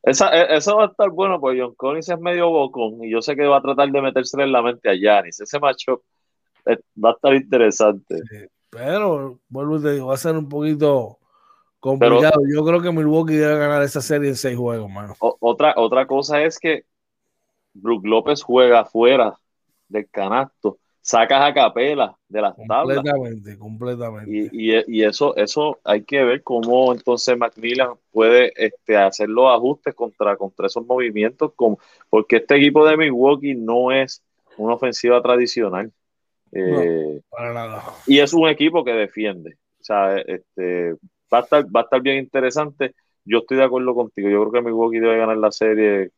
Esa, 0.02 0.30
e, 0.30 0.56
eso 0.56 0.78
va 0.78 0.86
a 0.86 0.88
estar 0.88 1.10
bueno, 1.10 1.40
porque 1.42 1.60
John 1.60 1.76
Collins 1.76 2.10
es 2.10 2.20
medio 2.20 2.50
bocón 2.50 3.04
y 3.04 3.12
yo 3.12 3.22
sé 3.22 3.36
que 3.36 3.46
va 3.46 3.58
a 3.58 3.62
tratar 3.62 3.92
de 3.92 4.02
meterse 4.02 4.42
en 4.42 4.52
la 4.52 4.62
mente 4.62 4.90
a 4.90 4.96
Yanis. 4.96 5.42
Ese 5.42 5.60
macho 5.60 6.04
va 7.04 7.10
a 7.10 7.14
estar 7.14 7.36
interesante. 7.36 8.22
pero, 8.70 9.40
vuelvo 9.48 9.80
te 9.80 9.92
digo, 9.94 10.08
va 10.08 10.16
a 10.16 10.18
ser 10.18 10.36
un 10.36 10.50
poquito 10.50 11.20
complicado. 11.80 12.42
yo 12.54 12.66
creo 12.66 12.82
que 12.82 12.92
Milwaukee 12.92 13.36
debe 13.36 13.58
ganar 13.58 13.84
esa 13.84 14.02
serie 14.02 14.30
en 14.30 14.36
seis 14.36 14.58
juegos, 14.58 14.90
mano. 14.90 15.16
otra, 15.20 15.74
otra 15.78 16.08
cosa 16.08 16.42
es 16.44 16.60
que 16.60 16.86
Brook 17.74 18.06
López 18.06 18.42
juega 18.42 18.86
fuera 18.86 19.38
del 19.88 20.10
canasto 20.10 20.80
sacas 21.06 21.40
a 21.40 21.54
capela 21.54 22.18
de 22.28 22.42
las 22.42 22.56
tablas. 22.68 22.98
Completamente, 22.98 23.58
completamente. 23.60 24.50
Y, 24.52 25.04
eso, 25.04 25.36
eso 25.36 25.78
hay 25.84 26.04
que 26.04 26.24
ver 26.24 26.42
cómo 26.42 26.92
entonces 26.92 27.38
Macmillan 27.38 27.92
puede 28.12 28.52
este, 28.56 28.98
hacer 28.98 29.30
los 29.30 29.56
ajustes 29.56 29.94
contra, 29.94 30.36
contra 30.36 30.66
esos 30.66 30.84
movimientos, 30.84 31.52
porque 32.10 32.38
este 32.38 32.56
equipo 32.56 32.88
de 32.88 32.98
Milwaukee 32.98 33.54
no 33.54 33.92
es 33.92 34.24
una 34.58 34.74
ofensiva 34.74 35.22
tradicional. 35.22 35.92
Eh, 36.56 37.22
para 37.30 37.54
nada. 37.54 37.84
Y 38.08 38.20
es 38.20 38.34
un 38.34 38.48
equipo 38.48 38.84
que 38.84 38.94
defiende. 38.94 39.58
O 39.82 39.84
sea, 39.84 40.18
este, 40.18 40.94
va, 41.32 41.40
a 41.40 41.42
estar, 41.42 41.66
va 41.66 41.82
a 41.82 41.84
estar 41.84 42.02
bien 42.02 42.18
interesante. 42.18 42.96
Yo 43.26 43.40
estoy 43.40 43.58
de 43.58 43.64
acuerdo 43.64 43.94
contigo. 43.94 44.30
Yo 44.30 44.42
creo 44.42 44.52
que 44.52 44.70
Milwaukee 44.70 45.00
debe 45.00 45.18
ganar 45.18 45.38
la 45.38 45.52
serie 45.52 46.12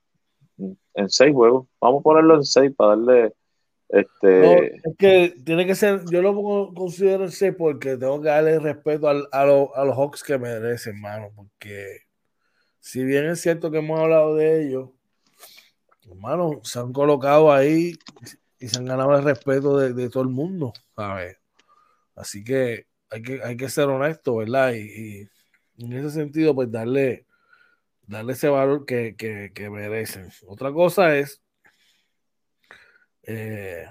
en 0.57 1.09
seis 1.09 1.33
juegos. 1.33 1.67
Vamos 1.81 2.01
a 2.01 2.03
ponerlo 2.03 2.35
en 2.35 2.43
seis 2.43 2.71
para 2.75 2.91
darle 2.91 3.33
este... 3.89 4.75
es 4.75 4.97
que 4.97 5.35
tiene 5.45 5.65
que 5.65 5.75
ser, 5.75 6.03
yo 6.11 6.21
lo 6.21 6.73
considero 6.73 7.25
ese 7.25 7.53
porque 7.53 7.95
tengo 7.95 8.21
que 8.21 8.27
darle 8.27 8.59
respeto 8.59 9.07
a, 9.07 9.13
a, 9.31 9.45
los 9.45 9.97
Hawks 9.97 10.23
que 10.23 10.37
merecen, 10.37 10.95
hermano, 10.95 11.31
porque 11.35 11.99
si 12.79 13.03
bien 13.05 13.25
es 13.27 13.39
cierto 13.39 13.71
que 13.71 13.77
hemos 13.77 13.99
hablado 13.99 14.35
de 14.35 14.67
ellos, 14.67 14.89
hermano, 16.09 16.59
se 16.63 16.79
han 16.79 16.91
colocado 16.91 17.51
ahí 17.51 17.93
y 18.59 18.67
se 18.67 18.77
han 18.77 18.85
ganado 18.85 19.15
el 19.15 19.23
respeto 19.23 19.77
de, 19.77 20.09
todo 20.09 20.23
el 20.23 20.29
mundo, 20.29 20.73
¿sabes? 20.95 21.37
Así 22.15 22.43
que 22.43 22.87
hay 23.09 23.21
que, 23.21 23.43
hay 23.43 23.57
que 23.57 23.69
ser 23.69 23.87
honesto, 23.89 24.37
¿verdad? 24.37 24.73
Y, 24.73 25.29
en 25.79 25.93
ese 25.93 26.09
sentido, 26.11 26.55
pues 26.55 26.71
darle, 26.71 27.27
darle 28.07 28.33
ese 28.33 28.49
valor 28.49 28.85
que, 28.85 29.15
que 29.15 29.69
merecen. 29.69 30.29
Otra 30.47 30.71
cosa 30.73 31.15
es 31.15 31.41
eh, 33.27 33.85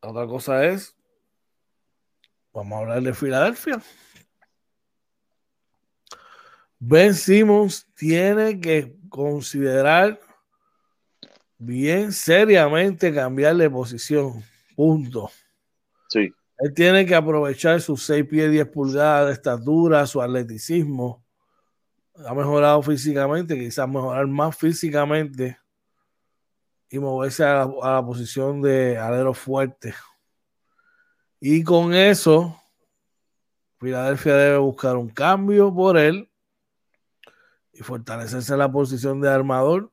otra 0.00 0.26
cosa 0.26 0.64
es, 0.64 0.96
vamos 2.54 2.72
a 2.72 2.80
hablar 2.80 3.02
de 3.02 3.12
Filadelfia. 3.12 3.82
Ben 6.78 7.14
Simmons 7.14 7.86
tiene 7.94 8.58
que 8.58 8.96
considerar 9.10 10.18
bien 11.60 12.10
seriamente 12.10 13.14
cambiar 13.14 13.54
de 13.56 13.70
posición. 13.70 14.42
Punto. 14.74 15.30
Sí. 16.08 16.32
Él 16.58 16.74
tiene 16.74 17.06
que 17.06 17.14
aprovechar 17.14 17.80
sus 17.80 18.02
6 18.04 18.26
pies 18.26 18.50
10 18.50 18.66
pulgadas 18.68 19.26
de 19.28 19.32
estatura, 19.34 20.06
su 20.06 20.20
atleticismo. 20.20 21.24
Ha 22.26 22.34
mejorado 22.34 22.82
físicamente, 22.82 23.58
quizás 23.58 23.88
mejorar 23.88 24.26
más 24.26 24.56
físicamente 24.56 25.58
y 26.90 26.98
moverse 26.98 27.44
a 27.44 27.66
la, 27.66 28.04
posición 28.04 28.60
de 28.60 28.98
alero 28.98 29.32
fuerte. 29.32 29.94
Y 31.40 31.62
con 31.62 31.94
eso, 31.94 32.60
Filadelfia 33.78 34.34
debe 34.34 34.58
buscar 34.58 34.96
un 34.96 35.08
cambio 35.08 35.72
por 35.72 35.96
él 35.96 36.30
y 37.72 37.82
fortalecerse 37.82 38.52
en 38.52 38.58
la 38.58 38.70
posición 38.70 39.20
de 39.20 39.30
armador. 39.30 39.90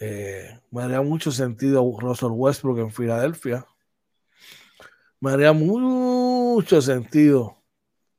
Eh, 0.00 0.60
me 0.70 0.82
haría 0.82 1.00
mucho 1.02 1.32
sentido 1.32 1.82
Russell 1.98 2.30
Westbrook 2.32 2.78
en 2.78 2.90
Filadelfia. 2.90 3.66
Me 5.20 5.32
haría 5.32 5.52
mucho 5.52 6.82
sentido 6.82 7.62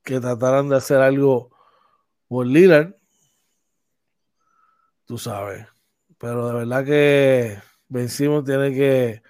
que 0.03 0.19
trataran 0.19 0.69
de 0.69 0.78
hacer 0.78 0.97
algo 0.97 1.51
por 2.28 2.47
Lillard. 2.47 2.95
Tú 5.05 5.17
sabes 5.17 5.67
pero 6.17 6.47
de 6.47 6.53
verdad 6.53 6.86
que 6.86 7.57
vencimos 7.88 8.43
tiene 8.43 8.73
que 8.73 9.21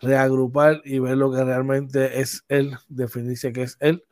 reagrupar 0.00 0.82
y 0.84 0.98
ver 0.98 1.16
lo 1.16 1.32
que 1.32 1.44
realmente 1.44 2.20
es 2.20 2.44
él, 2.48 2.76
definirse 2.88 3.52
que 3.52 3.62
es 3.62 3.76
él, 3.80 4.04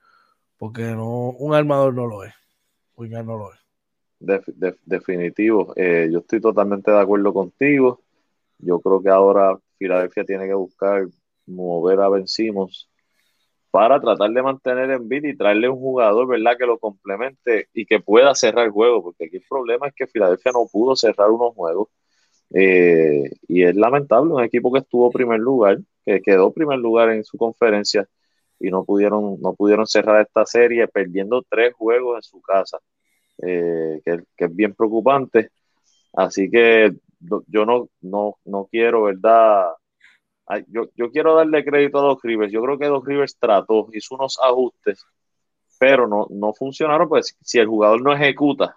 porque 0.56 0.82
no 0.82 1.30
un 1.30 1.54
armador 1.54 1.94
no 1.94 2.06
lo 2.06 2.24
es, 2.24 2.34
un 2.94 3.10
no 3.10 3.36
lo 3.36 3.52
es. 3.52 3.60
Definitivo, 4.20 5.72
eh, 5.76 6.08
yo 6.12 6.18
estoy 6.20 6.40
totalmente 6.40 6.90
de 6.90 7.00
acuerdo 7.00 7.32
contigo. 7.32 8.00
Yo 8.58 8.80
creo 8.80 9.02
que 9.02 9.08
ahora 9.08 9.58
Filadelfia 9.78 10.24
tiene 10.24 10.46
que 10.46 10.54
buscar 10.54 11.06
mover 11.46 12.00
a 12.00 12.08
Vencimos 12.10 12.88
para 13.70 14.00
tratar 14.00 14.30
de 14.30 14.42
mantener 14.42 14.90
en 14.90 15.08
vida 15.08 15.28
y 15.28 15.36
traerle 15.36 15.68
un 15.68 15.78
jugador, 15.78 16.26
¿verdad?, 16.28 16.56
que 16.58 16.66
lo 16.66 16.78
complemente 16.78 17.68
y 17.72 17.86
que 17.86 18.00
pueda 18.00 18.34
cerrar 18.34 18.66
el 18.66 18.72
juego, 18.72 19.02
porque 19.02 19.26
aquí 19.26 19.36
el 19.36 19.44
problema 19.48 19.88
es 19.88 19.94
que 19.94 20.06
Filadelfia 20.06 20.52
no 20.52 20.66
pudo 20.70 20.96
cerrar 20.96 21.30
unos 21.30 21.54
juegos 21.54 21.88
eh, 22.54 23.30
y 23.48 23.62
es 23.62 23.76
lamentable, 23.76 24.32
un 24.32 24.42
equipo 24.44 24.72
que 24.72 24.80
estuvo 24.80 25.10
primer 25.10 25.40
lugar, 25.40 25.78
que 26.04 26.20
quedó 26.20 26.52
primer 26.52 26.78
lugar 26.78 27.10
en 27.10 27.24
su 27.24 27.38
conferencia 27.38 28.08
y 28.58 28.70
no 28.70 28.84
pudieron, 28.84 29.40
no 29.40 29.54
pudieron 29.54 29.86
cerrar 29.86 30.20
esta 30.20 30.44
serie 30.46 30.88
perdiendo 30.88 31.42
tres 31.48 31.74
juegos 31.74 32.16
en 32.16 32.22
su 32.22 32.40
casa, 32.42 32.78
eh, 33.42 34.00
que, 34.04 34.22
es 34.36 34.56
bien 34.56 34.74
preocupante. 34.74 35.50
Así 36.12 36.50
que 36.50 36.92
yo 37.20 37.66
no, 37.66 37.88
no, 38.00 38.36
no 38.44 38.68
quiero, 38.70 39.04
¿verdad? 39.04 39.70
Yo, 40.68 40.88
yo 40.96 41.10
quiero 41.10 41.36
darle 41.36 41.64
crédito 41.64 41.98
a 41.98 42.02
Dos 42.02 42.18
Rivers. 42.22 42.52
Yo 42.52 42.62
creo 42.62 42.78
que 42.78 42.86
Dos 42.86 43.04
Rivers 43.04 43.36
trató, 43.38 43.88
hizo 43.92 44.16
unos 44.16 44.38
ajustes, 44.42 45.04
pero 45.78 46.06
no, 46.08 46.26
no 46.30 46.52
funcionaron, 46.52 47.08
pues 47.08 47.36
si 47.40 47.58
el 47.58 47.68
jugador 47.68 48.02
no 48.02 48.12
ejecuta, 48.12 48.74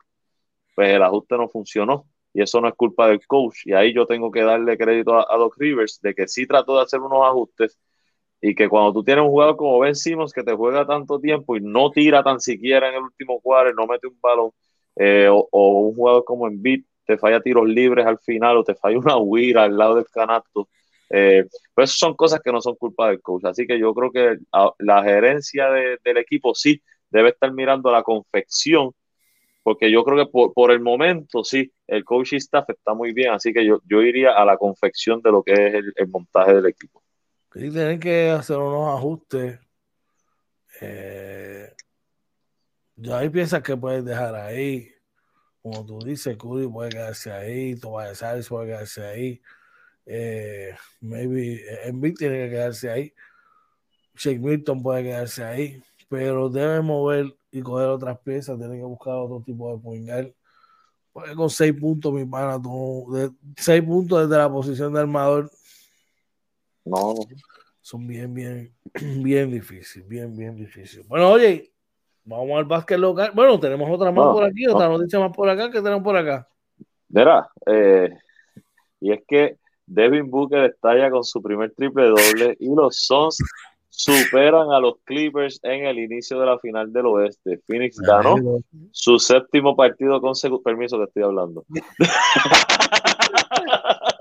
pues 0.76 0.89
el 0.89 1.03
ajuste 1.03 1.38
no 1.38 1.49
funcionó. 1.49 2.05
y 2.34 2.41
eso 2.41 2.61
no 2.61 2.68
es 2.68 2.76
culpa 2.76 3.07
del 3.07 3.26
coach. 3.28 3.66
Y 3.66 3.74
ahí 3.74 3.93
yo 3.93 4.05
tengo 4.07 4.32
que 4.32 4.43
darle 4.43 4.78
crédito 4.78 5.16
a, 5.16 5.38
Doc 5.38 5.55
Rivers 5.57 5.99
de 6.01 6.16
que 6.16 6.28
sí 6.28 6.47
trató 6.47 6.78
de 6.78 6.84
hacer 6.84 6.99
unos 6.99 7.26
ajustes 7.28 7.78
y 8.46 8.56
que 8.56 8.68
cuando 8.68 8.91
tú 8.91 9.04
tienes 9.06 9.24
un 9.24 9.30
jugador 9.30 9.56
como 9.56 9.80
Ben 9.80 9.96
Simmons 9.96 10.34
que 10.34 10.44
te 10.44 10.54
juega 10.54 10.86
tanto 10.86 11.18
tiempo 11.18 11.56
y 11.56 11.62
no 11.62 11.91
tira 11.91 12.22
tan 12.22 12.41
siquiera 12.41 12.89
en 12.89 12.96
el 12.96 13.04
último 13.04 13.39
cuadro, 13.39 13.74
no 13.74 13.88
mete 13.88 14.06
un 14.08 14.20
balón, 14.20 14.52
eh, 14.98 15.30
o, 15.32 15.48
un 15.80 15.96
jugador 15.96 16.26
como 16.26 16.48
Embiid 16.48 16.84
te 17.06 17.18
falla 17.18 17.39
tiros 17.39 17.66
libres 17.68 18.06
al 18.06 18.20
final 18.20 18.58
o 18.58 18.64
te 18.66 18.76
falla 18.76 18.98
una 18.98 19.18
huira 19.18 19.64
al 19.64 19.78
lado 19.78 19.96
del 19.96 20.08
canasto, 20.10 20.68
eh, 21.10 21.46
pues 21.74 21.91
eso 21.91 22.00
son 22.08 22.16
cosas 22.16 22.41
que 22.41 22.52
no 22.52 22.60
son 22.60 22.76
culpa 22.76 23.08
del 23.08 23.22
coach. 23.22 23.46
Así 23.46 23.66
que 23.66 23.80
yo 23.80 23.94
creo 23.94 24.12
que 24.12 24.38
la 24.80 25.04
gerencia 25.04 25.70
del 25.70 26.18
equipo 26.18 26.54
sí 26.54 26.82
debe 27.10 27.30
estar 27.30 27.54
mirando 27.54 27.91
la 27.91 28.04
confección, 28.04 28.91
porque 29.64 29.89
yo 29.89 30.04
creo 30.04 30.18
que 30.18 30.32
por, 30.54 30.72
el 30.72 30.82
momento 30.82 31.46
sí, 31.46 31.72
el 31.88 32.04
coach 32.04 32.34
staff 32.34 32.70
está 32.70 32.94
muy 32.94 33.14
bien, 33.14 33.32
así 33.32 33.54
que 33.54 33.66
yo, 33.66 33.80
yo 33.88 34.02
iría 34.02 34.32
a 34.34 34.44
la 34.44 34.58
confección 34.58 35.22
de 35.22 35.32
lo 35.32 35.44
que 35.44 35.54
es 35.54 35.74
el, 35.96 36.08
montaje 36.10 36.56
del 36.56 36.66
equipo. 36.66 37.03
Sí, 37.54 37.70
tienen 37.72 37.99
que 37.99 38.32
hacer 38.32 38.58
unos 38.58 38.97
ajustes. 38.97 39.60
Eh, 40.82 41.72
yo 42.95 43.16
hay 43.16 43.30
piezas 43.30 43.62
que 43.62 43.78
puedes 43.78 44.04
dejar 44.04 44.36
ahí. 44.36 44.91
Como 45.62 45.86
tú 45.86 45.99
dices, 45.99 46.36
Curry 46.38 46.68
puede 46.68 46.89
quedarse 46.89 47.32
ahí, 47.32 47.76
Tobias 47.76 48.22
Harris 48.24 48.49
puede 48.49 48.68
quedarse 48.68 49.06
ahí. 49.06 49.41
Eh, 50.06 50.76
maybe 50.99 51.64
Embiid 51.86 52.16
tiene 52.16 52.45
que 52.45 52.49
quedarse 52.49 52.89
ahí. 52.89 53.14
Shake 54.16 54.39
Milton 54.39 54.82
puede 54.84 55.04
quedarse 55.04 55.43
ahí 55.43 55.84
pero 56.14 56.47
debe 56.47 56.80
mover 56.80 57.36
y 57.51 57.60
coger 57.64 57.88
otras 57.88 58.20
piezas, 58.20 58.56
tiene 58.60 58.78
que 58.78 58.84
buscar 58.84 59.16
otro 59.16 59.41
tipo 59.43 59.76
de 59.76 59.82
point 59.82 60.08
Porque 61.12 61.34
con 61.34 61.49
seis 61.49 61.74
puntos, 61.74 62.14
mi 62.14 62.24
pana, 62.24 62.60
de, 62.60 63.32
seis 63.58 63.82
puntos 63.82 64.22
desde 64.22 64.38
la 64.39 64.47
posición 64.47 64.93
de 64.93 64.99
armador. 64.99 65.49
No. 66.86 67.16
Son 67.82 68.08
bien, 68.08 68.34
bien, 68.34 68.74
bien 69.24 69.52
difíciles, 69.52 70.08
bien, 70.08 70.36
bien 70.36 70.56
difíciles. 70.56 71.08
Bueno, 71.08 71.32
oye, 71.32 71.72
vamos 72.24 72.58
al 72.58 72.66
básquet 72.66 72.98
local. 72.98 73.32
Bueno, 73.36 73.60
tenemos 73.60 73.90
otra 73.92 74.12
más 74.12 74.34
por 74.34 74.46
aquí, 74.46 74.66
otra 74.68 74.88
noticia 74.88 75.20
más 75.20 75.36
por 75.36 75.50
acá. 75.50 75.70
que 75.70 75.82
tenemos 75.82 76.04
por 76.04 76.16
acá? 76.16 76.48
Verá, 77.10 77.50
eh, 77.66 78.10
y 79.02 79.12
es 79.12 79.22
que 79.28 79.58
Devin 79.86 80.32
Booker 80.32 80.64
estalla 80.64 81.12
con 81.12 81.24
su 81.24 81.42
primer 81.42 81.72
triple 81.74 82.08
doble 82.08 82.56
y 82.60 82.74
los 82.74 83.06
Suns 83.06 83.38
superan 83.90 84.72
a 84.72 84.80
los 84.80 84.96
Clippers 85.04 85.60
en 85.64 85.86
el 85.86 86.00
inicio 86.00 86.40
de 86.40 86.46
la 86.46 86.58
final 86.58 86.92
del 86.92 87.06
oeste. 87.06 87.60
Phoenix 87.68 88.00
ganó 88.00 88.36
su 88.92 89.20
séptimo 89.20 89.76
partido 89.76 90.20
consecutivo. 90.20 90.64
Permiso 90.64 90.98
que 90.98 91.04
estoy 91.04 91.24
hablando. 91.24 91.64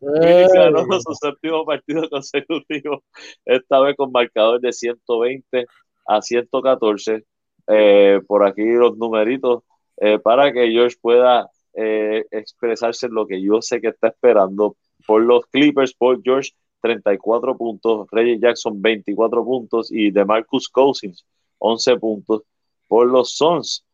Phoenix 0.00 0.52
ganó 0.52 0.84
su 1.00 1.14
séptimo 1.14 1.64
partido 1.64 2.08
consecutivo, 2.08 3.02
esta 3.44 3.80
vez 3.80 3.96
con 3.96 4.12
marcador 4.12 4.60
de 4.60 4.72
120 4.72 5.66
a 6.06 6.22
114. 6.22 7.24
Eh, 7.68 8.20
por 8.28 8.46
aquí 8.46 8.62
los 8.62 8.96
numeritos 8.96 9.64
eh, 9.96 10.20
para 10.20 10.52
que 10.52 10.70
George 10.70 10.96
pueda 11.00 11.50
eh, 11.74 12.24
expresarse 12.30 13.06
en 13.06 13.14
lo 13.14 13.26
que 13.26 13.42
yo 13.42 13.60
sé 13.60 13.80
que 13.80 13.88
está 13.88 14.08
esperando 14.08 14.76
por 15.06 15.22
los 15.22 15.46
Clippers, 15.46 15.92
por 15.94 16.22
George 16.22 16.52
34 16.80 17.56
puntos, 17.56 18.06
Reggie 18.12 18.38
Jackson 18.38 18.80
24 18.80 19.44
puntos 19.44 19.90
y 19.90 20.10
DeMarcus 20.10 20.68
Cousins 20.68 21.24
11 21.58 21.96
puntos. 21.96 22.42
Por 22.88 23.08
los 23.08 23.36
Suns, 23.36 23.84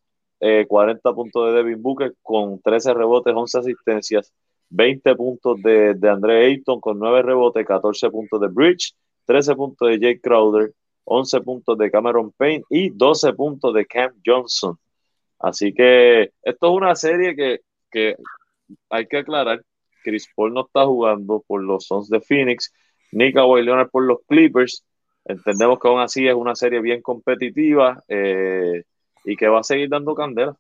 40 0.69 1.09
eh, 1.09 1.13
puntos 1.15 1.47
de 1.47 1.53
Devin 1.53 1.81
Booker 1.81 2.15
con 2.23 2.61
13 2.61 2.95
rebotes, 2.95 3.35
11 3.35 3.59
asistencias, 3.59 4.33
20 4.73 5.15
puntos 5.17 5.63
de, 5.63 5.95
de 5.95 6.09
André 6.09 6.47
Ayton 6.47 6.81
con 6.81 6.99
9 6.99 7.23
rebotes, 7.23 7.67
14 7.67 8.11
puntos 8.11 8.41
de 8.41 8.49
Bridge, 8.49 8.95
13 9.27 9.55
puntos 9.55 9.89
de 9.89 9.99
Jake 9.99 10.21
Crowder, 10.21 10.73
11 11.05 11.41
puntos 11.43 11.79
de 11.79 11.91
Cameron 11.91 12.33
Payne 12.33 12.65
y 12.71 12.91
12 12.91 13.33
puntos 13.35 13.75
de 13.75 13.87
Cam 13.87 14.13
Johnson. 14.25 14.79
Así 15.39 15.73
que 15.75 16.33
esto 16.43 16.67
es 16.67 16.73
una 16.73 16.95
serie 16.95 17.35
que, 17.35 17.61
que 17.91 18.17
hay 18.89 19.07
que 19.07 19.19
aclarar 19.19 19.63
Chris 20.03 20.29
Paul 20.35 20.53
no 20.53 20.67
está 20.67 20.85
jugando 20.85 21.43
por 21.47 21.63
los 21.63 21.87
Suns 21.87 22.09
de 22.09 22.21
Phoenix, 22.21 22.73
ni 23.13 23.33
Kawhi 23.33 23.63
Leonard 23.63 23.91
por 23.91 24.05
los 24.05 24.19
Clippers. 24.29 24.85
Entendemos 25.25 25.79
que 25.79 25.89
aún 25.89 26.01
así 26.01 26.27
es 26.27 26.35
una 26.35 26.55
serie 26.55 26.81
bien 26.81 27.01
competitiva 27.01 28.03
eh, 28.09 28.83
y 29.25 29.37
que 29.37 29.49
va 29.49 29.61
a 29.61 29.65
seguir 29.65 29.89
dando 29.89 30.15
candela. 30.15 30.57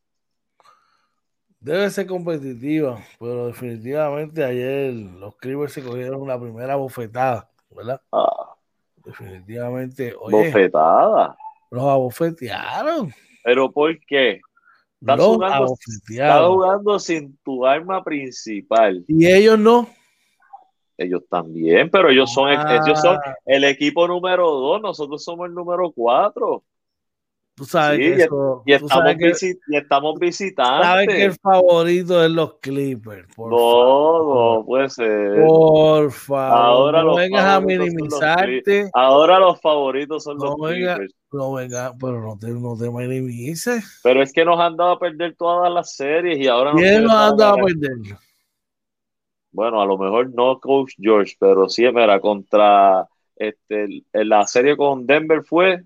Debe 1.62 1.88
ser 1.90 2.08
competitiva, 2.08 2.98
pero 3.20 3.46
definitivamente 3.46 4.42
ayer 4.42 4.92
los 4.92 5.36
Clippers 5.36 5.72
se 5.72 5.82
cogieron 5.84 6.20
una 6.20 6.38
primera 6.38 6.74
bofetada, 6.74 7.48
¿verdad? 7.70 8.00
Ah. 8.10 8.56
Definitivamente. 8.96 10.12
¿Bofetada? 10.28 11.36
Los 11.70 11.84
abofetearon. 11.84 13.14
¿Pero 13.44 13.70
por 13.70 13.96
qué? 14.06 14.40
Estás 15.00 15.20
jugando, 15.20 16.98
sin 16.98 17.36
tu 17.44 17.64
arma 17.64 18.02
principal. 18.02 19.04
Y 19.06 19.26
ellos 19.28 19.56
no. 19.56 19.88
Ellos 20.98 21.22
también, 21.28 21.88
pero 21.90 22.10
ellos 22.10 22.32
son, 22.32 22.50
ellos 22.50 23.00
son 23.00 23.18
ah. 23.24 23.36
el 23.46 23.62
equipo 23.62 24.08
número 24.08 24.50
dos, 24.50 24.82
nosotros 24.82 25.22
somos 25.22 25.46
el 25.46 25.54
número 25.54 25.92
cuatro. 25.92 26.64
Tú 27.54 27.66
sabes 27.66 27.98
que 27.98 28.28
y, 28.64 28.72
estamos 28.72 29.42
y, 29.42 29.76
estamos 29.76 30.18
visitando. 30.18 30.82
Sabes 30.82 31.08
que 31.08 31.24
el 31.24 31.34
favorito 31.34 32.24
es 32.24 32.30
los 32.30 32.54
Clippers. 32.60 33.28
no, 33.36 34.56
no 34.56 34.64
puede 34.64 34.88
ser. 34.88 35.44
Por 35.44 36.10
favor, 36.12 37.04
no 37.04 37.14
vengas 37.14 37.44
a 37.44 37.60
minimizarte. 37.60 38.90
Ahora 38.94 39.38
los 39.38 39.60
favoritos 39.60 40.24
son 40.24 40.38
los 40.38 40.56
Clippers. 40.56 41.14
No 41.30 41.52
venga, 41.52 41.94
pero 42.00 42.22
no 42.22 42.38
te, 42.38 42.48
no 42.48 42.76
te 42.76 42.90
minimices. 42.90 44.00
Pero 44.02 44.22
es 44.22 44.32
que 44.32 44.44
nos 44.44 44.58
han 44.58 44.76
dado 44.76 44.92
a 44.92 44.98
perder 44.98 45.34
todas 45.36 45.72
las 45.72 45.94
series 45.94 46.38
y 46.38 46.48
ahora 46.48 46.72
¿Quién 46.72 47.04
nos 47.04 47.12
han 47.12 47.36
dado 47.36 47.54
a 47.54 47.56
perder? 47.56 48.18
Bueno, 49.50 49.82
a 49.82 49.86
lo 49.86 49.98
mejor 49.98 50.32
no 50.34 50.58
Coach 50.58 50.92
George, 50.98 51.34
pero 51.38 51.68
sí, 51.68 51.84
era 51.84 52.18
contra 52.20 53.06
este, 53.36 54.04
la 54.12 54.46
serie 54.46 54.76
con 54.76 55.06
Denver 55.06 55.42
fue 55.42 55.82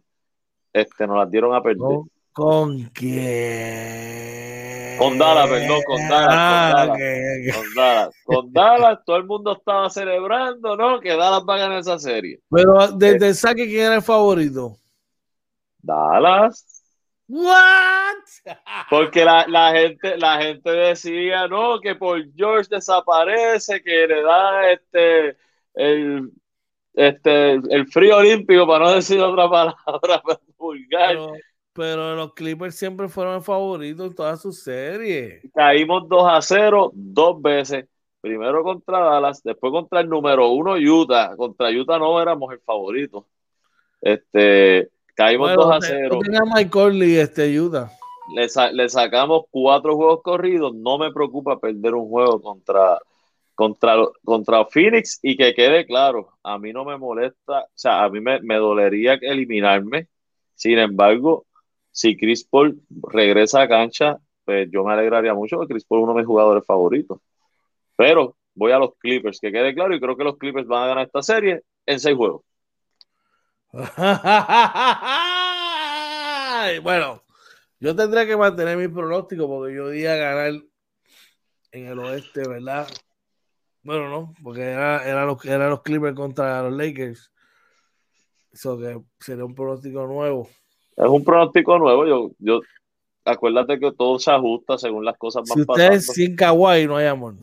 este, 0.76 1.06
nos 1.06 1.16
las 1.16 1.30
dieron 1.30 1.54
a 1.54 1.62
perder. 1.62 2.00
¿Con, 2.32 2.90
quién? 2.92 4.98
Con 4.98 5.18
Dallas, 5.18 5.48
perdón, 5.48 5.80
con 5.86 6.08
Dallas. 6.08 6.28
Ah, 6.30 6.86
con, 7.54 7.74
Dallas 7.74 8.10
con, 8.24 8.52
Dallas 8.52 8.98
todo 9.06 9.16
el 9.16 9.24
mundo 9.24 9.56
estaba 9.56 9.88
celebrando, 9.88 10.76
¿no? 10.76 11.00
Que 11.00 11.16
Dallas 11.16 11.44
va 11.48 11.54
a 11.54 11.58
ganar 11.58 11.78
esa 11.78 11.98
serie. 11.98 12.40
Pero 12.50 12.88
desde 12.88 13.28
el 13.28 13.34
saque, 13.34 13.66
¿quién 13.66 13.86
era 13.86 13.94
el 13.96 14.02
favorito? 14.02 14.76
Dallas. 15.78 16.84
What? 17.28 18.56
Porque 18.90 19.24
la, 19.24 19.46
la, 19.48 19.72
gente, 19.72 20.18
la 20.18 20.38
gente 20.38 20.70
decía, 20.70 21.48
no, 21.48 21.80
que 21.80 21.94
por 21.94 22.22
George 22.34 22.68
desaparece, 22.70 23.82
que 23.82 24.06
le 24.06 24.22
da 24.22 24.70
este 24.70 25.36
el 25.74 26.30
este, 26.96 27.52
el 27.52 27.86
frío 27.88 28.16
olímpico, 28.16 28.66
para 28.66 28.86
no 28.86 28.94
decir 28.94 29.20
otra 29.20 29.48
palabra 29.48 30.22
vulgar. 30.58 31.16
Pero, 31.74 32.16
los 32.16 32.32
Clippers 32.32 32.74
siempre 32.74 33.06
fueron 33.08 33.36
el 33.36 33.42
favorito 33.42 34.06
en 34.06 34.14
todas 34.14 34.40
sus 34.40 34.62
series. 34.62 35.42
Caímos 35.54 36.08
2 36.08 36.24
a 36.26 36.40
0 36.40 36.90
dos 36.94 37.40
veces. 37.42 37.84
Primero 38.22 38.64
contra 38.64 38.98
Dallas, 38.98 39.42
después 39.42 39.70
contra 39.70 40.00
el 40.00 40.08
número 40.08 40.48
uno 40.48 40.74
Utah. 40.74 41.36
Contra 41.36 41.68
Utah 41.68 41.98
no 41.98 42.20
éramos 42.20 42.50
el 42.52 42.60
favorito. 42.60 43.26
Este, 44.00 44.88
caímos 45.14 45.54
2 45.54 45.70
a 45.70 45.78
0. 45.82 46.20
Mike 46.54 46.70
Conley, 46.70 47.16
este 47.16 47.60
Utah. 47.60 47.90
Le, 48.34 48.48
le, 48.72 48.88
sacamos 48.88 49.44
cuatro 49.50 49.96
juegos 49.96 50.22
corridos. 50.22 50.74
No 50.74 50.96
me 50.96 51.12
preocupa 51.12 51.60
perder 51.60 51.94
un 51.94 52.08
juego 52.08 52.40
contra, 52.40 52.98
contra, 53.56 53.96
contra 54.22 54.64
Phoenix 54.66 55.18
y 55.22 55.36
que 55.36 55.54
quede 55.54 55.86
claro, 55.86 56.28
a 56.44 56.58
mí 56.58 56.72
no 56.72 56.84
me 56.84 56.96
molesta, 56.98 57.62
o 57.62 57.70
sea, 57.74 58.04
a 58.04 58.10
mí 58.10 58.20
me, 58.20 58.56
dolería 58.56 59.14
eliminarme. 59.14 60.08
Sin 60.54 60.78
embargo, 60.78 61.46
si 61.90 62.16
Chris 62.16 62.44
Paul 62.44 62.80
regresa 62.90 63.62
a 63.62 63.68
cancha, 63.68 64.18
pues 64.44 64.68
yo 64.70 64.84
me 64.84 64.92
alegraría 64.92 65.34
mucho 65.34 65.56
porque 65.56 65.72
Chris 65.72 65.86
Paul 65.86 66.00
es 66.00 66.04
uno 66.04 66.12
de 66.12 66.18
mis 66.18 66.26
jugadores 66.26 66.66
favoritos. 66.66 67.18
Pero 67.96 68.36
voy 68.54 68.72
a 68.72 68.78
los 68.78 68.94
Clippers, 68.98 69.40
que 69.40 69.50
quede 69.50 69.74
claro, 69.74 69.94
y 69.94 70.00
creo 70.00 70.16
que 70.16 70.24
los 70.24 70.36
Clippers 70.36 70.66
van 70.66 70.84
a 70.84 70.88
ganar 70.88 71.06
esta 71.06 71.22
serie 71.22 71.62
en 71.86 71.98
seis 71.98 72.14
juegos. 72.14 72.42
bueno, 76.82 77.22
yo 77.80 77.96
tendré 77.96 78.26
que 78.26 78.36
mantener 78.36 78.76
mi 78.76 78.88
pronóstico 78.88 79.48
porque 79.48 79.74
yo 79.74 79.88
a 79.88 80.16
ganar 80.16 80.52
en 81.72 81.86
el 81.86 81.98
oeste, 81.98 82.46
¿verdad? 82.46 82.86
Bueno, 83.86 84.08
no, 84.08 84.34
porque 84.42 84.62
era, 84.62 85.08
era, 85.08 85.24
los, 85.24 85.44
era 85.44 85.70
los 85.70 85.82
Clippers 85.82 86.16
contra 86.16 86.60
los 86.64 86.72
Lakers. 86.72 87.30
Eso 88.52 88.76
que 88.76 89.00
sería 89.20 89.44
un 89.44 89.54
pronóstico 89.54 90.04
nuevo. 90.08 90.48
Es 90.96 91.06
un 91.06 91.22
pronóstico 91.22 91.78
nuevo. 91.78 92.04
Yo, 92.04 92.32
yo 92.40 92.62
acuérdate 93.24 93.78
que 93.78 93.92
todo 93.92 94.18
se 94.18 94.32
ajusta 94.32 94.76
según 94.76 95.04
las 95.04 95.16
cosas 95.16 95.44
van 95.48 95.58
si 95.58 95.64
pasando. 95.64 96.00
sin 96.00 96.34
Kawhi 96.34 96.88
no 96.88 96.96
hay 96.96 97.06
amor. 97.06 97.36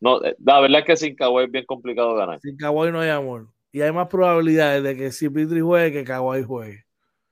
No, 0.00 0.20
eh, 0.24 0.34
la 0.44 0.58
verdad 0.58 0.80
es 0.80 0.84
que 0.84 0.96
sin 0.96 1.14
Kawhi 1.14 1.44
es 1.44 1.50
bien 1.52 1.64
complicado 1.64 2.16
ganar. 2.16 2.40
Sin 2.40 2.56
Kawhi 2.56 2.90
no 2.90 2.98
hay 2.98 3.10
amor. 3.10 3.46
Y 3.70 3.80
hay 3.80 3.92
más 3.92 4.08
probabilidades 4.08 4.82
de 4.82 4.96
que 4.96 5.12
si 5.12 5.28
Pitri 5.28 5.60
juegue 5.60 5.92
que 5.92 6.02
Kawhi 6.02 6.42
juegue. 6.42 6.84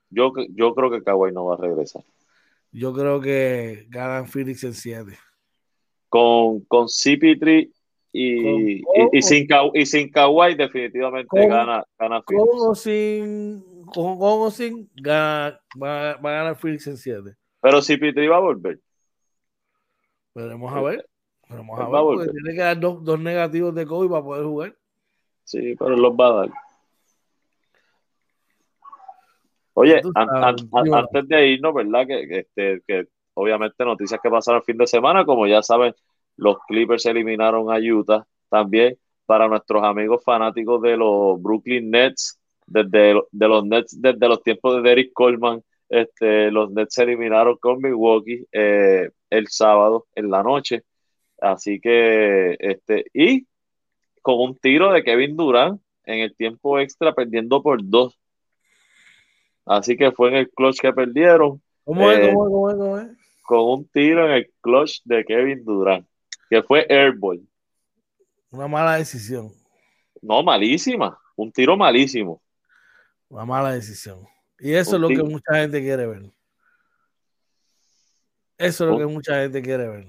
Yo, 0.09 0.31
yo 0.51 0.73
creo 0.73 0.89
que 0.89 1.03
Kawhi 1.03 1.33
no 1.33 1.43
va 1.47 1.55
a 1.55 1.57
regresar. 1.57 2.05
Yo 2.71 2.93
creo 2.93 3.19
que 3.19 3.87
ganan 3.89 4.25
Phoenix 4.25 4.63
en 4.63 4.73
7. 4.73 5.17
Con, 6.07 6.61
con 6.61 6.85
CP3 6.85 7.69
y, 8.15 8.83
y, 9.11 9.21
sin, 9.23 9.47
y 9.73 9.85
sin 9.87 10.11
Kawhi 10.11 10.53
definitivamente 10.53 11.47
gana, 11.47 11.83
gana 11.97 12.21
Phoenix. 12.21 12.47
Con 12.47 12.69
o 12.69 12.75
sin, 12.75 13.85
con, 13.85 14.17
o 14.19 14.51
sin 14.51 14.87
gana, 14.95 15.59
va, 15.81 16.15
va, 16.17 16.29
a 16.29 16.33
ganar 16.33 16.55
Phoenix 16.55 16.85
en 16.85 16.97
7. 16.97 17.35
Pero 17.59 17.79
CP3 17.79 18.31
va 18.31 18.37
a 18.37 18.39
volver. 18.39 18.79
Veremos 20.35 20.71
a 20.71 20.81
ver. 20.81 21.09
Veremos 21.49 21.79
a 21.79 21.89
ver, 21.89 22.01
porque 22.01 22.31
tiene 22.31 22.53
que 22.53 22.61
dar 22.61 22.79
dos, 22.79 23.03
dos 23.03 23.19
negativos 23.19 23.73
de 23.73 23.85
COVID 23.87 24.09
para 24.09 24.23
poder 24.23 24.45
jugar. 24.45 24.77
Sí, 25.43 25.75
pero 25.77 25.97
los 25.97 26.13
va 26.13 26.27
a 26.27 26.33
dar. 26.33 26.49
Oye, 29.73 30.01
antes 30.13 31.27
de 31.27 31.47
irnos, 31.47 31.73
¿verdad? 31.73 32.05
Que, 32.05 32.39
este, 32.39 32.83
que 32.87 33.07
obviamente 33.33 33.83
noticias 33.83 34.19
que 34.21 34.29
pasaron 34.29 34.59
el 34.59 34.65
fin 34.65 34.77
de 34.77 34.85
semana, 34.85 35.25
como 35.25 35.47
ya 35.47 35.63
saben, 35.63 35.95
los 36.37 36.57
Clippers 36.67 37.05
eliminaron 37.05 37.71
a 37.71 37.77
Utah. 37.79 38.25
También 38.49 38.97
para 39.25 39.47
nuestros 39.47 39.83
amigos 39.83 40.23
fanáticos 40.23 40.81
de 40.81 40.97
los 40.97 41.41
Brooklyn 41.41 41.89
Nets, 41.89 42.39
desde 42.65 43.21
de 43.31 43.47
los 43.47 43.65
Nets, 43.65 43.99
desde 43.99 44.27
los 44.27 44.41
tiempos 44.43 44.75
de 44.75 44.89
Derek 44.89 45.13
Coleman, 45.13 45.61
este, 45.89 46.51
los 46.51 46.71
Nets 46.71 46.95
se 46.95 47.03
eliminaron 47.03 47.57
con 47.57 47.79
Milwaukee 47.81 48.45
eh, 48.51 49.09
el 49.29 49.47
sábado 49.47 50.07
en 50.15 50.29
la 50.29 50.43
noche. 50.43 50.83
Así 51.39 51.79
que, 51.79 52.55
este, 52.59 53.05
y 53.13 53.47
con 54.21 54.39
un 54.39 54.57
tiro 54.57 54.91
de 54.91 55.03
Kevin 55.03 55.35
Durant 55.35 55.81
en 56.05 56.19
el 56.19 56.35
tiempo 56.35 56.79
extra, 56.79 57.13
perdiendo 57.13 57.61
por 57.61 57.79
dos. 57.83 58.17
Así 59.65 59.95
que 59.95 60.11
fue 60.11 60.29
en 60.29 60.35
el 60.35 60.49
clutch 60.49 60.79
que 60.79 60.93
perdieron. 60.93 61.61
¿Cómo 61.83 62.11
es? 62.11 62.33
¿Cómo 62.33 62.45
es? 62.45 62.51
¿Cómo 62.51 62.69
es? 62.69 62.75
¿Cómo 62.75 62.97
es? 62.97 63.07
Con 63.43 63.59
un 63.59 63.87
tiro 63.89 64.25
en 64.25 64.31
el 64.31 64.51
clutch 64.61 65.01
de 65.03 65.25
Kevin 65.25 65.63
Durant, 65.65 66.07
que 66.53 66.61
fue 66.61 66.85
airball. 66.87 67.41
Una 68.51 68.67
mala 68.67 68.97
decisión. 68.97 69.51
No, 70.21 70.43
malísima. 70.43 71.19
Un 71.35 71.51
tiro 71.51 71.75
malísimo. 71.75 72.41
Una 73.27 73.45
mala 73.45 73.71
decisión. 73.71 74.19
Y 74.59 74.73
eso 74.73 74.95
es 74.95 75.01
lo 75.01 75.07
que 75.07 75.23
mucha 75.23 75.55
gente 75.55 75.81
quiere 75.81 76.05
ver. 76.05 76.31
Eso 78.57 78.83
es 78.83 78.91
lo 78.91 78.97
que 78.99 79.05
mucha 79.07 79.41
gente 79.41 79.63
quiere 79.63 79.87
ver. 79.87 80.07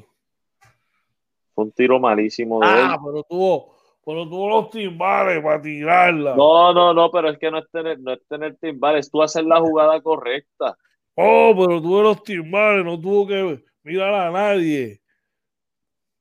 Fue 1.55 1.64
un 1.64 1.72
tiro 1.72 1.99
malísimo 1.99 2.61
de 2.61 2.66
ah, 2.68 2.99
pero 3.03 3.22
tuvo, 3.22 3.76
pero 4.05 4.28
tuvo 4.28 4.49
los 4.51 4.70
timbales 4.70 5.42
para 5.42 5.62
tirarla. 5.62 6.34
No, 6.36 6.74
no, 6.74 6.92
no, 6.92 7.11
pero 7.11 7.30
es 7.30 7.38
que 7.38 7.51
no 7.51 7.59
es 7.59 7.70
tener, 7.70 7.99
no 8.01 8.12
es 8.12 8.26
tener 8.28 8.57
timbales, 8.57 9.11
tú 9.11 9.22
hacer 9.22 9.45
la 9.45 9.61
jugada 9.61 10.01
correcta. 10.03 10.76
Oh, 11.14 11.55
pero 11.57 11.80
tuvo 11.80 12.03
los 12.03 12.22
timbales, 12.22 12.84
no 12.84 13.01
tuvo 13.01 13.26
que 13.26 13.64
mirar 13.82 14.12
a 14.12 14.30
nadie. 14.30 15.01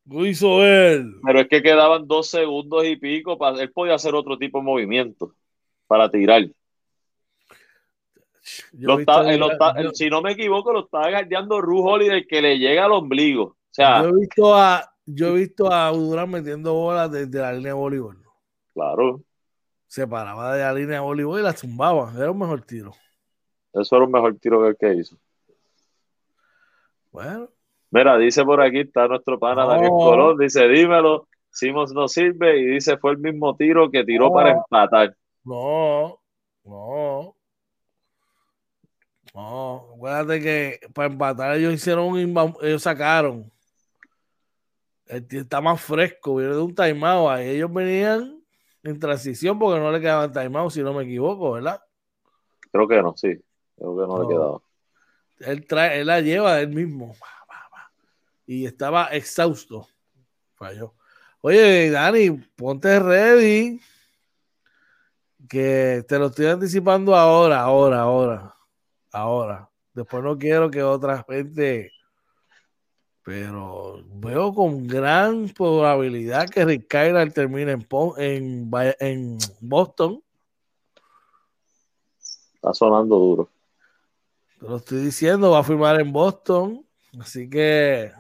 Lo 0.06 0.26
hizo 0.26 0.64
él. 0.64 1.16
Pero 1.26 1.40
es 1.40 1.48
que 1.48 1.62
quedaban 1.62 2.08
dos 2.08 2.28
segundos 2.30 2.86
y 2.86 2.98
pico. 2.98 3.38
Para, 3.38 3.62
él 3.62 3.72
podía 3.72 3.96
hacer 3.96 4.14
otro 4.16 4.38
tipo 4.38 4.60
de 4.60 4.66
movimiento 4.66 5.34
para 5.88 6.10
tirar. 6.10 6.44
si 9.94 10.10
no 10.10 10.22
me 10.22 10.32
equivoco, 10.34 10.74
lo 10.74 10.86
estaba 10.86 11.10
guardiando 11.10 11.62
Ru 11.62 11.88
Holiday 11.88 12.28
que 12.28 12.42
le 12.42 12.58
llega 12.58 12.86
al 12.86 12.92
ombligo. 12.92 13.44
O 13.44 13.58
sea, 13.72 14.04
yo 14.04 14.10
he 14.10 14.20
visto 14.20 14.56
a, 14.56 14.94
yo 15.06 15.28
he 15.30 15.40
visto 15.40 15.72
a 15.72 15.90
Durán 15.90 16.30
metiendo 16.30 16.74
bolas 16.74 17.12
desde 17.12 17.40
la 17.40 17.54
línea 17.54 17.74
de 17.74 17.80
voleibol. 17.80 18.18
Claro. 18.74 19.22
Se 19.88 20.08
paraba 20.08 20.56
de 20.56 20.64
la 20.64 20.74
línea 20.74 20.96
de 20.96 21.00
voleibol 21.00 21.40
y 21.40 21.44
la 21.44 21.54
zumbaba. 21.54 22.14
Era 22.16 22.32
un 22.32 22.40
mejor 22.40 22.62
tiro. 22.62 22.92
Eso 23.74 23.96
era 23.96 24.06
un 24.06 24.12
mejor 24.12 24.38
tiro 24.38 24.62
que 24.62 24.68
el 24.68 24.78
que 24.78 24.94
hizo. 25.00 25.18
Bueno. 27.12 27.53
Mira, 27.94 28.18
dice 28.18 28.44
por 28.44 28.60
aquí, 28.60 28.80
está 28.80 29.08
nuestro 29.08 29.38
pana 29.38 29.68
Daniel 29.68 29.92
Colón, 29.92 30.36
dice, 30.40 30.68
dímelo, 30.68 31.28
Simons 31.52 31.94
no 31.94 32.08
sirve, 32.08 32.58
y 32.58 32.66
dice, 32.66 32.98
fue 32.98 33.12
el 33.12 33.20
mismo 33.20 33.56
tiro 33.56 33.92
que 33.92 34.04
tiró 34.04 34.34
para 34.34 34.50
empatar. 34.52 35.16
No, 35.44 36.20
no. 36.64 37.36
No, 39.36 39.94
acuérdate 39.96 40.42
que 40.42 40.80
para 40.94 41.12
empatar 41.12 41.56
ellos 41.56 41.74
hicieron 41.74 42.06
un 42.06 42.56
ellos 42.62 42.82
sacaron 42.82 43.52
está 45.06 45.62
más 45.62 45.82
fresco, 45.82 46.36
viene 46.36 46.54
de 46.54 46.62
un 46.62 46.74
timeout. 46.74 47.30
Ahí 47.30 47.50
ellos 47.50 47.72
venían 47.72 48.42
en 48.84 49.00
transición 49.00 49.60
porque 49.60 49.80
no 49.80 49.92
le 49.92 50.02
quedaban 50.02 50.32
timeout, 50.32 50.72
si 50.72 50.82
no 50.82 50.94
me 50.94 51.04
equivoco, 51.04 51.52
¿verdad? 51.52 51.80
Creo 52.72 52.88
que 52.88 53.02
no, 53.02 53.14
sí. 53.16 53.40
Creo 53.78 53.98
que 53.98 54.08
no, 54.08 54.24
le 54.24 54.28
quedaba. 54.28 54.60
Él, 55.40 55.68
trae, 55.68 56.00
él 56.00 56.08
la 56.08 56.22
lleva 56.22 56.60
él 56.60 56.70
mismo. 56.70 57.14
Y 58.46 58.66
estaba 58.66 59.08
exhausto. 59.08 59.88
Falló. 60.56 60.94
Oye, 61.42 61.90
Dani, 61.90 62.32
ponte 62.56 63.00
ready. 63.00 63.80
Que 65.48 66.04
te 66.08 66.18
lo 66.18 66.28
estoy 66.28 66.48
anticipando 66.48 67.16
ahora, 67.16 67.62
ahora, 67.62 68.02
ahora. 68.02 68.56
Ahora. 69.12 69.70
Después 69.94 70.24
no 70.24 70.38
quiero 70.38 70.72
que 70.72 70.82
otra 70.82 71.24
gente 71.28 71.92
pero 73.24 74.04
veo 74.10 74.54
con 74.54 74.86
gran 74.86 75.48
probabilidad 75.50 76.50
que 76.50 76.66
Rick 76.66 76.88
termine 77.34 77.72
en, 77.72 77.88
en, 78.18 78.70
en, 79.00 79.38
Boston. 79.62 80.22
Está 82.56 82.74
sonando 82.74 83.18
duro. 83.18 83.50
Te 84.60 84.68
lo 84.68 84.76
estoy 84.76 85.00
diciendo, 85.00 85.52
va 85.52 85.60
a 85.60 85.64
firmar 85.64 86.02
en 86.02 86.12
Boston. 86.12 86.86
Así 87.20 87.50
que 87.50 88.12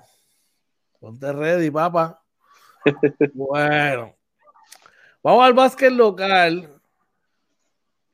ponte 1.04 1.34
ready, 1.34 1.70
papá. 1.70 2.24
bueno, 3.34 4.16
vamos 5.22 5.43
al 5.43 5.54
básquet 5.54 5.91
local. 5.91 6.70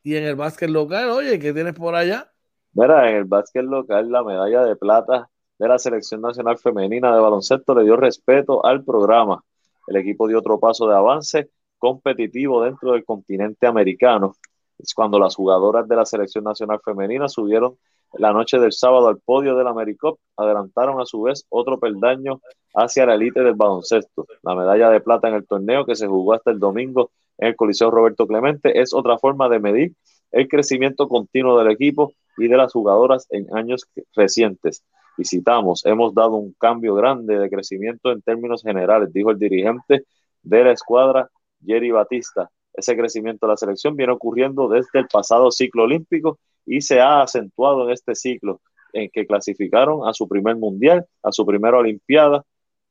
Y 0.02 0.16
en 0.16 0.24
el 0.24 0.36
básquet 0.36 0.72
local, 0.72 1.12
oye, 1.12 1.38
¿qué 1.38 1.54
tienes 1.54 1.76
por 1.76 1.94
allá? 1.94 2.32
Mira, 2.74 3.08
en 3.12 3.18
el 3.18 3.26
básquet 3.26 3.64
local, 3.64 4.12
la 4.12 4.24
medalla 4.24 4.64
de 4.64 4.76
plata 4.76 5.30
de 5.60 5.68
la 5.68 5.78
Selección 5.78 6.22
Nacional 6.22 6.58
Femenina 6.58 7.14
de 7.14 7.22
Baloncesto 7.22 7.76
le 7.76 7.84
dio 7.84 7.96
respeto 7.96 8.66
al 8.66 8.84
programa. 8.84 9.44
El 9.86 9.98
equipo 9.98 10.28
dio 10.28 10.40
otro 10.40 10.60
paso 10.60 10.88
de 10.88 10.96
avance 10.96 11.52
competitivo 11.78 12.64
dentro 12.64 12.94
del 12.94 13.06
continente 13.06 13.68
americano. 13.68 14.36
Es 14.80 14.96
cuando 14.96 15.20
las 15.20 15.36
jugadoras 15.36 15.88
de 15.88 15.96
la 15.96 16.08
Selección 16.08 16.44
Nacional 16.44 16.80
Femenina 16.84 17.30
subieron 17.30 17.78
la 18.14 18.34
noche 18.34 18.60
del 18.60 18.72
sábado 18.72 19.08
al 19.08 19.20
podio 19.20 19.56
del 19.56 19.68
AmeriCup, 19.68 20.20
adelantaron 20.38 21.00
a 21.00 21.06
su 21.06 21.22
vez 21.22 21.46
otro 21.50 21.80
peldaño 21.80 22.42
hacia 22.74 23.06
la 23.06 23.16
élite 23.16 23.42
del 23.42 23.56
baloncesto. 23.56 24.26
La 24.42 24.56
medalla 24.56 24.90
de 24.90 25.02
plata 25.02 25.28
en 25.28 25.36
el 25.36 25.48
torneo 25.48 25.86
que 25.86 25.96
se 25.96 26.08
jugó 26.08 26.34
hasta 26.34 26.52
el 26.52 26.60
domingo 26.60 27.12
en 27.38 27.50
el 27.50 27.56
Coliseo 27.56 27.92
Roberto 27.92 28.28
Clemente 28.28 28.80
es 28.82 28.94
otra 28.94 29.18
forma 29.18 29.48
de 29.50 29.60
medir 29.60 29.94
el 30.32 30.48
crecimiento 30.48 31.08
continuo 31.08 31.58
del 31.58 31.72
equipo 31.72 32.14
y 32.38 32.48
de 32.48 32.58
las 32.58 32.74
jugadoras 32.74 33.28
en 33.30 33.48
años 33.56 33.86
recientes 34.16 34.84
y 35.20 35.26
citamos, 35.26 35.86
hemos 35.86 36.14
dado 36.14 36.36
un 36.36 36.54
cambio 36.54 36.96
grande 36.96 37.38
de 37.38 37.50
crecimiento 37.50 38.12
en 38.12 38.22
términos 38.22 38.64
generales, 38.64 39.12
dijo 39.12 39.32
el 39.32 39.38
dirigente 39.38 40.06
de 40.42 40.64
la 40.64 40.72
escuadra, 40.72 41.30
Jerry 41.64 41.92
Batista. 41.92 42.50
Ese 42.74 42.96
crecimiento 42.96 43.46
de 43.46 43.52
la 43.52 43.58
selección 43.58 43.98
viene 43.98 44.14
ocurriendo 44.14 44.70
desde 44.70 45.00
el 45.00 45.08
pasado 45.08 45.52
ciclo 45.52 45.84
olímpico 45.84 46.40
y 46.70 46.82
se 46.82 47.02
ha 47.02 47.24
acentuado 47.24 47.86
en 47.86 47.94
este 47.94 48.14
ciclo 48.14 48.62
en 48.94 49.10
que 49.10 49.26
clasificaron 49.26 50.08
a 50.08 50.14
su 50.14 50.28
primer 50.28 50.56
mundial, 50.56 51.06
a 51.24 51.32
su 51.32 51.46
primera 51.46 51.80
olimpiada, 51.80 52.46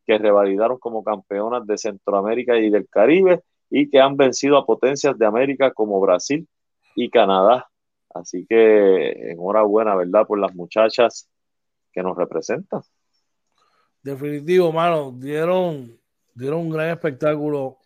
que 0.04 0.18
revalidaron 0.18 0.78
como 0.78 1.04
campeonas 1.04 1.64
de 1.66 1.78
Centroamérica 1.78 2.56
y 2.56 2.70
del 2.70 2.88
Caribe 2.88 3.42
y 3.70 3.88
que 3.88 4.00
han 4.00 4.16
vencido 4.16 4.56
a 4.56 4.66
potencias 4.66 5.16
de 5.16 5.26
América 5.26 5.72
como 5.72 6.00
Brasil 6.00 6.48
y 6.96 7.08
Canadá. 7.08 7.68
Así 8.12 8.46
que 8.48 9.30
enhorabuena, 9.30 9.94
¿verdad? 9.94 10.26
Por 10.26 10.40
las 10.40 10.52
muchachas 10.54 11.28
que 11.92 12.02
nos 12.02 12.16
representa. 12.16 12.82
Definitivo, 14.02 14.72
mano, 14.72 15.12
dieron, 15.12 16.00
dieron 16.34 16.60
un 16.60 16.70
gran 16.70 16.90
espectáculo 16.90 17.78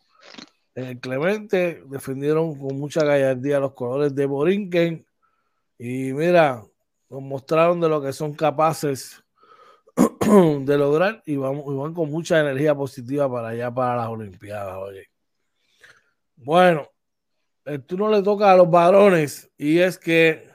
el 0.75 1.01
Clemente, 1.01 1.83
defendieron 1.87 2.59
con 2.59 2.79
mucha 2.79 3.05
gallardía 3.05 3.61
los 3.61 3.75
colores 3.75 4.15
de 4.15 4.25
Borinquen 4.25 5.05
y 5.85 6.13
mira, 6.13 6.65
nos 7.11 7.23
mostraron 7.23 7.81
de 7.81 7.89
lo 7.89 8.01
que 8.01 8.13
son 8.13 8.35
capaces 8.35 9.21
de 10.61 10.79
lograr 10.79 11.25
y, 11.27 11.35
vamos, 11.35 11.65
y 11.67 11.77
van 11.77 11.93
con 11.93 12.09
mucha 12.09 12.39
energía 12.39 12.73
positiva 12.73 13.29
para 13.29 13.49
allá, 13.49 13.69
para 13.75 13.97
las 13.97 14.07
Olimpiadas, 14.07 14.77
oye. 14.77 15.11
Bueno, 16.37 16.89
el 17.65 17.85
turno 17.85 18.09
le 18.11 18.23
toca 18.23 18.53
a 18.53 18.57
los 18.57 18.71
varones 18.71 19.51
y 19.59 19.81
es 19.81 19.99
que 19.99 20.49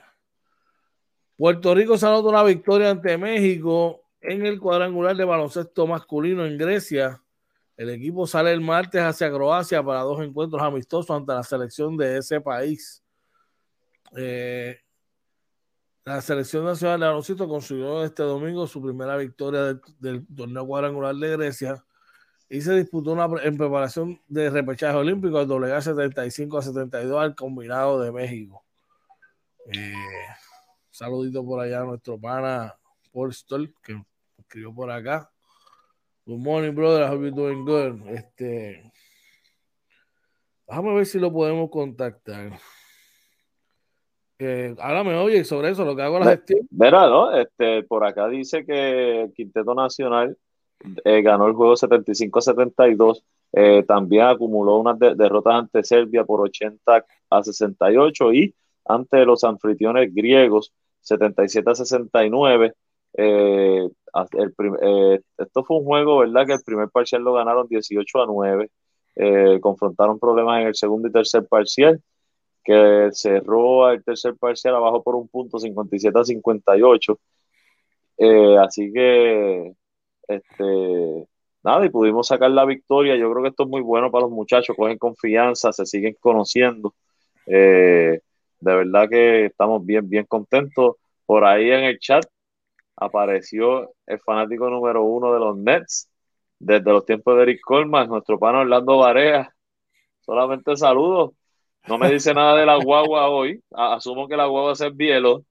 Puerto 1.36 1.76
Rico 1.76 1.98
se 1.98 2.06
anotó 2.06 2.30
una 2.30 2.44
victoria 2.44 2.90
ante 2.90 3.18
México 3.18 4.06
en 4.22 4.46
el 4.46 4.62
cuadrangular 4.62 5.14
de 5.14 5.26
baloncesto 5.26 5.86
masculino 5.88 6.46
en 6.46 6.58
Grecia. 6.58 7.22
El 7.76 7.90
equipo 7.90 8.28
sale 8.28 8.54
el 8.54 8.62
martes 8.62 9.02
hacia 9.02 9.30
Croacia 9.30 9.84
para 9.84 10.04
dos 10.04 10.22
encuentros 10.24 10.62
amistosos 10.62 11.14
ante 11.14 11.34
la 11.34 11.44
selección 11.44 11.98
de 11.98 12.20
ese 12.20 12.40
país. 12.40 13.04
Eh, 14.16 14.80
la 16.08 16.22
selección 16.22 16.64
nacional 16.64 17.02
de 17.02 17.06
baloncesto 17.06 17.50
consiguió 17.50 18.02
este 18.06 18.24
domingo 18.24 18.66
su 18.66 18.82
primera 18.82 19.18
victoria 19.18 19.78
del, 20.00 20.26
torneo 20.34 20.66
cuadrangular 20.66 21.14
de 21.14 21.32
Grecia 21.32 21.84
y 22.48 22.62
se 22.62 22.76
disputó 22.76 23.12
una 23.12 23.28
en 23.44 23.58
preparación 23.58 24.22
de 24.26 24.50
repechaje 24.50 24.96
olímpico 24.96 25.38
al 25.38 25.50
doblegar 25.50 25.84
75 25.84 26.60
a 26.60 26.62
72 26.62 27.22
al 27.22 27.36
combinado 27.36 28.00
de 28.00 28.14
México. 28.14 28.64
Eh, 29.74 29.92
saludito 30.90 31.46
por 31.46 31.60
allá 31.60 31.82
a 31.82 31.84
nuestro 31.84 32.18
pana 32.18 32.74
Paul 33.12 33.34
Stoll, 33.34 33.76
que 33.84 34.02
escribió 34.38 34.74
por 34.74 34.90
acá. 34.90 35.30
Good 36.26 36.40
morning, 36.40 36.74
brother. 36.74 37.04
I 37.04 37.08
hope 37.08 37.22
you're 37.22 37.32
doing 37.32 37.66
good. 37.66 38.08
Este, 38.08 38.94
déjame 40.70 40.96
ver 40.96 41.06
si 41.06 41.20
lo 41.20 41.34
podemos 41.34 41.70
contactar. 41.70 42.58
Eh, 44.40 44.76
háblame, 44.80 45.16
oye, 45.16 45.44
sobre 45.44 45.72
eso, 45.72 45.84
lo 45.84 45.96
que 45.96 46.04
hago 46.04 46.20
la 46.20 46.32
gestión. 46.32 46.68
Verá, 46.70 47.08
¿no? 47.08 47.36
Este, 47.36 47.84
por 47.84 48.06
acá 48.06 48.28
dice 48.28 48.66
que 48.66 49.24
el 49.24 49.34
Quinteto 49.34 49.74
Nacional 49.74 50.38
eh, 51.04 51.22
ganó 51.22 51.48
el 51.48 51.54
juego 51.54 51.74
75-72. 51.74 53.24
Eh, 53.54 53.84
también 53.88 54.24
acumuló 54.24 54.78
unas 54.78 55.00
derrotas 55.00 55.54
ante 55.54 55.84
Serbia 55.84 56.24
por 56.24 56.42
80 56.42 57.06
a 57.30 57.44
68 57.44 58.34
y 58.34 58.56
ante 58.86 59.26
los 59.26 59.44
anfitriones 59.44 60.14
griegos 60.14 60.74
77 61.02 61.70
a 61.70 61.76
69. 61.76 62.74
Eh, 63.14 63.90
el, 64.34 65.24
esto 65.38 65.64
fue 65.64 65.78
un 65.78 65.86
juego, 65.86 66.20
¿verdad? 66.20 66.46
Que 66.46 66.54
el 66.54 66.64
primer 66.64 66.90
parcial 66.90 67.24
lo 67.24 67.34
ganaron 67.34 67.68
18 67.68 68.22
a 68.22 68.26
9. 68.28 68.70
confrontaron 69.62 70.20
problemas 70.20 70.62
en 70.62 70.68
el 70.68 70.76
segundo 70.76 71.08
y 71.08 71.12
tercer 71.12 71.48
parcial, 71.48 72.02
que 72.68 73.10
cerró 73.14 73.90
el 73.90 74.04
tercer 74.04 74.36
parcial 74.36 74.76
abajo 74.76 75.02
por 75.02 75.16
un 75.16 75.30
punto 75.30 75.58
57 75.58 76.20
a 76.20 76.24
58. 76.26 77.20
así 78.60 78.92
que 78.92 79.74
este, 80.28 81.28
nada, 81.64 81.86
y 81.86 81.90
pudimos 81.90 82.28
sacar 82.28 82.52
la 82.52 82.66
victoria. 82.66 83.16
Yo 83.16 83.32
creo 83.32 83.44
que 83.44 83.50
esto 83.50 83.64
es 83.64 83.70
muy 83.70 83.82
bueno 83.82 84.12
para 84.12 84.24
los 84.24 84.32
muchachos, 84.32 84.76
cogen 84.76 84.98
confianza, 84.98 85.72
se 85.72 85.86
siguen 85.86 86.16
conociendo. 86.20 86.94
Eh, 87.46 88.20
de 88.60 88.76
verdad 88.76 89.10
que 89.10 89.46
estamos 89.46 89.86
bien, 89.86 90.10
bien 90.10 90.26
contentos. 90.26 90.98
Por 91.26 91.46
ahí 91.46 91.72
en 91.72 91.86
el 91.86 92.00
chat 92.00 92.26
apareció 92.98 93.94
el 94.06 94.20
fanático 94.20 94.70
número 94.70 95.04
uno 95.04 95.34
de 95.34 95.40
los 95.40 95.58
Nets 95.58 96.10
desde 96.60 96.92
los 96.92 97.06
tiempos 97.06 97.38
de 97.38 97.44
Eric 97.44 97.62
Coleman, 97.62 98.10
nuestro 98.10 98.38
pana 98.40 98.60
Orlando 98.60 98.98
Varea. 98.98 99.54
Solamente 100.20 100.76
saludos. 100.76 101.32
No 101.88 101.98
me 101.98 102.12
dice 102.12 102.34
nada 102.34 102.58
de 102.58 102.66
la 102.66 102.76
guagua 102.76 103.30
hoy. 103.30 103.64
Asumo 103.72 104.28
que 104.28 104.36
la 104.36 104.46
guagua 104.46 104.74
es 104.74 104.96
bielo. 104.96 105.46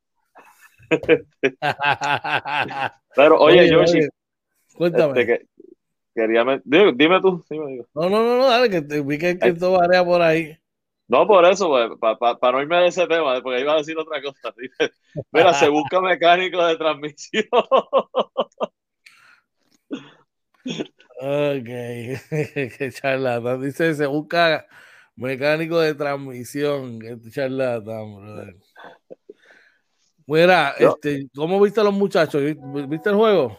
Pero 3.16 3.40
oye, 3.40 4.10
Cuéntame. 4.76 5.20
Este, 5.20 5.46
quería 6.14 6.44
dime, 6.64 6.92
dime, 6.94 7.20
tú. 7.20 7.44
No, 7.94 8.08
no, 8.08 8.22
no, 8.22 8.38
no, 8.38 8.46
dale, 8.46 8.70
que 8.70 8.82
te 8.82 9.00
vi 9.00 9.18
que, 9.18 9.36
que 9.38 9.52
todo 9.54 9.78
varía 9.78 10.04
por 10.04 10.20
ahí. 10.20 10.56
No, 11.08 11.26
por 11.26 11.44
eso, 11.46 11.70
para 12.00 12.18
pues, 12.18 12.36
no 12.42 12.60
irme 12.60 12.76
de 12.78 12.88
ese 12.88 13.06
tema, 13.06 13.40
porque 13.40 13.60
iba 13.60 13.74
a 13.74 13.76
decir 13.76 13.96
otra 13.96 14.20
cosa. 14.20 14.52
Mira, 15.32 15.54
se 15.54 15.68
busca 15.68 16.00
mecánico 16.00 16.66
de 16.66 16.76
transmisión. 16.76 17.44
ok, 21.20 21.64
qué 21.64 22.90
charlatán. 22.92 23.62
Dice, 23.62 23.94
se 23.94 24.06
busca 24.06 24.66
mecánico 25.16 25.78
de 25.80 25.94
transmisión. 25.94 26.98
Qué 27.00 27.18
charlatán, 27.30 28.16
brother. 28.16 28.56
Mira, 30.26 30.74
este, 30.78 31.28
¿cómo 31.34 31.60
viste 31.60 31.80
a 31.80 31.84
los 31.84 31.94
muchachos? 31.94 32.42
¿Viste 32.88 33.10
el 33.10 33.16
juego? 33.16 33.58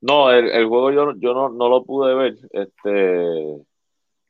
No, 0.00 0.30
el, 0.30 0.48
el 0.48 0.66
juego 0.66 0.90
yo, 0.90 1.14
yo 1.16 1.34
no, 1.34 1.48
no, 1.48 1.68
lo 1.68 1.84
pude 1.84 2.14
ver. 2.14 2.36
Este, 2.50 3.64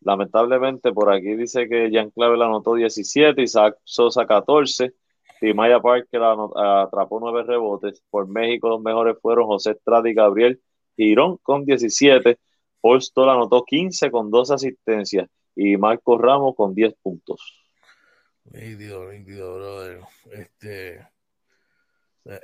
lamentablemente 0.01 0.93
por 0.93 1.13
aquí 1.13 1.35
dice 1.35 1.69
que 1.69 1.91
Jean 1.91 2.11
Clavel 2.11 2.43
anotó 2.43 2.75
17, 2.75 3.43
Isaac 3.43 3.77
Sosa 3.85 4.27
14, 4.27 4.93
y 5.41 5.55
Maya 5.55 5.81
Parker 5.81 6.21
atrapó 6.23 7.19
9 7.21 7.45
rebotes. 7.45 8.03
Por 8.11 8.29
México 8.29 8.69
los 8.69 8.83
mejores 8.83 9.17
fueron 9.21 9.47
José 9.47 9.73
Estrada 9.73 10.09
y 10.09 10.15
Gabriel 10.15 10.61
Girón 10.97 11.39
con 11.43 11.65
17. 11.65 12.39
Paul 12.81 13.01
Stoll 13.01 13.31
anotó 13.31 13.65
15 13.65 14.11
con 14.11 14.31
2 14.31 14.51
asistencias 14.51 15.29
y 15.61 15.77
Marco 15.77 16.17
Ramos 16.17 16.55
con 16.55 16.73
10 16.73 16.95
puntos. 17.03 17.65
brother. 18.45 20.01
Este, 20.31 21.05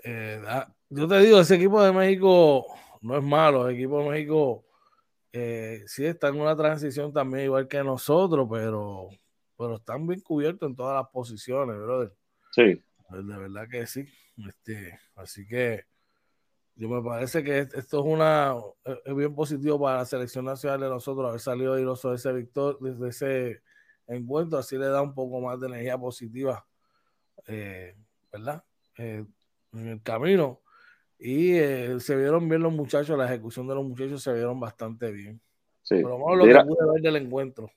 eh, 0.03 0.43
yo 0.89 1.07
te 1.07 1.19
digo, 1.21 1.39
ese 1.39 1.55
equipo 1.55 1.81
de 1.81 1.93
México 1.93 2.67
no 3.03 3.17
es 3.17 3.23
malo. 3.23 3.69
El 3.69 3.77
equipo 3.77 4.03
de 4.03 4.11
México 4.11 4.65
eh, 5.33 5.85
sí 5.87 6.05
está 6.05 6.27
en 6.27 6.41
una 6.41 6.57
transición 6.57 7.12
también 7.12 7.45
igual 7.45 7.69
que 7.69 7.85
nosotros, 7.85 8.49
pero, 8.51 9.11
pero 9.57 9.77
están 9.77 10.09
bien 10.09 10.21
cubiertos 10.21 10.69
en 10.69 10.75
todas 10.75 11.01
las 11.01 11.09
posiciones, 11.12 11.77
brother. 11.77 12.12
Sí. 12.51 12.83
Pues 13.09 13.25
de 13.29 13.39
verdad 13.39 13.69
que 13.71 13.87
sí. 13.87 14.05
Este, 14.45 14.99
así 15.15 15.47
que 15.47 15.85
yo 16.77 16.89
me 16.89 17.03
parece 17.03 17.45
que 17.45 17.61
esto 17.61 18.01
es 18.01 18.05
una 18.05 18.55
es 19.05 19.14
bien 19.14 19.35
positivo 19.35 19.81
para 19.81 19.99
la 19.99 20.05
selección 20.05 20.45
nacional 20.45 20.81
de 20.81 20.89
nosotros 20.89 21.29
haber 21.29 21.41
salido 21.41 21.75
airoso 21.75 22.11
de 22.11 22.16
ese 22.16 22.33
victor, 22.33 22.79
desde 22.81 23.09
ese 23.09 23.62
encuentro, 24.07 24.59
así 24.59 24.77
le 24.77 24.87
da 24.87 25.01
un 25.01 25.14
poco 25.14 25.41
más 25.41 25.61
de 25.61 25.68
energía 25.68 25.97
positiva, 25.97 26.66
eh, 27.47 27.95
¿verdad? 28.33 28.64
Eh, 28.99 29.25
en 29.72 29.89
el 29.89 30.03
camino 30.03 30.61
y 31.18 31.55
eh, 31.55 32.01
se 32.01 32.16
vieron 32.16 32.49
bien 32.49 32.62
los 32.62 32.72
muchachos, 32.72 33.16
la 33.16 33.27
ejecución 33.27 33.66
de 33.68 33.75
los 33.75 33.85
muchachos 33.85 34.22
se 34.22 34.33
vieron 34.33 34.59
bastante 34.59 35.11
bien. 35.11 35.41
Sí. 35.83 35.97
Pero 35.97 36.18
vamos 36.18 36.39
lo 36.39 36.45
que 36.45 36.64
pude 36.64 36.93
ver 36.93 37.03
del 37.03 37.16
encuentro. 37.16 37.70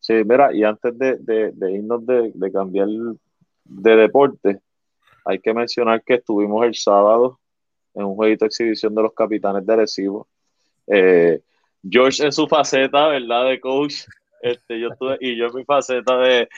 Sí, 0.00 0.14
mira, 0.24 0.54
y 0.54 0.64
antes 0.64 0.96
de, 0.98 1.16
de, 1.16 1.72
irnos 1.72 2.06
de, 2.06 2.32
de, 2.34 2.52
cambiar 2.52 2.88
de 3.64 3.96
deporte, 3.96 4.60
hay 5.24 5.38
que 5.40 5.52
mencionar 5.52 6.02
que 6.02 6.14
estuvimos 6.14 6.64
el 6.64 6.74
sábado 6.74 7.37
en 7.98 8.04
un 8.04 8.14
jueguito 8.14 8.44
de 8.44 8.48
exhibición 8.48 8.94
de 8.94 9.02
los 9.02 9.12
capitanes 9.12 9.66
de 9.66 9.76
Recibo. 9.76 10.28
Eh, 10.86 11.40
George 11.88 12.24
en 12.24 12.32
su 12.32 12.46
faceta, 12.46 13.08
¿verdad? 13.08 13.46
De 13.48 13.60
coach. 13.60 14.04
Este, 14.40 14.78
yo 14.78 14.88
estuve, 14.90 15.18
y 15.20 15.36
yo 15.36 15.46
en 15.46 15.54
mi 15.54 15.64
faceta 15.64 16.16
de, 16.16 16.48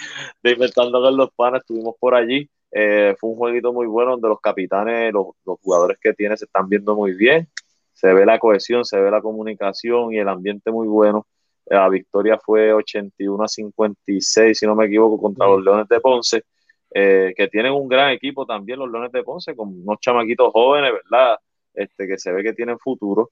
de 0.43 0.51
inventando 0.53 1.01
con 1.01 1.17
los 1.17 1.31
panas, 1.33 1.63
estuvimos 1.63 1.95
por 1.99 2.15
allí. 2.15 2.49
Eh, 2.73 3.17
fue 3.19 3.31
un 3.31 3.37
jueguito 3.37 3.73
muy 3.73 3.87
bueno 3.87 4.13
donde 4.13 4.29
los 4.29 4.41
capitanes, 4.41 5.13
los, 5.13 5.29
jugadores 5.63 5.99
que 6.01 6.13
tiene 6.13 6.37
se 6.37 6.45
están 6.45 6.69
viendo 6.69 6.95
muy 6.95 7.15
bien. 7.15 7.49
Se 7.95 8.13
ve 8.13 8.27
la 8.27 8.39
cohesión, 8.39 8.85
se 8.85 9.01
ve 9.01 9.11
la 9.11 9.23
comunicación 9.23 10.13
y 10.13 10.19
el 10.19 10.29
ambiente 10.29 10.71
muy 10.71 10.87
bueno. 10.89 11.27
La 11.67 11.89
victoria 11.89 12.39
fue 12.39 12.73
81 12.73 13.45
a 13.45 13.49
56, 13.49 14.59
si 14.59 14.67
no 14.67 14.75
me 14.75 14.87
equivoco, 14.87 15.21
contra 15.21 15.47
los 15.47 15.65
Leones 15.65 15.89
de 15.89 16.01
Ponce, 16.01 16.45
eh, 16.93 17.33
que 17.37 17.49
tienen 17.49 17.73
un 17.73 17.89
gran 17.89 18.11
equipo 18.11 18.47
también, 18.47 18.79
los 18.79 18.91
Leones 18.91 19.13
de 19.13 19.23
Ponce, 19.23 19.55
con 19.55 19.69
unos 19.69 20.01
chamaquitos 20.01 20.51
jóvenes, 20.53 20.93
¿verdad? 20.93 21.39
Este, 21.75 22.07
que 22.07 22.19
se 22.19 22.33
ve 22.33 22.43
que 22.43 22.53
tienen 22.53 22.79
futuro. 22.79 23.31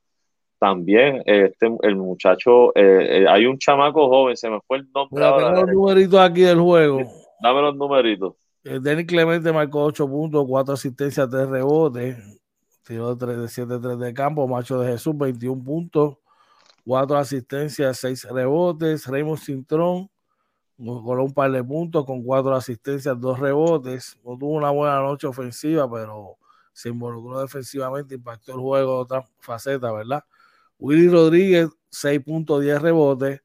También 0.58 1.22
este, 1.24 1.70
el 1.82 1.96
muchacho, 1.96 2.72
eh, 2.74 3.24
hay 3.28 3.46
un 3.46 3.58
chamaco 3.58 4.08
joven, 4.08 4.36
se 4.36 4.50
me 4.50 4.60
fue 4.66 4.78
el 4.78 4.88
nombre. 4.92 5.24
los 5.24 5.66
numeritos 5.68 6.20
aquí 6.20 6.42
del 6.42 6.60
juego. 6.60 7.00
Dame 7.40 7.62
los 7.62 7.76
numeritos. 7.76 8.34
Eh, 8.64 8.80
Denis 8.80 9.06
Clemente 9.06 9.52
marcó 9.52 9.84
8 9.84 10.08
puntos, 10.08 10.44
4 10.48 10.74
asistencias, 10.74 11.30
3 11.30 11.48
rebotes. 11.48 12.16
Tiró 12.82 13.14
de 13.14 13.48
7-3 13.48 13.98
de 13.98 14.14
campo. 14.14 14.48
Macho 14.48 14.80
de 14.80 14.92
Jesús, 14.92 15.16
21 15.16 15.62
puntos, 15.62 16.16
4 16.84 17.16
asistencias, 17.16 17.98
6 17.98 18.28
rebotes. 18.30 19.06
Raymond 19.06 19.38
Cintrón 19.38 20.10
con 20.78 21.20
un 21.20 21.32
par 21.32 21.50
de 21.50 21.62
puntos 21.64 22.04
con 22.04 22.22
4 22.22 22.54
asistencias, 22.54 23.20
2 23.20 23.38
rebotes. 23.38 24.18
No 24.24 24.38
tuvo 24.38 24.52
una 24.52 24.70
buena 24.70 25.00
noche 25.00 25.26
ofensiva, 25.26 25.90
pero 25.90 26.38
se 26.72 26.90
involucró 26.90 27.40
defensivamente, 27.40 28.14
impactó 28.14 28.52
el 28.52 28.60
juego 28.60 28.94
de 28.94 29.00
otra 29.00 29.24
faceta, 29.40 29.92
¿verdad? 29.92 30.24
Willy 30.78 31.08
Rodríguez, 31.08 31.68
6 31.90 32.20
puntos, 32.20 32.62
10 32.62 32.80
rebotes. 32.80 33.42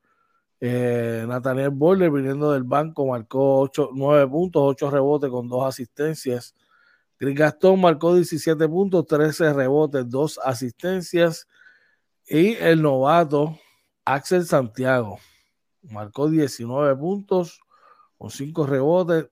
Eh, 0.60 1.26
Nathaniel 1.28 1.72
Boller, 1.72 2.12
viniendo 2.12 2.52
del 2.52 2.64
banco, 2.64 3.08
marcó 3.08 3.62
8, 3.62 3.90
9 3.94 4.28
puntos, 4.28 4.62
8 4.64 4.92
rebotes 4.92 5.30
con 5.32 5.48
2 5.50 5.66
asistencias. 5.66 6.56
Chris 7.18 7.36
Gastón 7.36 7.82
marcó 7.82 8.16
17 8.16 8.68
puntos, 8.70 9.08
13 9.08 9.54
rebotes, 9.54 10.08
2 10.08 10.40
asistencias. 10.44 11.48
Y 12.28 12.54
el 12.56 12.82
novato 12.82 13.58
Axel 14.06 14.46
Santiago 14.46 15.20
marcó 15.84 16.30
19 16.30 16.96
puntos 16.96 17.60
con 18.18 18.30
5 18.30 18.66
rebotes, 18.68 19.28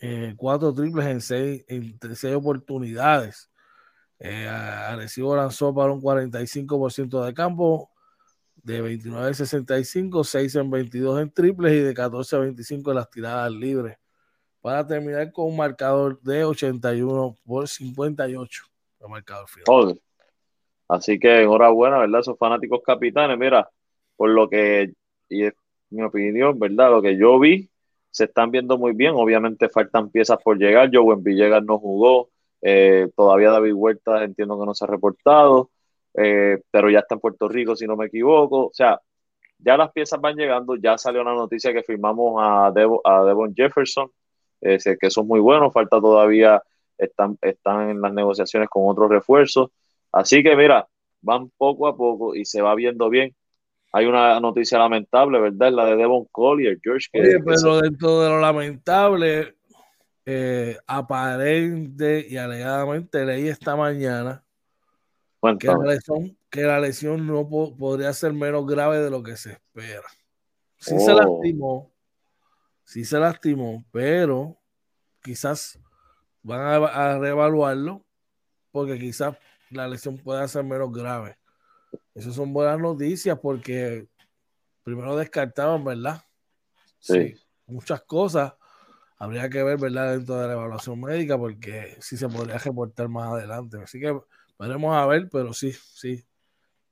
eh, 0.00 0.34
cuatro 0.36 0.74
triples 0.74 1.06
en 1.06 1.20
seis, 1.20 1.64
en 1.68 1.96
seis 2.16 2.34
oportunidades. 2.34 3.48
Eh, 4.18 4.48
Arecibo 4.48 5.36
lanzó 5.36 5.72
para 5.74 5.92
un 5.92 6.00
45% 6.00 7.24
de 7.24 7.34
campo, 7.34 7.90
de 8.56 8.80
29 8.80 9.30
a 9.30 9.34
65, 9.34 10.24
6 10.24 10.56
en 10.56 10.70
22 10.70 11.20
en 11.22 11.30
triples 11.30 11.72
y 11.72 11.80
de 11.80 11.94
14 11.94 12.36
a 12.36 12.38
25 12.40 12.90
en 12.90 12.96
las 12.96 13.10
tiradas 13.10 13.52
libres, 13.52 13.96
para 14.60 14.86
terminar 14.86 15.32
con 15.32 15.46
un 15.46 15.56
marcador 15.56 16.20
de 16.20 16.44
81 16.44 17.36
por 17.44 17.68
58. 17.68 18.64
El 19.00 19.08
marcador 19.08 19.48
final. 19.48 20.00
Así 20.88 21.18
que 21.18 21.42
enhorabuena, 21.42 21.98
¿verdad? 21.98 22.20
Esos 22.20 22.38
fanáticos 22.38 22.80
capitanes, 22.84 23.38
mira, 23.38 23.70
por 24.16 24.30
lo 24.30 24.48
que, 24.48 24.92
y 25.28 25.48
mi 25.92 26.02
opinión, 26.02 26.58
¿verdad? 26.58 26.90
Lo 26.90 27.02
que 27.02 27.16
yo 27.16 27.38
vi, 27.38 27.68
se 28.10 28.24
están 28.24 28.50
viendo 28.50 28.78
muy 28.78 28.92
bien. 28.92 29.12
Obviamente 29.14 29.68
faltan 29.68 30.10
piezas 30.10 30.38
por 30.42 30.58
llegar. 30.58 30.90
Joven 30.92 31.22
Villegas 31.22 31.62
no 31.64 31.78
jugó. 31.78 32.30
Eh, 32.60 33.08
todavía 33.16 33.50
David 33.50 33.72
Huerta 33.74 34.24
entiendo 34.24 34.58
que 34.58 34.66
no 34.66 34.74
se 34.74 34.84
ha 34.84 34.88
reportado. 34.88 35.70
Eh, 36.14 36.60
pero 36.70 36.90
ya 36.90 37.00
está 37.00 37.14
en 37.14 37.20
Puerto 37.20 37.48
Rico, 37.48 37.74
si 37.76 37.86
no 37.86 37.96
me 37.96 38.06
equivoco. 38.06 38.66
O 38.66 38.72
sea, 38.72 39.00
ya 39.58 39.76
las 39.76 39.92
piezas 39.92 40.20
van 40.20 40.36
llegando. 40.36 40.76
Ya 40.76 40.98
salió 40.98 41.22
una 41.22 41.34
noticia 41.34 41.72
que 41.72 41.82
firmamos 41.82 42.34
a, 42.42 42.66
a 42.66 42.72
Devon 43.24 43.54
Jefferson, 43.54 44.10
que 44.60 45.10
son 45.10 45.26
muy 45.26 45.40
buenos. 45.40 45.72
Falta 45.72 46.00
todavía, 46.00 46.62
están, 46.98 47.38
están 47.40 47.90
en 47.90 48.00
las 48.00 48.12
negociaciones 48.12 48.68
con 48.68 48.88
otros 48.88 49.10
refuerzos. 49.10 49.70
Así 50.12 50.42
que 50.42 50.54
mira, 50.56 50.86
van 51.22 51.50
poco 51.56 51.86
a 51.88 51.96
poco 51.96 52.34
y 52.34 52.44
se 52.44 52.60
va 52.60 52.74
viendo 52.74 53.08
bien 53.08 53.34
hay 53.92 54.06
una 54.06 54.40
noticia 54.40 54.78
lamentable, 54.78 55.38
¿verdad? 55.38 55.70
La 55.70 55.84
de 55.84 55.96
Devon 55.96 56.26
Collier, 56.32 56.78
George. 56.82 57.08
Que, 57.12 57.38
pero 57.44 57.80
dentro 57.80 58.22
de 58.22 58.28
lo 58.30 58.40
lamentable, 58.40 59.54
eh, 60.24 60.78
aparente 60.86 62.26
y 62.28 62.36
alegadamente 62.38 63.24
leí 63.26 63.48
esta 63.48 63.76
mañana 63.76 64.42
que 65.58 65.66
la, 65.66 65.76
lesión, 65.78 66.38
que 66.48 66.62
la, 66.62 66.80
lesión, 66.80 67.26
no 67.26 67.48
podría 67.48 68.12
ser 68.12 68.32
menos 68.32 68.64
grave 68.66 68.98
de 68.98 69.10
lo 69.10 69.22
que 69.22 69.36
se 69.36 69.52
espera. 69.52 70.08
Sí 70.78 70.98
se 70.98 71.12
oh. 71.12 71.16
lastimó, 71.16 71.92
sí 72.84 73.04
se 73.04 73.18
lastimó, 73.18 73.84
pero 73.90 74.56
quizás 75.22 75.78
van 76.42 76.60
a, 76.60 76.76
a 76.86 77.18
reevaluarlo 77.18 78.04
porque 78.70 78.98
quizás 78.98 79.36
la 79.70 79.88
lesión 79.88 80.16
pueda 80.16 80.46
ser 80.46 80.64
menos 80.64 80.92
grave. 80.92 81.36
Esas 82.14 82.34
son 82.34 82.52
buenas 82.52 82.78
noticias 82.78 83.38
porque 83.38 84.06
primero 84.82 85.16
descartaban, 85.16 85.84
¿verdad? 85.84 86.22
Sí. 86.98 87.34
Muchas 87.66 88.02
cosas 88.02 88.54
habría 89.18 89.48
que 89.48 89.62
ver, 89.62 89.78
¿verdad? 89.78 90.12
Dentro 90.12 90.36
de 90.36 90.48
la 90.48 90.52
evaluación 90.54 91.00
médica 91.00 91.38
porque 91.38 91.96
sí 92.00 92.16
se 92.16 92.28
podría 92.28 92.58
reportar 92.58 93.08
más 93.08 93.32
adelante. 93.32 93.78
Así 93.82 94.00
que 94.00 94.18
veremos 94.58 94.94
a 94.94 95.06
ver, 95.06 95.28
pero 95.30 95.52
sí, 95.52 95.72
sí. 95.72 96.22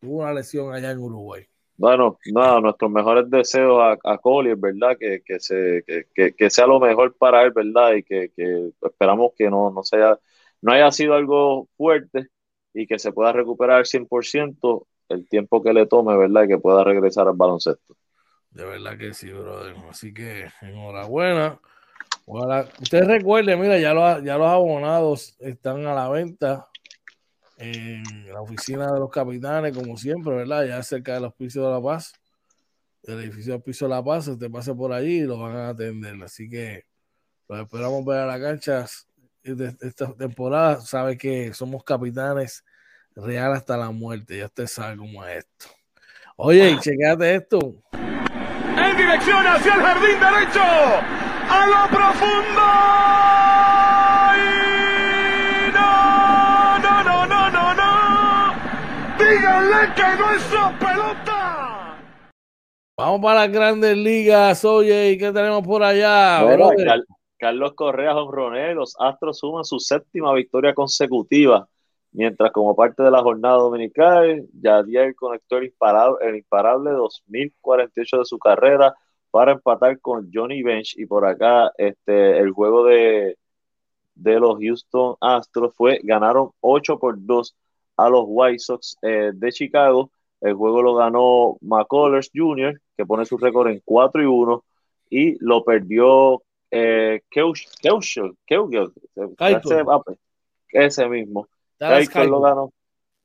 Hubo 0.03 0.23
una 0.23 0.33
lesión 0.33 0.73
allá 0.73 0.91
en 0.93 0.99
Uruguay. 0.99 1.47
Bueno, 1.77 2.19
nada, 2.27 2.61
nuestros 2.61 2.91
mejores 2.91 3.29
deseos 3.31 3.81
a, 3.81 4.13
a 4.13 4.19
Collier, 4.19 4.57
¿verdad? 4.57 4.97
Que, 4.99 5.23
que, 5.25 5.41
se, 5.41 5.83
que, 6.15 6.35
que, 6.35 6.51
sea 6.51 6.67
lo 6.67 6.79
mejor 6.79 7.17
para 7.17 7.43
él, 7.43 7.53
¿verdad? 7.53 7.95
Y 7.95 8.03
que, 8.03 8.31
que 8.37 8.71
esperamos 8.83 9.33
que 9.35 9.49
no, 9.49 9.71
no, 9.71 9.83
sea, 9.83 10.19
no 10.61 10.73
haya 10.73 10.91
sido 10.93 11.15
algo 11.15 11.69
fuerte 11.79 12.29
y 12.75 12.87
que 12.87 12.99
se 12.99 13.13
pueda 13.13 13.33
recuperar 13.33 13.79
al 13.79 13.87
100% 13.87 14.87
el 15.11 15.29
tiempo 15.29 15.63
que 15.63 15.73
le 15.73 15.87
tome, 15.87 16.17
¿verdad? 16.17 16.47
Que 16.49 16.59
pueda 16.59 16.83
regresar 16.85 17.29
al 17.29 17.35
baloncesto. 17.37 17.97
De 18.51 18.65
verdad 18.65 18.97
que 18.97 19.13
sí, 19.13 19.31
brother. 19.31 19.77
Así 19.91 20.15
que 20.15 20.49
enhorabuena. 20.63 21.61
Ustedes 22.81 23.09
recuerden, 23.09 23.61
mira, 23.61 23.79
ya 23.79 23.93
los, 23.93 24.23
ya 24.23 24.39
los 24.39 24.47
abonados 24.47 25.37
están 25.41 25.85
a 25.87 25.95
la 25.95 26.09
venta 26.09 26.69
en 27.57 28.03
la 28.33 28.41
oficina 28.41 28.91
de 28.93 29.01
los 29.01 29.11
capitanes, 29.11 29.77
como 29.77 29.97
siempre, 29.97 30.35
¿verdad? 30.35 30.65
Ya 30.65 30.83
cerca 30.83 31.15
de 31.15 31.21
los 31.21 31.35
pisos 31.35 31.65
de 31.65 31.71
La 31.71 31.83
Paz, 31.83 32.15
del 33.03 33.21
edificio 33.21 33.53
del 33.55 33.63
piso 33.63 33.87
de 33.87 33.91
La 33.91 34.03
Paz, 34.03 34.29
usted 34.29 34.51
pase 34.51 34.75
por 34.75 34.93
allí 34.93 35.19
y 35.19 35.23
lo 35.23 35.39
van 35.39 35.57
a 35.57 35.69
atender. 35.71 36.23
Así 36.23 36.49
que 36.49 36.85
los 37.49 37.61
esperamos 37.61 38.05
ver 38.05 38.19
a 38.19 38.27
la 38.27 38.41
cancha 38.41 38.87
esta 39.43 40.15
temporada. 40.15 40.81
Sabe 40.81 41.19
que 41.19 41.53
somos 41.53 41.83
capitanes 41.83 42.65
real 43.17 43.53
hasta 43.53 43.77
la 43.77 43.91
muerte. 43.91 44.39
Ya 44.39 44.47
usted 44.47 44.67
sabe 44.67 44.97
cómo 44.97 45.25
es 45.25 45.39
esto. 45.39 45.67
Oye, 46.37 46.79
chequeate 46.81 47.35
esto. 47.35 47.59
En 47.93 48.97
dirección 48.97 49.47
hacia 49.47 49.75
el 49.75 49.81
jardín 49.81 50.21
derecho. 50.21 50.63
A 50.63 51.67
lo 51.67 51.97
profundo. 51.97 52.63
no, 55.73 56.79
no, 56.79 57.05
no, 57.05 57.27
no, 57.27 57.51
no, 57.51 57.75
no. 57.75 58.55
Díganle 59.19 59.95
que 59.95 60.17
no 60.19 60.33
es 60.33 60.43
su 60.43 60.79
pelota. 60.79 61.99
Vamos 62.97 63.21
para 63.21 63.41
las 63.41 63.53
grandes 63.53 63.97
ligas. 63.97 64.65
Oye, 64.65 65.11
¿y 65.11 65.19
qué 65.19 65.33
tenemos 65.33 65.63
por 65.63 65.83
allá? 65.83 66.43
Carlos 67.39 67.73
Correa 67.75 68.13
Jonroné, 68.13 68.75
los 68.75 68.95
Astros 68.99 69.39
suman 69.39 69.65
su 69.65 69.79
séptima 69.79 70.33
victoria 70.35 70.75
consecutiva 70.75 71.67
Mientras 72.13 72.51
como 72.53 72.75
parte 72.75 73.03
de 73.03 73.11
la 73.11 73.23
jornada 73.23 73.57
dominical, 73.57 74.47
Yadier 74.61 75.15
conectó 75.15 75.59
el 75.59 75.67
imparable, 75.67 76.19
el 76.29 76.37
imparable 76.37 76.91
2048 76.91 78.19
de 78.19 78.25
su 78.25 78.39
carrera 78.39 78.95
para 79.31 79.53
empatar 79.53 80.01
con 80.01 80.29
Johnny 80.33 80.63
Bench 80.63 80.97
y 80.99 81.07
por 81.07 81.25
acá 81.25 81.73
este, 81.79 82.39
el 82.39 82.51
juego 82.51 82.85
de, 82.85 83.37
de 84.15 84.41
los 84.41 84.59
Houston 84.59 85.17
Astros 85.21 85.75
fue, 85.75 86.01
ganaron 86.03 86.51
8 86.61 86.99
por 86.99 87.15
2 87.19 87.57
a 87.97 88.09
los 88.09 88.25
White 88.27 88.59
Sox 88.59 88.97
eh, 89.03 89.31
de 89.35 89.53
Chicago. 89.53 90.11
El 90.41 90.55
juego 90.55 90.83
lo 90.83 90.95
ganó 90.95 91.59
McCullers 91.61 92.31
Jr., 92.35 92.81
que 92.97 93.07
pone 93.07 93.25
su 93.25 93.37
récord 93.37 93.69
en 93.69 93.83
4 93.85 94.23
y 94.23 94.27
1, 94.27 94.65
y 95.11 95.45
lo 95.45 95.63
perdió 95.65 96.43
eh, 96.71 97.21
ese 100.73 101.09
mismo. 101.09 101.47
Dallas 101.81 102.15
lo 102.15 102.41
ganó. 102.41 102.73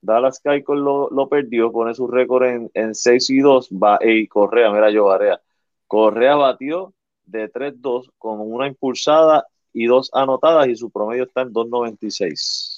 Dallas 0.02 0.40
Keiko 0.40 0.76
lo, 0.76 1.30
perdió, 1.30 1.72
pone 1.72 1.94
su 1.94 2.08
récord 2.08 2.46
en, 2.46 2.72
en 2.74 2.96
6 2.96 3.30
y 3.32 3.40
2. 3.40 3.70
Va, 3.72 4.00
y 4.02 4.28
Correa, 4.28 4.72
mira 4.72 4.90
yo, 4.90 5.06
Barea. 5.06 5.42
Correa 5.88 6.36
batió 6.36 6.94
de 7.26 7.52
3-2 7.52 8.12
con 8.18 8.40
una 8.40 8.68
impulsada 8.68 9.46
y 9.74 9.88
dos 9.88 10.10
anotadas 10.14 10.68
y 10.68 10.76
su 10.76 10.90
promedio 10.90 11.24
está 11.24 11.42
en 11.42 11.54
2.96. 11.54 12.76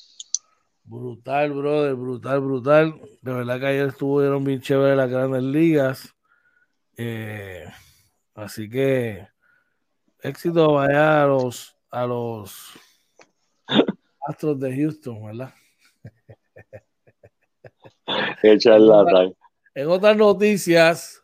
Brutal, 0.84 1.54
brother, 1.54 1.96
brutal, 1.96 2.40
brutal. 2.40 3.02
De 3.22 3.34
verdad 3.34 3.60
que 3.60 3.66
ayer 3.68 3.88
estuvieron 3.90 4.44
bien 4.44 4.62
chévere 4.62 4.96
las 4.96 5.10
grandes 5.10 5.44
ligas. 5.44 6.16
Eh, 6.96 7.66
así 8.34 8.70
que 8.70 9.28
éxito 10.22 10.74
vaya 10.74 11.24
a 11.24 11.28
los, 11.28 11.78
a 11.92 12.06
los 12.08 12.72
Astros 14.28 14.60
de 14.60 14.76
Houston, 14.76 15.26
¿verdad? 15.26 15.54
En 19.74 19.88
otras 19.88 20.18
noticias, 20.18 21.24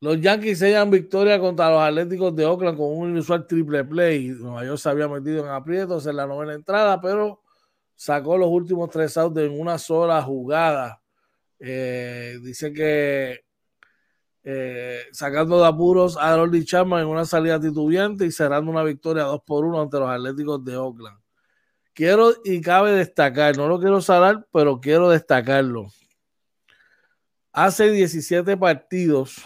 los 0.00 0.20
Yankees 0.20 0.60
sellan 0.60 0.90
victoria 0.90 1.40
contra 1.40 1.70
los 1.70 1.80
Atléticos 1.80 2.34
de 2.34 2.46
Oakland 2.46 2.78
con 2.78 2.96
un 2.96 3.10
inusual 3.10 3.46
triple 3.46 3.84
play. 3.84 4.28
Nueva 4.28 4.64
York 4.64 4.78
se 4.78 4.88
había 4.88 5.08
metido 5.08 5.44
en 5.44 5.50
aprietos 5.50 6.06
en 6.06 6.16
la 6.16 6.26
novena 6.26 6.54
entrada, 6.54 7.00
pero 7.00 7.42
sacó 7.94 8.38
los 8.38 8.48
últimos 8.48 8.90
tres 8.90 9.16
outs 9.16 9.38
en 9.38 9.58
una 9.58 9.76
sola 9.76 10.22
jugada. 10.22 11.02
Eh, 11.58 12.38
dice 12.42 12.72
que 12.72 13.40
eh, 14.44 15.00
sacando 15.12 15.60
de 15.60 15.66
apuros 15.66 16.16
a 16.16 16.36
Rolly 16.36 16.64
Chapman 16.64 17.02
en 17.02 17.08
una 17.08 17.24
salida 17.24 17.60
titubeante 17.60 18.24
y 18.24 18.30
cerrando 18.30 18.70
una 18.70 18.84
victoria 18.84 19.24
2 19.24 19.42
por 19.44 19.64
1 19.64 19.82
ante 19.82 19.98
los 19.98 20.08
Atléticos 20.08 20.64
de 20.64 20.76
Oakland. 20.76 21.18
Quiero 21.98 22.32
y 22.44 22.60
cabe 22.60 22.92
destacar, 22.92 23.56
no 23.56 23.66
lo 23.66 23.80
quiero 23.80 24.00
salar, 24.00 24.46
pero 24.52 24.80
quiero 24.80 25.10
destacarlo. 25.10 25.88
Hace 27.50 27.90
17 27.90 28.56
partidos, 28.56 29.44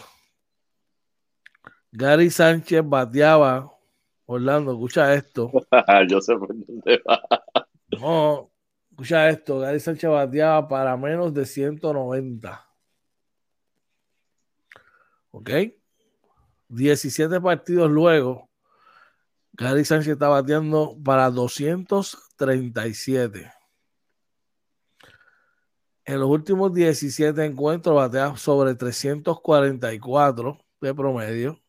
Gary 1.91 2.29
Sánchez 2.29 2.83
bateaba. 2.85 3.75
Orlando, 4.27 4.73
escucha 4.73 5.15
esto. 5.15 5.51
Yo 6.07 6.21
sé 6.21 6.35
por 6.37 6.49
dónde 6.49 7.01
va. 7.09 7.23
No, 7.99 8.51
escucha 8.91 9.29
esto. 9.29 9.57
Gary 9.57 9.79
Sánchez 9.79 10.11
bateaba 10.11 10.67
para 10.67 10.95
menos 10.95 11.33
de 11.33 11.47
190. 11.47 12.67
¿Ok? 15.31 15.49
17 16.67 17.41
partidos 17.41 17.89
luego, 17.89 18.47
Gary 19.53 19.85
Sánchez 19.85 20.13
está 20.13 20.29
bateando 20.29 20.97
para 21.03 21.29
237. 21.29 23.51
En 26.05 26.19
los 26.19 26.27
últimos 26.27 26.73
17 26.73 27.45
encuentros 27.45 27.95
batea 27.95 28.35
sobre 28.35 28.73
344 28.73 30.57
de 30.81 30.95
promedio. 30.95 31.61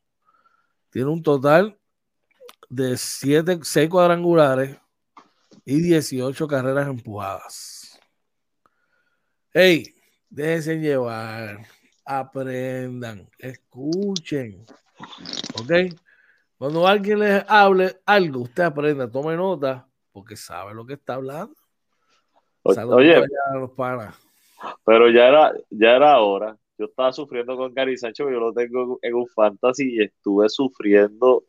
Tiene 0.91 1.11
un 1.11 1.23
total 1.23 1.79
de 2.71 2.97
7, 2.97 3.61
6 3.63 3.91
cuadrangulares 3.91 4.79
y 5.67 5.81
18 5.81 6.49
carreras 6.49 6.89
empujadas. 6.89 8.01
Hey, 9.53 9.95
déjense 10.31 10.79
llevar, 10.79 11.67
aprendan, 12.05 13.29
escuchen. 13.39 14.65
¿Ok? 15.61 15.71
Cuando 16.59 16.87
alguien 16.87 17.19
les 17.19 17.45
hable 17.49 17.97
algo, 18.07 18.43
usted 18.43 18.63
aprenda, 18.63 19.11
tome 19.11 19.37
nota, 19.37 19.89
porque 20.13 20.37
sabe 20.37 20.75
lo 20.75 20.87
que 20.87 20.95
está 20.95 21.15
hablando. 21.15 21.55
Oye, 22.63 23.23
pero 24.85 25.11
ya 25.11 25.29
era, 25.29 25.53
ya 25.71 25.97
era 25.97 26.21
hora. 26.21 26.57
Yo 26.79 26.87
estaba 26.87 27.13
sufriendo 27.13 27.57
con 27.57 27.73
Gary 27.75 27.97
Sánchez, 27.97 28.27
yo 28.31 28.41
lo 28.41 28.53
tengo 28.53 28.99
en 29.03 29.15
un 29.15 29.27
fantasy 29.29 29.97
y 29.97 30.03
estuve 30.03 30.49
sufriendo 30.49 31.45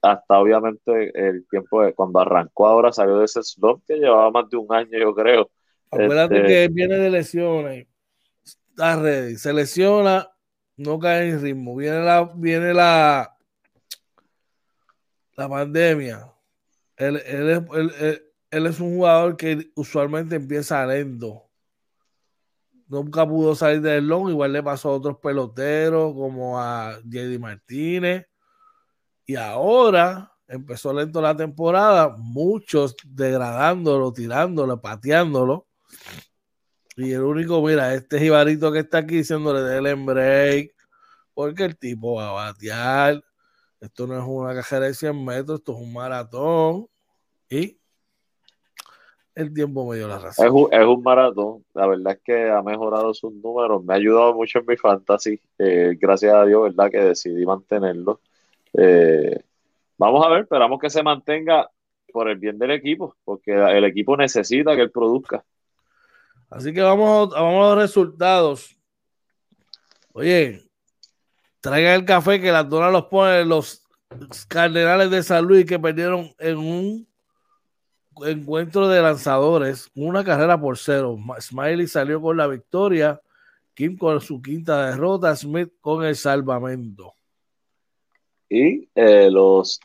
hasta 0.00 0.38
obviamente 0.38 1.12
el 1.14 1.46
tiempo 1.48 1.82
de 1.82 1.94
cuando 1.94 2.18
arrancó 2.18 2.66
ahora 2.66 2.92
salió 2.92 3.18
de 3.18 3.26
ese 3.26 3.42
slot 3.42 3.82
que 3.86 3.96
llevaba 3.96 4.30
más 4.30 4.50
de 4.50 4.56
un 4.56 4.72
año, 4.74 4.98
yo 4.98 5.14
creo. 5.14 5.50
Acuérdate 5.90 6.36
este, 6.36 6.48
que 6.48 6.68
viene 6.68 6.96
de 6.96 7.10
lesiones, 7.10 7.86
está 8.42 9.00
ready, 9.00 9.36
se 9.36 9.52
lesiona, 9.52 10.28
no 10.76 10.98
cae 10.98 11.30
en 11.30 11.42
ritmo, 11.42 11.76
viene 11.76 12.02
la, 12.02 12.32
viene 12.34 12.74
la, 12.74 13.31
la 15.36 15.48
pandemia. 15.48 16.32
Él, 16.96 17.16
él, 17.26 18.66
es 18.66 18.80
un 18.80 18.96
jugador 18.96 19.36
que 19.36 19.72
usualmente 19.74 20.36
empieza 20.36 20.86
lento. 20.86 21.48
Nunca 22.86 23.26
pudo 23.26 23.54
salir 23.54 23.80
del 23.80 24.06
long, 24.06 24.28
igual 24.28 24.52
le 24.52 24.62
pasó 24.62 24.90
a 24.90 24.96
otros 24.96 25.18
peloteros 25.18 26.12
como 26.12 26.60
a 26.60 26.98
JD 27.04 27.38
Martínez. 27.38 28.26
Y 29.24 29.36
ahora 29.36 30.32
empezó 30.46 30.92
lento 30.92 31.22
la 31.22 31.34
temporada, 31.34 32.14
muchos 32.18 32.94
degradándolo, 33.04 34.12
tirándolo, 34.12 34.80
pateándolo. 34.80 35.66
Y 36.96 37.12
el 37.12 37.22
único, 37.22 37.62
mira, 37.62 37.94
este 37.94 38.18
jibarito 38.18 38.70
que 38.70 38.80
está 38.80 38.98
aquí 38.98 39.16
diciéndole 39.16 39.62
del 39.62 39.96
break, 39.96 40.74
porque 41.32 41.64
el 41.64 41.78
tipo 41.78 42.16
va 42.16 42.28
a 42.28 42.32
batear 42.32 43.24
esto 43.82 44.06
no 44.06 44.16
es 44.16 44.24
una 44.24 44.54
cajera 44.54 44.86
de 44.86 44.94
100 44.94 45.24
metros, 45.24 45.58
esto 45.58 45.72
es 45.72 45.78
un 45.78 45.92
maratón. 45.92 46.86
Y 47.50 47.80
el 49.34 49.52
tiempo 49.52 49.90
me 49.90 49.96
dio 49.96 50.06
la 50.06 50.20
razón. 50.20 50.46
Es 50.46 50.52
un, 50.52 50.68
es 50.72 50.86
un 50.86 51.02
maratón. 51.02 51.64
La 51.74 51.88
verdad 51.88 52.12
es 52.12 52.20
que 52.22 52.48
ha 52.48 52.62
mejorado 52.62 53.12
sus 53.12 53.32
números. 53.32 53.82
Me 53.82 53.94
ha 53.94 53.96
ayudado 53.96 54.34
mucho 54.34 54.60
en 54.60 54.66
mi 54.66 54.76
fantasy. 54.76 55.40
Eh, 55.58 55.96
gracias 56.00 56.32
a 56.32 56.44
Dios, 56.44 56.62
¿verdad? 56.62 56.92
Que 56.92 57.00
decidí 57.00 57.44
mantenerlo. 57.44 58.20
Eh, 58.72 59.42
vamos 59.98 60.24
a 60.24 60.28
ver, 60.28 60.42
esperamos 60.42 60.78
que 60.78 60.88
se 60.88 61.02
mantenga 61.02 61.68
por 62.12 62.28
el 62.28 62.38
bien 62.38 62.58
del 62.60 62.70
equipo, 62.70 63.16
porque 63.24 63.52
el 63.52 63.84
equipo 63.84 64.16
necesita 64.16 64.76
que 64.76 64.82
él 64.82 64.92
produzca. 64.92 65.44
Así 66.50 66.72
que 66.72 66.82
vamos, 66.82 67.30
vamos 67.30 67.66
a 67.66 67.74
los 67.74 67.78
resultados. 67.78 68.76
Oye, 70.12 70.62
Traigan 71.62 71.94
el 71.94 72.04
café 72.04 72.40
que 72.40 72.50
las 72.50 72.68
donas 72.68 72.92
los 72.92 73.04
ponen 73.04 73.48
los 73.48 73.86
Cardenales 74.48 75.10
de 75.12 75.22
San 75.22 75.44
Luis 75.44 75.64
que 75.64 75.78
perdieron 75.78 76.34
en 76.40 76.58
un 76.58 77.08
encuentro 78.26 78.88
de 78.88 79.00
lanzadores, 79.00 79.88
una 79.94 80.24
carrera 80.24 80.60
por 80.60 80.76
cero. 80.76 81.16
Smiley 81.40 81.86
salió 81.86 82.20
con 82.20 82.36
la 82.36 82.48
victoria, 82.48 83.20
Kim 83.74 83.96
con 83.96 84.20
su 84.20 84.42
quinta 84.42 84.90
derrota, 84.90 85.36
Smith 85.36 85.72
con 85.80 86.04
el 86.04 86.16
salvamento. 86.16 87.14
Y 88.48 88.88
eh, 88.96 89.30
los 89.30 89.78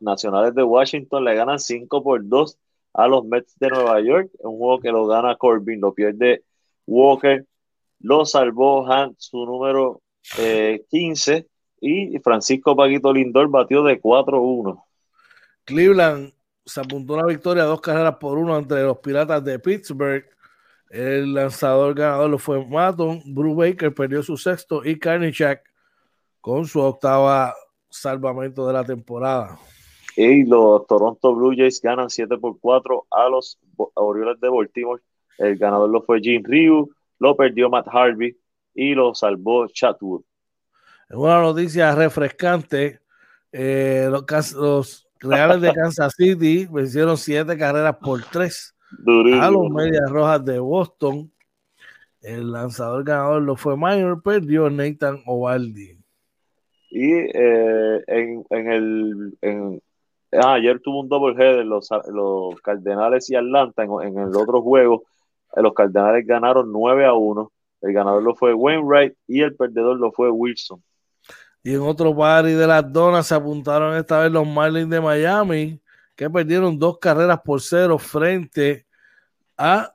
nacionales 0.00 0.54
de 0.54 0.64
Washington 0.64 1.22
le 1.22 1.34
ganan 1.34 1.58
5 1.58 2.02
por 2.02 2.26
2 2.26 2.58
a 2.94 3.06
los 3.06 3.26
Mets 3.26 3.58
de 3.58 3.68
Nueva 3.68 4.00
York, 4.00 4.30
un 4.38 4.58
juego 4.58 4.80
que 4.80 4.90
lo 4.90 5.06
gana 5.06 5.36
Corbin, 5.36 5.82
lo 5.82 5.92
pierde 5.92 6.44
Walker, 6.86 7.46
lo 8.00 8.24
salvó 8.24 8.84
Hunt, 8.84 9.16
su 9.18 9.44
número 9.44 10.00
15 10.90 11.36
eh, 11.36 11.46
y 11.80 12.18
Francisco 12.18 12.76
Paquito 12.76 13.12
Lindor 13.12 13.48
batió 13.48 13.82
de 13.82 14.00
4-1. 14.00 14.82
Cleveland 15.64 16.32
se 16.64 16.80
apuntó 16.80 17.14
una 17.14 17.26
victoria, 17.26 17.64
dos 17.64 17.80
carreras 17.80 18.16
por 18.16 18.38
uno 18.38 18.56
entre 18.56 18.82
los 18.82 18.98
Piratas 18.98 19.42
de 19.44 19.58
Pittsburgh. 19.58 20.24
El 20.90 21.34
lanzador 21.34 21.94
ganador 21.94 22.30
lo 22.30 22.38
fue 22.38 22.64
Maton. 22.64 23.22
Bruce 23.26 23.70
Baker 23.70 23.94
perdió 23.94 24.22
su 24.22 24.36
sexto 24.36 24.84
y 24.84 24.98
Karnichak 24.98 25.62
con 26.40 26.66
su 26.66 26.80
octava 26.80 27.54
salvamento 27.88 28.66
de 28.66 28.72
la 28.72 28.84
temporada. 28.84 29.58
Y 30.16 30.44
los 30.44 30.86
Toronto 30.86 31.34
Blue 31.34 31.54
Jays 31.56 31.80
ganan 31.80 32.10
7 32.10 32.38
por 32.38 32.58
4 32.60 33.06
a 33.10 33.28
los 33.28 33.58
Orioles 33.94 34.40
de 34.40 34.48
Baltimore. 34.48 35.02
El 35.38 35.56
ganador 35.56 35.88
lo 35.88 36.02
fue 36.02 36.20
Jim 36.20 36.42
Ryu, 36.44 36.90
lo 37.18 37.36
perdió 37.36 37.70
Matt 37.70 37.86
Harvey 37.88 38.36
y 38.80 38.94
lo 38.94 39.14
salvó 39.14 39.66
Chatwood. 39.66 40.22
Es 41.10 41.16
una 41.16 41.42
noticia 41.42 41.94
refrescante. 41.94 43.00
Eh, 43.52 44.08
los, 44.10 45.06
Reales 45.18 45.60
de 45.60 45.74
Kansas 45.74 46.14
City 46.16 46.66
vencieron 46.72 47.18
siete 47.18 47.58
carreras 47.58 47.96
por 47.98 48.22
tres 48.22 48.74
a 49.38 49.50
los 49.50 49.68
Medias 49.68 50.10
Rojas 50.10 50.42
de 50.46 50.58
Boston. 50.58 51.30
El 52.22 52.52
lanzador 52.52 53.04
ganador 53.04 53.42
lo 53.42 53.54
fue 53.54 53.76
Minor, 53.76 54.22
perdió 54.22 54.70
Nathan 54.70 55.22
Ovaldi. 55.26 55.98
Y 56.90 57.12
eh, 57.12 58.02
en, 58.06 58.44
el. 58.50 59.82
Ah, 60.32 60.54
ayer 60.54 60.80
tuvo 60.80 61.00
un 61.00 61.08
double 61.08 61.34
header 61.34 61.66
los, 61.66 61.90
los 62.10 62.58
Cardenales 62.62 63.28
y 63.28 63.36
Atlanta 63.36 63.84
en, 63.84 63.90
en 64.02 64.18
el 64.18 64.34
otro 64.34 64.62
juego. 64.62 65.04
Eh, 65.54 65.60
los 65.60 65.74
Cardenales 65.74 66.26
ganaron 66.26 66.72
9 66.72 67.04
a 67.04 67.12
1 67.12 67.52
el 67.80 67.92
ganador 67.92 68.22
lo 68.22 68.34
fue 68.34 68.54
Wainwright 68.54 69.14
y 69.26 69.42
el 69.42 69.56
perdedor 69.56 69.98
lo 69.98 70.12
fue 70.12 70.30
Wilson. 70.30 70.82
Y 71.62 71.74
en 71.74 71.80
otro 71.80 72.16
party 72.16 72.52
de 72.52 72.66
las 72.66 72.90
donas 72.90 73.26
se 73.26 73.34
apuntaron 73.34 73.96
esta 73.96 74.20
vez 74.20 74.32
los 74.32 74.46
Marlins 74.46 74.88
de 74.88 75.00
Miami, 75.00 75.80
que 76.16 76.30
perdieron 76.30 76.78
dos 76.78 76.98
carreras 76.98 77.40
por 77.44 77.60
cero 77.60 77.98
frente 77.98 78.86
a 79.56 79.94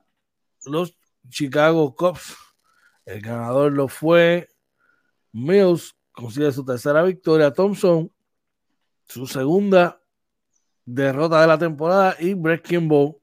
los 0.64 0.96
Chicago 1.28 1.94
Cubs. 1.94 2.36
El 3.04 3.20
ganador 3.20 3.72
lo 3.72 3.88
fue 3.88 4.48
Mills, 5.32 5.96
consigue 6.12 6.50
su 6.52 6.64
tercera 6.64 7.02
victoria. 7.02 7.52
Thompson, 7.52 8.10
su 9.06 9.26
segunda 9.26 10.00
derrota 10.84 11.40
de 11.40 11.46
la 11.46 11.58
temporada. 11.58 12.16
Y 12.18 12.34
Brett 12.34 12.62
Kimball, 12.62 13.16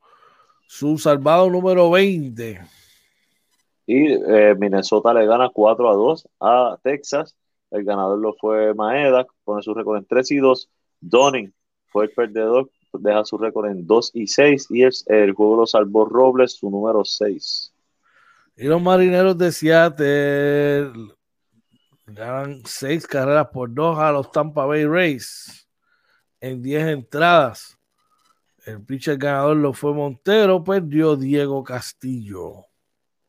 su 0.68 0.98
salvado 0.98 1.50
número 1.50 1.90
20. 1.92 2.62
Y 3.86 4.14
eh, 4.14 4.56
Minnesota 4.58 5.14
le 5.14 5.26
gana 5.26 5.50
4 5.50 5.90
a 5.90 5.94
2 5.94 6.28
a 6.40 6.80
Texas. 6.84 7.36
El 7.72 7.84
ganador 7.84 8.20
lo 8.20 8.34
fue 8.34 8.74
Maeda, 8.74 9.26
pone 9.44 9.62
su 9.62 9.74
récord 9.74 9.98
en 9.98 10.06
3 10.06 10.32
y 10.32 10.38
2. 10.38 10.70
Donning 11.02 11.54
fue 11.88 12.06
el 12.06 12.12
perdedor, 12.12 12.70
deja 12.94 13.26
su 13.26 13.38
récord 13.38 13.68
en 13.68 13.86
2 13.86 14.12
y 14.14 14.28
6. 14.28 14.68
Y 14.70 14.84
el, 14.84 15.34
juego 15.34 15.58
lo 15.58 15.66
salvó 15.66 16.06
Robles, 16.06 16.54
su 16.54 16.70
número 16.70 17.04
6. 17.04 17.74
Y 18.56 18.66
los 18.66 18.82
marineros 18.82 19.38
de 19.38 19.52
Seattle 19.52 20.94
ganan 22.06 22.62
6 22.66 23.08
carreras 23.08 23.48
por 23.48 23.74
2 23.74 23.98
a 23.98 24.12
los 24.12 24.32
Tampa 24.32 24.66
Bay 24.66 24.86
Rays 24.86 25.68
en 26.40 26.62
10 26.62 26.88
entradas. 26.88 27.78
El 28.66 28.82
pitcher 28.84 29.18
ganador 29.18 29.58
lo 29.58 29.74
fue 29.74 29.94
Montero, 29.94 30.64
perdió 30.64 31.16
Diego 31.16 31.64
Castillo. 31.64 32.66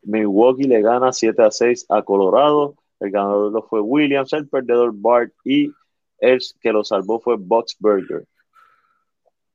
Milwaukee 0.05 0.67
le 0.67 0.81
gana 0.81 1.11
7 1.11 1.41
a 1.43 1.51
6 1.51 1.85
a 1.89 2.01
Colorado. 2.03 2.75
El 2.99 3.11
ganador 3.11 3.51
lo 3.51 3.63
fue 3.63 3.81
Williams, 3.81 4.31
el 4.33 4.47
perdedor 4.47 4.91
Bart 4.93 5.31
y 5.43 5.71
el 6.19 6.39
que 6.61 6.71
lo 6.71 6.83
salvó 6.83 7.19
fue 7.19 7.35
Boxberger. 7.37 8.25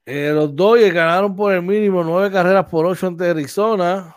Eh, 0.07 0.33
los 0.35 0.55
Dodgers 0.55 0.95
ganaron 0.95 1.37
por 1.37 1.53
el 1.53 1.63
mínimo 1.63 2.03
9 2.03 2.31
carreras 2.31 2.67
por 2.67 2.85
8 2.87 3.07
ante 3.07 3.31
Arizona. 3.31 4.15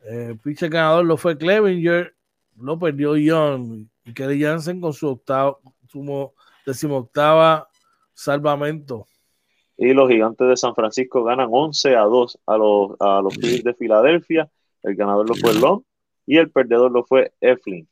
Eh, 0.00 0.28
el 0.30 0.38
pitcher 0.38 0.70
ganador 0.70 1.04
lo 1.04 1.16
fue 1.16 1.36
Clevinger, 1.36 2.14
lo 2.56 2.78
perdió 2.78 3.16
Young 3.16 3.86
y 4.04 4.14
Kelly 4.14 4.42
Jansen 4.42 4.80
con 4.80 4.92
su 4.92 5.08
octavo, 5.08 5.60
su 5.88 6.32
decimoctava 6.66 7.68
salvamento. 8.14 9.06
Y 9.76 9.92
los 9.92 10.08
gigantes 10.10 10.48
de 10.48 10.56
San 10.56 10.74
Francisco 10.74 11.22
ganan 11.22 11.48
11 11.50 11.96
a 11.96 12.02
2 12.02 12.38
a 12.46 12.56
los, 12.56 13.00
a 13.00 13.20
los 13.22 13.34
de 13.38 13.74
Filadelfia. 13.78 14.50
El 14.82 14.94
ganador 14.94 15.28
lo 15.28 15.34
fue 15.34 15.54
Long 15.54 15.82
y 16.26 16.36
el 16.36 16.50
perdedor 16.50 16.90
lo 16.90 17.04
fue 17.04 17.32
Eflin. 17.40 17.88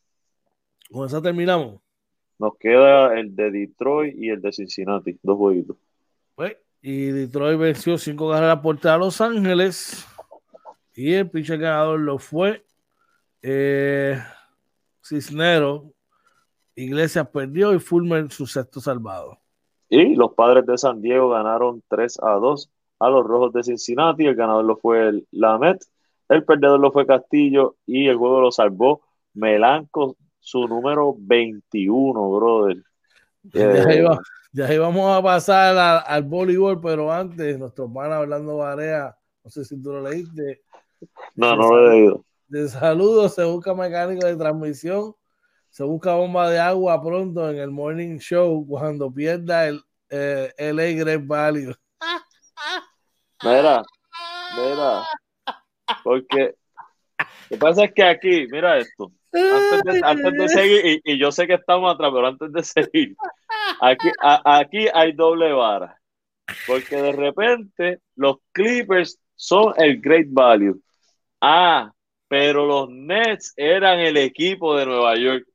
Con 0.90 1.06
eso 1.06 1.20
terminamos. 1.20 1.80
Nos 2.38 2.56
queda 2.58 3.18
el 3.18 3.34
de 3.34 3.50
Detroit 3.50 4.14
y 4.16 4.28
el 4.30 4.40
de 4.42 4.52
Cincinnati, 4.52 5.18
dos 5.22 5.38
jueguitos. 5.38 5.76
Pues, 6.34 6.56
y 6.82 7.06
Detroit 7.06 7.58
venció 7.58 7.96
cinco 7.96 8.30
carreras 8.30 8.60
por 8.60 8.86
a 8.86 8.96
Los 8.98 9.20
Ángeles. 9.20 10.06
Y 10.94 11.14
el 11.14 11.30
pinche 11.30 11.56
ganador 11.56 12.00
lo 12.00 12.18
fue 12.18 12.64
eh, 13.42 14.18
Cisnero. 15.04 15.92
Iglesias 16.74 17.28
perdió 17.28 17.74
y 17.74 17.78
Fulmer 17.78 18.30
su 18.30 18.46
sexto 18.46 18.80
salvado. 18.80 19.38
Y 19.88 20.14
los 20.14 20.34
padres 20.34 20.66
de 20.66 20.76
San 20.76 21.00
Diego 21.00 21.30
ganaron 21.30 21.82
3 21.88 22.18
a 22.22 22.32
2 22.32 22.70
a 22.98 23.10
los 23.10 23.26
rojos 23.26 23.52
de 23.52 23.62
Cincinnati. 23.62 24.26
El 24.26 24.34
ganador 24.34 24.64
lo 24.64 24.76
fue 24.76 25.08
el 25.08 25.26
Lamet, 25.30 25.78
el 26.28 26.44
perdedor 26.44 26.80
lo 26.80 26.92
fue 26.92 27.06
Castillo 27.06 27.76
y 27.86 28.08
el 28.08 28.16
juego 28.16 28.40
lo 28.40 28.52
salvó 28.52 29.02
Melanco, 29.34 30.16
su 30.40 30.66
número 30.66 31.14
21, 31.18 32.30
brother. 32.30 32.82
Ya, 34.52 34.72
íbamos 34.72 35.14
a 35.14 35.22
pasar 35.22 35.76
al, 36.06 36.22
voleibol, 36.22 36.80
pero 36.80 37.12
antes, 37.12 37.58
nuestro 37.58 37.92
pan 37.92 38.12
hablando 38.12 38.56
Barea, 38.56 39.14
no 39.44 39.50
sé 39.50 39.64
si 39.64 39.80
tú 39.82 39.92
lo 39.92 40.00
leíste. 40.00 40.62
No, 41.34 41.54
no 41.54 41.68
lo 41.68 41.90
he 41.90 41.90
leído. 41.90 42.24
De 42.48 42.68
saludos, 42.68 43.34
se 43.34 43.44
busca 43.44 43.74
mecánico 43.74 44.26
de 44.26 44.36
transmisión, 44.36 45.14
se 45.68 45.84
busca 45.84 46.14
bomba 46.14 46.48
de 46.48 46.58
agua 46.58 47.02
pronto 47.02 47.50
en 47.50 47.58
el 47.58 47.70
morning 47.70 48.18
show 48.18 48.66
cuando 48.66 49.12
pierda 49.12 49.66
el, 49.66 49.82
eh, 50.08 50.52
el 50.56 50.76
Great 50.76 51.26
Value. 51.26 51.74
Mira, 53.42 53.82
mira, 54.56 55.02
porque 56.04 56.54
lo 57.18 57.26
que 57.48 57.56
pasa 57.56 57.84
es 57.84 57.92
que 57.92 58.02
aquí, 58.02 58.46
mira 58.50 58.78
esto, 58.78 59.12
antes 60.02 60.32
de, 60.32 60.48
seguir, 60.48 61.00
y, 61.04 61.18
yo 61.18 61.30
sé 61.30 61.46
que 61.46 61.54
estamos 61.54 61.94
atrás, 61.94 62.10
pero 62.12 62.26
antes 62.26 62.52
de 62.52 62.62
seguir, 62.62 63.16
aquí, 63.80 64.08
aquí 64.20 64.86
hay 64.92 65.12
doble 65.12 65.52
vara, 65.52 65.98
porque 66.66 66.96
de 66.96 67.12
repente 67.12 68.00
los 68.14 68.36
Clippers 68.52 69.18
son 69.34 69.74
el 69.76 70.00
great 70.00 70.26
value. 70.28 70.80
Ah, 71.40 71.92
pero 72.28 72.66
los 72.66 72.88
Nets 72.90 73.52
eran 73.56 74.00
el 74.00 74.16
equipo 74.16 74.76
de 74.76 74.86
Nueva 74.86 75.16
York. 75.16 75.46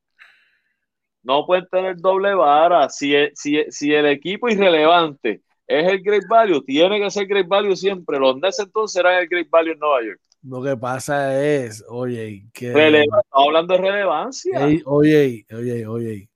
No 1.22 1.44
pueden 1.46 1.68
tener 1.68 1.96
doble 1.98 2.34
vara. 2.34 2.88
Si, 2.88 3.14
si, 3.34 3.64
si 3.70 3.92
el 3.92 4.06
equipo 4.06 4.48
irrelevante 4.48 5.42
es 5.80 5.88
el 5.88 6.02
great 6.02 6.24
value, 6.28 6.62
tiene 6.62 7.00
que 7.00 7.10
ser 7.10 7.26
great 7.26 7.48
value 7.48 7.76
siempre. 7.76 8.18
Los 8.18 8.36
Nets 8.36 8.58
entonces 8.58 9.00
eran 9.00 9.18
el 9.18 9.28
great 9.28 9.48
value 9.50 9.72
en 9.72 9.78
Nueva 9.78 10.02
York. 10.04 10.20
Lo 10.42 10.62
que 10.62 10.76
pasa 10.76 11.40
es, 11.42 11.84
oye, 11.88 12.46
que. 12.52 12.68
Estamos 12.68 13.24
hablando 13.30 13.74
de 13.74 13.80
relevancia. 13.80 14.58
oye, 14.86 15.46
oye, 15.52 15.86
oye. 15.86 16.30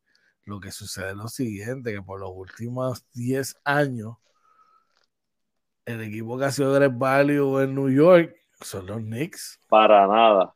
Lo 0.44 0.60
que 0.60 0.70
sucede 0.70 1.10
es 1.10 1.16
lo 1.16 1.28
siguiente: 1.28 1.92
que 1.92 2.02
por 2.02 2.20
los 2.20 2.30
últimos 2.32 3.04
10 3.14 3.56
años, 3.64 4.16
el 5.84 6.02
equipo 6.02 6.38
que 6.38 6.44
ha 6.44 6.52
sido 6.52 6.72
Great 6.72 6.96
Value 6.96 7.60
en 7.60 7.74
New 7.74 7.90
York 7.90 8.34
son 8.60 8.86
los 8.86 8.98
Knicks. 8.98 9.60
Para 9.68 10.06
nada. 10.06 10.55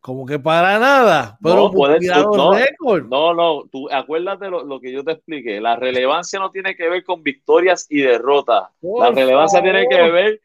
Como 0.00 0.24
que 0.26 0.38
para 0.38 0.78
nada. 0.78 1.38
Pero 1.42 1.70
no, 1.72 2.54
no, 3.02 3.34
no, 3.34 3.68
tú 3.70 3.90
acuérdate 3.90 4.48
lo, 4.48 4.64
lo, 4.64 4.80
que 4.80 4.92
yo 4.92 5.02
te 5.04 5.12
expliqué. 5.12 5.60
La 5.60 5.76
relevancia 5.76 6.38
no 6.38 6.50
tiene 6.50 6.76
que 6.76 6.88
ver 6.88 7.04
con 7.04 7.22
victorias 7.22 7.86
y 7.88 8.00
derrotas. 8.00 8.68
la 8.80 9.10
relevancia 9.10 9.60
tiene 9.62 9.86
que 9.88 10.10
ver 10.10 10.40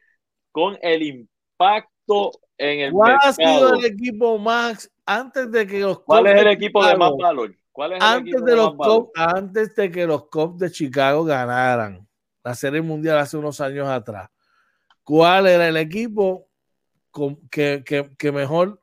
con 0.50 0.76
el 0.82 1.02
impacto 1.02 2.32
en 2.58 2.80
el 2.80 2.92
¿Cuál 2.92 3.18
ha 3.22 3.32
sido 3.32 3.74
el 3.74 3.84
equipo 3.84 4.38
más 4.38 4.90
antes 5.06 5.50
de 5.50 5.66
que 5.66 5.80
los 5.80 6.00
¿Cuál 6.00 6.26
es 6.28 6.40
el 6.40 6.48
equipo 6.48 6.84
de 6.84 6.96
más 6.96 7.12
valor? 7.18 7.54
¿Cuál 7.72 7.92
es 7.92 7.96
el 7.98 8.02
antes 8.04 8.44
de, 8.44 8.56
los 8.56 8.74
Cubs, 8.74 9.10
antes 9.14 9.74
de 9.74 9.90
que 9.90 10.06
los 10.06 10.28
Cubs 10.28 10.58
de 10.58 10.70
Chicago 10.70 11.24
ganaran 11.24 12.06
la 12.42 12.54
Serie 12.54 12.82
Mundial 12.82 13.18
hace 13.18 13.36
unos 13.36 13.60
años 13.60 13.88
atrás? 13.88 14.30
¿Cuál 15.02 15.46
era 15.46 15.68
el 15.68 15.76
equipo 15.76 16.48
que, 17.50 17.82
que, 17.84 18.10
que 18.16 18.32
mejor 18.32 18.80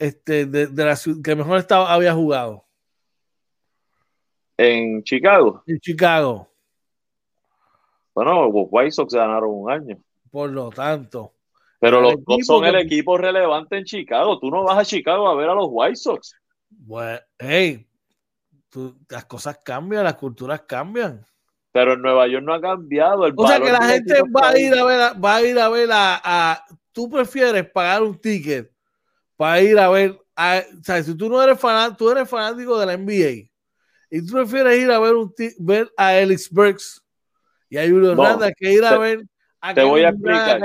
este, 0.00 0.46
de, 0.46 0.66
de 0.66 0.84
la, 0.84 0.98
que 1.22 1.36
mejor 1.36 1.58
estaba, 1.58 1.92
había 1.92 2.12
jugado? 2.12 2.64
En 4.56 5.02
Chicago. 5.04 5.62
En 5.66 5.78
Chicago. 5.78 6.48
Bueno, 8.14 8.50
los 8.50 8.66
White 8.70 8.90
Sox 8.90 9.14
ganaron 9.14 9.50
un 9.52 9.70
año. 9.70 10.02
Por 10.30 10.50
lo 10.50 10.70
tanto, 10.70 11.34
pero 11.80 12.02
los 12.02 12.16
Cubs 12.24 12.46
son 12.46 12.66
el 12.66 12.76
equipo 12.76 13.16
relevante 13.16 13.78
en 13.78 13.84
Chicago. 13.84 14.38
Tú 14.38 14.50
no 14.50 14.64
vas 14.64 14.78
a 14.78 14.84
Chicago 14.84 15.28
a 15.28 15.34
ver 15.34 15.48
a 15.48 15.54
los 15.54 15.68
White 15.70 15.96
Sox. 15.96 16.34
Bueno, 16.68 17.18
hey, 17.38 17.86
las 19.08 19.24
cosas 19.24 19.60
cambian, 19.64 20.04
las 20.04 20.16
culturas 20.16 20.60
cambian. 20.62 21.24
Pero 21.72 21.94
en 21.94 22.02
Nueva 22.02 22.28
York 22.28 22.44
no 22.44 22.52
ha 22.52 22.60
cambiado. 22.60 23.26
El 23.26 23.32
o 23.34 23.46
sea 23.46 23.58
que 23.58 23.72
la 23.72 23.82
gente 23.82 24.14
va 24.24 24.50
a 24.50 24.58
ir 24.58 24.74
a 24.74 24.84
ver, 24.84 25.24
va 25.24 25.36
a 25.36 25.42
ir 25.42 25.58
a 25.58 25.68
ver 25.70 25.88
a, 25.90 26.64
Tú 26.92 27.08
prefieres 27.08 27.70
pagar 27.70 28.02
un 28.02 28.18
ticket 28.18 28.70
para 29.40 29.62
ir 29.62 29.78
a 29.78 29.88
ver. 29.88 30.10
o 30.10 30.82
sea, 30.82 31.02
si 31.02 31.16
tú 31.16 31.30
no 31.30 31.42
eres 31.42 31.58
fanático, 31.58 31.96
tú 31.96 32.10
eres 32.10 32.28
fanático 32.28 32.78
de 32.78 32.84
la 32.84 32.94
NBA 32.94 33.48
y 34.10 34.26
tú 34.26 34.34
prefieres 34.34 34.78
ir 34.78 34.90
a 34.90 34.98
ver, 34.98 35.14
un 35.14 35.32
ver 35.60 35.90
a 35.96 36.14
Ellis 36.18 36.50
Burks 36.50 37.02
y 37.70 37.78
a 37.78 37.88
Julio 37.88 38.12
Hernández 38.12 38.52
que 38.54 38.70
ir 38.70 38.84
a 38.84 38.98
ver 38.98 39.22
te 39.74 39.82
voy 39.82 40.02
a 40.02 40.10
explicar. 40.10 40.60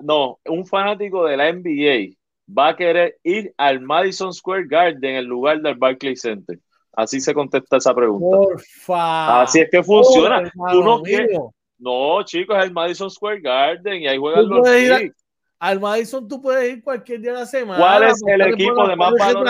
no, 0.00 0.38
un 0.46 0.64
fanático 0.64 1.26
de 1.26 1.36
la 1.36 1.52
NBA 1.52 2.16
va 2.48 2.68
a 2.68 2.76
querer 2.76 3.18
ir 3.22 3.52
al 3.58 3.82
Madison 3.82 4.32
Square 4.32 4.64
Garden 4.66 5.16
en 5.16 5.26
lugar 5.26 5.60
del 5.60 5.74
Barclays 5.74 6.22
Center. 6.22 6.58
Así 6.94 7.20
se 7.20 7.34
contesta 7.34 7.76
esa 7.76 7.94
pregunta. 7.94 8.38
Porfa. 8.38 9.42
Así 9.42 9.60
es 9.60 9.68
que 9.70 9.82
funciona. 9.82 10.50
no, 10.54 11.02
no, 11.78 12.22
chicos, 12.24 12.56
es 12.56 12.64
el 12.64 12.72
Madison 12.72 13.10
Square 13.10 13.42
Garden 13.42 14.00
y 14.00 14.08
ahí 14.08 14.16
juegan 14.16 14.48
los 14.48 14.66
Al 15.60 15.80
Madison 15.80 16.28
tú 16.28 16.40
puedes 16.40 16.72
ir 16.72 16.82
cualquier 16.82 17.20
día 17.20 17.32
de 17.32 17.40
la 17.40 17.46
semana. 17.46 17.78
¿Cuál 17.78 18.04
es 18.04 18.22
el 18.26 18.40
equipo 18.42 18.86
de 18.86 18.96
más 18.96 19.12
valor? 19.18 19.44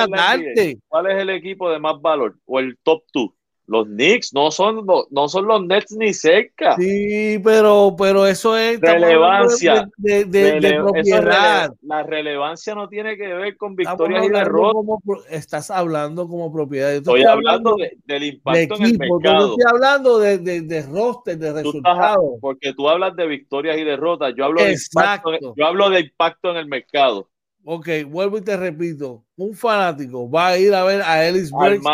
¿Cuál 0.88 1.06
es 1.06 1.16
el 1.20 1.30
equipo 1.30 1.70
de 1.70 1.78
más 1.78 2.00
valor? 2.00 2.36
O 2.46 2.58
el 2.58 2.78
top 2.82 3.02
2. 3.12 3.28
Los 3.68 3.86
Knicks 3.86 4.32
no 4.32 4.50
son, 4.50 4.86
no 5.10 5.28
son 5.28 5.46
los 5.46 5.62
Nets 5.62 5.92
ni 5.92 6.14
cerca. 6.14 6.74
Sí, 6.76 7.38
pero, 7.44 7.94
pero 7.98 8.26
eso 8.26 8.56
es 8.56 8.80
relevancia. 8.80 9.86
De, 9.98 10.24
de, 10.24 10.80
propiedad. 10.82 11.70
la 11.82 12.02
relevancia 12.02 12.74
no 12.74 12.88
tiene 12.88 13.18
que 13.18 13.28
ver 13.28 13.58
con 13.58 13.76
victorias 13.76 14.24
y 14.24 14.30
derrotas. 14.30 14.82
estás 15.28 15.70
hablando 15.70 16.26
como 16.26 16.50
propiedad. 16.50 16.94
Estoy, 16.94 17.24
hablando, 17.24 17.76
del 18.06 18.24
impacto 18.24 18.76
en 18.76 18.82
el 18.84 18.98
mercado. 18.98 19.50
estoy 19.50 19.64
hablando 19.70 20.18
de, 20.18 20.38
de, 20.38 20.82
roster, 20.86 21.36
de 21.36 21.52
resultados. 21.52 22.38
Porque 22.40 22.72
tú 22.72 22.88
hablas 22.88 23.14
de 23.16 23.26
victorias 23.26 23.76
y 23.76 23.84
derrotas. 23.84 24.32
Yo 24.34 24.46
hablo, 24.46 24.64
de 24.64 24.72
impacto, 24.72 25.30
yo 25.54 25.66
hablo 25.66 25.90
de 25.90 26.00
impacto 26.00 26.52
en 26.52 26.56
el 26.56 26.66
mercado. 26.68 27.28
Ok, 27.64 27.86
vuelvo 28.06 28.38
y 28.38 28.40
te 28.40 28.56
repito. 28.56 29.26
Un 29.36 29.52
fanático 29.52 30.30
va 30.30 30.48
a 30.48 30.58
ir 30.58 30.72
a 30.72 30.84
ver 30.84 31.02
a 31.02 31.26
Ellis 31.26 31.50
Burks 31.50 31.84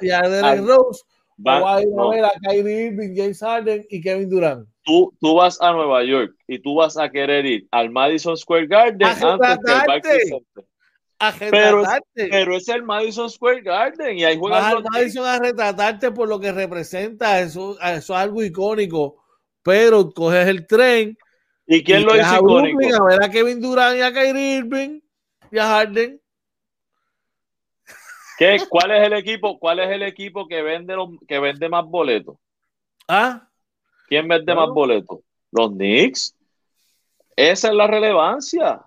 y 0.00 0.10
a, 0.10 0.20
Derek 0.22 0.66
Rose 0.66 1.04
Va, 1.46 1.76
a 1.76 1.82
ir 1.82 1.88
a 1.98 2.08
ver 2.08 2.24
a 2.24 2.32
Kyrie 2.42 2.86
Irving, 2.86 3.14
James 3.16 3.40
Harden 3.40 3.86
y 3.90 4.00
Kevin 4.00 4.28
Durant. 4.28 4.68
Tú, 4.84 5.12
tú 5.20 5.34
vas 5.34 5.60
a 5.60 5.72
Nueva 5.72 6.04
York 6.04 6.34
y 6.46 6.58
tú 6.58 6.74
vas 6.74 6.96
a 6.96 7.10
querer 7.10 7.46
ir 7.46 7.68
al 7.70 7.90
Madison 7.90 8.36
Square 8.36 8.66
Garden 8.66 9.06
antes 9.06 9.58
que 9.64 9.72
al 9.72 9.86
Barclays 9.86 10.28
Center. 10.28 10.64
Pero, 11.50 11.84
pero, 12.14 12.56
es 12.56 12.68
el 12.68 12.82
Madison 12.82 13.30
Square 13.30 13.62
Garden 13.62 14.18
y 14.18 14.24
ahí 14.24 14.36
juegan 14.36 14.60
vas 14.60 14.74
al 14.74 14.82
Madison 14.82 15.24
a 15.24 15.38
retratarte 15.38 16.10
por 16.10 16.28
lo 16.28 16.40
que 16.40 16.50
representa, 16.50 17.40
eso, 17.40 17.78
eso 17.80 17.96
es 17.96 18.10
algo 18.10 18.42
icónico, 18.42 19.22
pero 19.62 20.10
coges 20.10 20.48
el 20.48 20.66
tren 20.66 21.16
¿Y 21.66 21.84
quién 21.84 22.04
lo 22.04 22.16
hizo 22.16 22.36
icónico? 22.36 22.80
a 22.96 23.06
ver 23.06 23.22
a 23.22 23.30
Kevin 23.30 23.60
Durant 23.60 23.98
y 23.98 24.00
a 24.00 24.12
Kyrie 24.12 24.56
Irving 24.56 25.00
y 25.52 25.58
a 25.58 25.66
Harden 25.66 26.20
¿Cuál 28.68 28.90
es 28.92 29.06
el 29.06 29.12
equipo? 29.14 29.58
¿Cuál 29.58 29.80
es 29.80 29.90
el 29.90 30.02
equipo 30.02 30.46
que 30.46 30.62
vende 30.62 30.94
que 31.26 31.38
vende 31.38 31.68
más 31.68 31.84
boletos? 31.84 32.36
¿Ah? 33.08 33.48
¿Quién 34.08 34.28
vende 34.28 34.54
más 34.54 34.68
boletos? 34.68 35.20
Los 35.50 35.70
Knicks. 35.70 36.34
Esa 37.36 37.68
es 37.68 37.74
la 37.74 37.86
relevancia. 37.86 38.80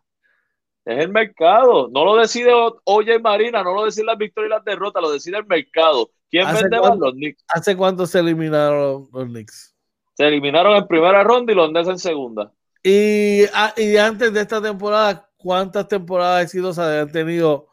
Es 0.86 0.99
el 0.99 1.10
mercado. 1.10 1.90
No 1.91 2.06
lo 2.06 2.15
decide 2.15 2.52
Oye 2.84 3.19
Marina, 3.19 3.64
no 3.64 3.73
lo 3.73 3.86
decide 3.86 4.06
las 4.06 4.18
victorias 4.18 4.49
y 4.49 4.53
las 4.56 4.65
derrotas, 4.65 5.02
lo 5.02 5.11
decide 5.11 5.38
el 5.38 5.45
mercado. 5.45 6.11
¿Quién 6.30 6.45
vende 6.53 6.80
más? 6.80 6.98
Los 6.98 7.14
Knicks. 7.14 7.44
¿Hace 7.48 7.76
cuánto 7.76 8.06
se 8.06 8.19
eliminaron 8.19 9.07
los 9.11 9.26
Knicks? 9.26 9.76
Se 10.14 10.27
eliminaron 10.27 10.76
en 10.76 10.88
primera 10.88 11.23
ronda 11.23 11.52
y 11.52 11.56
los 11.56 11.72
Nets 11.72 11.90
en 11.90 11.99
segunda. 11.99 12.52
Y, 12.84 13.45
ah, 13.53 13.73
y 13.76 13.98
antes 13.98 14.32
de 14.32 14.41
esta 14.41 14.61
temporada, 14.61 15.27
¿cuántas 15.38 15.88
temporadas 15.88 16.44
exitosas 16.44 16.88
han 16.88 17.11
tenido 17.11 17.68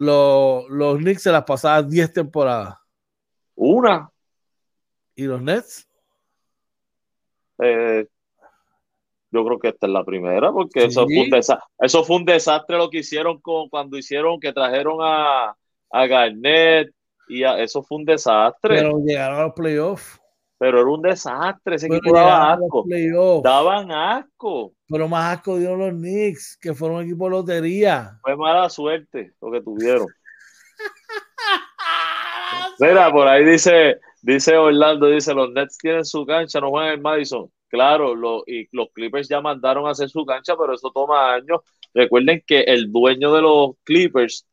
los, 0.00 0.68
los 0.70 0.96
Knicks 0.96 1.22
se 1.22 1.30
las 1.30 1.44
pasadas 1.44 1.88
10 1.88 2.12
temporadas. 2.12 2.74
Una. 3.54 4.10
¿Y 5.14 5.24
los 5.24 5.42
Nets? 5.42 5.86
Eh, 7.62 8.06
yo 9.30 9.44
creo 9.44 9.58
que 9.58 9.68
esta 9.68 9.86
es 9.86 9.92
la 9.92 10.02
primera, 10.02 10.50
porque 10.50 10.86
eso, 10.86 11.04
fue 11.04 11.24
un 11.24 11.30
desastre, 11.30 11.68
eso 11.78 12.04
fue 12.04 12.16
un 12.16 12.24
desastre 12.24 12.78
lo 12.78 12.88
que 12.88 12.98
hicieron 12.98 13.40
con, 13.40 13.68
cuando 13.68 13.98
hicieron 13.98 14.40
que 14.40 14.54
trajeron 14.54 14.96
a, 15.02 15.54
a 15.90 16.06
Garnett 16.06 16.90
y 17.28 17.44
eso 17.44 17.82
fue 17.82 17.98
un 17.98 18.06
desastre. 18.06 18.76
Pero 18.76 18.98
llegaron 19.04 19.38
a 19.38 19.42
los 19.44 19.52
playoffs 19.52 20.20
pero 20.60 20.82
era 20.82 20.90
un 20.90 21.00
desastre, 21.00 21.76
ese 21.76 21.86
equipo 21.86 22.14
daba 22.14 22.52
asco. 22.52 22.84
Daban 23.42 23.90
asco. 23.90 24.74
Pero 24.90 25.08
más 25.08 25.36
asco 25.36 25.56
dieron 25.56 25.78
los 25.78 25.92
Knicks, 25.92 26.58
que 26.60 26.74
fueron 26.74 26.98
un 26.98 27.04
equipo 27.04 27.26
de 27.26 27.30
lotería. 27.30 28.18
Fue 28.22 28.36
mala 28.36 28.68
suerte 28.68 29.34
lo 29.40 29.50
que 29.50 29.60
tuvieron. 29.60 30.06
Mira, 32.80 33.12
por 33.12 33.28
ahí 33.28 33.44
dice, 33.44 34.00
Dice 34.22 34.56
Orlando, 34.56 35.06
dice, 35.06 35.32
los 35.32 35.50
Nets 35.50 35.78
tienen 35.78 36.04
su 36.04 36.26
cancha, 36.26 36.60
no 36.60 36.68
juegan 36.68 36.94
en 36.94 37.02
Madison. 37.02 37.50
Claro, 37.68 38.14
lo, 38.14 38.42
y 38.46 38.68
los 38.72 38.88
Clippers 38.92 39.28
ya 39.28 39.40
mandaron 39.40 39.86
a 39.86 39.90
hacer 39.90 40.10
su 40.10 40.26
cancha, 40.26 40.54
pero 40.58 40.74
eso 40.74 40.90
toma 40.92 41.34
años. 41.34 41.60
Recuerden 41.94 42.42
que 42.46 42.60
el 42.60 42.92
dueño 42.92 43.32
de 43.32 43.42
los 43.42 43.70
Clippers 43.84 44.46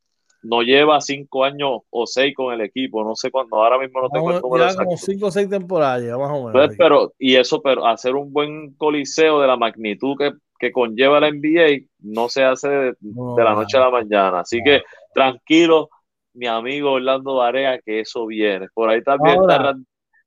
no 0.48 0.62
lleva 0.62 1.02
cinco 1.02 1.44
años 1.44 1.82
o 1.90 2.08
seis 2.08 2.34
con 2.34 2.54
el 2.54 2.62
equipo, 2.62 3.04
no 3.04 3.16
sé 3.16 3.30
cuándo, 3.30 3.58
ahora 3.58 3.78
mismo 3.78 4.02
no 4.02 4.10
tengo 4.10 4.32
el 4.32 4.42
número 4.42 4.76
como 4.76 4.98
cinco 4.98 5.28
o 5.28 5.32
seis 5.32 5.50
temporadas, 5.50 6.02
más 6.18 6.32
o 6.32 6.48
menos. 6.48 6.76
pero, 6.78 7.14
y 7.20 7.36
eso, 7.36 7.62
pero 7.62 7.86
hacer 7.86 8.16
un 8.16 8.32
buen 8.32 8.74
coliseo 8.76 9.42
de 9.42 9.48
la 9.48 9.58
magnitud 9.58 10.16
que, 10.18 10.32
que 10.58 10.72
conlleva 10.72 11.20
la 11.20 11.32
NBA 11.32 11.88
no 12.00 12.30
se 12.30 12.44
hace 12.44 12.70
de, 12.70 12.96
la 13.38 13.54
noche 13.54 13.78
a 13.78 13.82
la 13.82 13.90
mañana. 13.90 14.40
Así 14.40 14.62
que 14.64 14.84
tranquilo, 15.14 15.90
mi 16.34 16.48
amigo 16.48 16.94
Orlando 16.94 17.36
Varea, 17.36 17.80
que 17.82 18.00
eso 18.00 18.26
viene. 18.26 18.68
Por 18.74 18.90
ahí 18.90 19.04
también 19.04 19.38
ahora, 19.38 19.76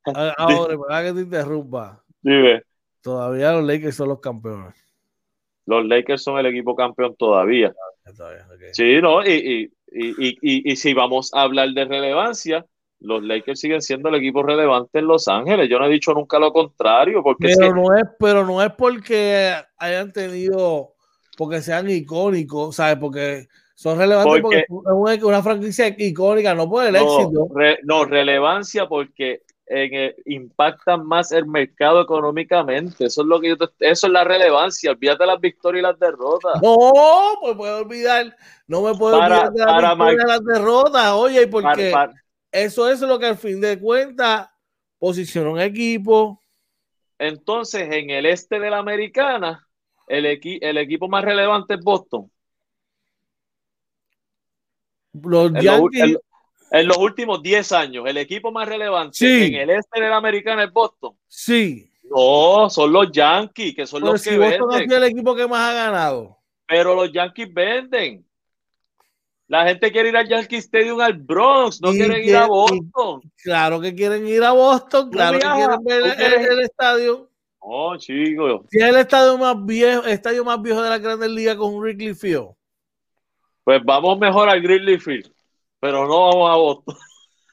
está. 0.05 0.33
Ahora, 0.35 0.77
¿verdad 0.77 1.05
que 1.09 1.13
te 1.15 1.21
interrumpa? 1.21 2.05
Dime. 2.21 2.63
Todavía 3.03 3.53
los 3.53 3.65
Lakers 3.65 3.97
son 3.97 4.09
los 4.11 4.21
campeones. 4.21 4.75
Los 5.65 5.87
Lakers 5.87 6.23
son 6.23 6.39
el 6.39 6.47
equipo 6.47 6.77
campeón 6.77 7.15
todavía. 7.17 7.73
Sí, 8.73 9.01
no, 9.01 9.25
y, 9.25 9.31
y, 9.31 9.73
si 9.91 10.95
vamos 10.95 11.31
a 11.35 11.43
hablar 11.43 11.71
de 11.71 11.85
relevancia, 11.85 12.67
los 13.01 13.23
Lakers 13.23 13.61
siguen 13.61 13.83
siendo 13.83 14.09
el 14.09 14.17
equipo 14.17 14.43
relevante 14.43 14.99
en 14.99 15.07
Los 15.07 15.27
Ángeles. 15.27 15.69
Yo 15.69 15.79
no 15.79 15.87
he 15.87 15.91
dicho 15.91 16.13
nunca 16.13 16.39
lo 16.39 16.53
contrario. 16.53 17.23
Porque 17.23 17.55
pero, 17.57 17.75
no 17.75 17.97
es, 17.97 18.05
pero 18.19 18.47
no 18.47 18.63
es 18.63 18.73
porque 18.73 19.55
hayan 19.79 20.13
tenido, 20.13 20.93
porque 21.37 21.63
sean 21.63 21.89
icónicos, 21.89 22.77
¿sabes? 22.77 22.97
Porque 22.97 23.49
son 23.75 23.99
relevantes 23.99 24.43
porque, 24.43 24.59
es 24.59 25.23
una, 25.23 25.43
franquicia 25.43 25.89
icónica, 25.89 26.55
no 26.55 26.69
por 26.69 26.85
el 26.85 26.97
éxito. 26.97 27.49
no, 27.85 28.05
relevancia 28.05 28.87
porque 28.87 29.43
en 29.73 30.15
impactan 30.27 31.07
más 31.07 31.31
el 31.31 31.47
mercado 31.47 32.01
económicamente. 32.01 33.07
Eso 33.07 33.23
es 33.23 33.27
lo 33.27 33.41
que 33.41 33.51
yo 33.51 33.57
eso 33.79 34.07
es 34.09 34.13
la 34.13 34.25
relevancia. 34.25 34.91
Olvídate 34.91 35.25
las 35.25 35.41
victorias 35.41 35.81
y 35.81 35.87
las 35.87 35.99
derrotas. 35.99 36.61
No, 36.61 36.93
pues 37.41 37.57
puedo 37.57 37.79
olvidar, 37.79 38.37
no 38.67 38.83
me 38.83 38.95
puedo 38.97 39.17
olvidar 39.17 39.53
de 39.53 39.65
las 39.65 39.81
victorias 39.81 40.25
y 40.25 40.29
las 40.29 40.45
derrotas. 40.45 41.13
Oye, 41.13 41.47
porque 41.47 41.95
eso 42.51 42.91
es 42.91 43.01
lo 43.01 43.17
que 43.21 43.27
al 43.27 43.37
fin 43.37 43.61
de 43.61 43.79
cuentas 43.79 44.51
posiciona 44.99 45.51
un 45.51 45.61
equipo. 45.61 46.43
Entonces, 47.17 47.83
en 47.93 48.11
el 48.11 48.27
este 48.27 48.59
de 48.59 48.71
la 48.71 48.79
americana, 48.79 49.65
el, 50.09 50.27
el 50.27 50.79
equipo 50.79 51.07
más 51.07 51.25
relevante 51.25 51.75
es 51.75 51.81
Boston. 51.81 52.29
Los 55.13 55.53
Yankees, 55.53 56.19
en 56.71 56.87
los 56.87 56.97
últimos 56.99 57.43
10 57.43 57.73
años, 57.73 58.05
el 58.07 58.17
equipo 58.17 58.53
más 58.53 58.69
relevante 58.69 59.47
en 59.47 59.55
el 59.55 59.71
este 59.71 60.01
de 60.01 60.09
la 60.09 60.17
americana 60.17 60.65
es 60.65 60.73
Boston. 60.73 61.17
Sí. 61.27 61.91
No, 62.05 62.71
son 62.71 62.93
los 62.93 63.11
Yankees, 63.11 63.75
que 63.75 63.87
son 63.87 64.03
los 64.03 64.23
que 64.23 64.39
Boston 64.39 64.83
es 64.83 64.91
el 64.91 65.05
equipo 65.05 65.35
que 65.35 65.47
más 65.47 65.71
ha 65.71 65.75
ganado. 65.75 66.39
Pero 66.67 66.95
los 66.95 67.13
Yankees 67.13 67.53
venden. 67.53 68.25
La 69.49 69.67
gente 69.67 69.91
quiere 69.91 70.11
ir 70.11 70.17
al 70.17 70.29
Yankee 70.29 70.59
Stadium 70.59 71.01
al 71.01 71.15
Bronx, 71.15 71.81
no 71.81 71.91
quieren 71.91 72.25
ir 72.25 72.37
a 72.37 72.47
Boston. 72.47 73.21
claro 73.43 73.81
que 73.81 73.93
quieren 73.93 74.27
ir 74.29 74.45
a 74.45 74.53
Boston, 74.53 75.11
claro 75.11 75.41
que 75.41 75.47
quieren 75.47 75.85
ver 75.85 76.03
el, 76.53 76.61
estadio. 76.61 77.29
Oh, 77.59 77.97
chicos. 77.97 78.63
Si 78.71 78.79
es 78.79 78.85
el 78.85 78.97
estadio 78.97 79.37
más 79.37 79.57
viejo, 79.67 80.05
estadio 80.05 80.45
más 80.45 80.63
viejo 80.63 80.81
de 80.81 80.91
la 80.91 80.99
Grandes 80.99 81.31
Ligas 81.31 81.57
con 81.57 81.75
un 81.75 81.81
Wrigley 81.81 82.15
Field. 82.15 82.51
Pues 83.65 83.81
vamos 83.85 84.19
mejor 84.21 84.49
al 84.49 84.63
Grizzly 84.63 84.99
Field 84.99 85.33
pero 85.81 86.07
no 86.07 86.29
vamos 86.29 86.51
a 86.51 86.55
Boston. 86.57 86.97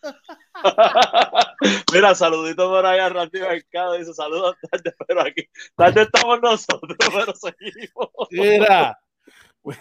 Mira, 1.93 2.15
saludito 2.15 2.69
por 2.69 2.85
ahí 2.85 2.99
a 2.99 3.09
Randy 3.09 3.39
Mercado. 3.39 3.93
Dice 3.93 4.13
saludos 4.13 4.55
tarde, 4.69 4.93
pero 5.07 5.21
aquí 5.21 5.47
tarde 5.75 6.01
estamos 6.03 6.41
nosotros, 6.41 6.97
pero 7.13 7.33
seguimos. 7.35 8.09
Mira, 8.31 8.99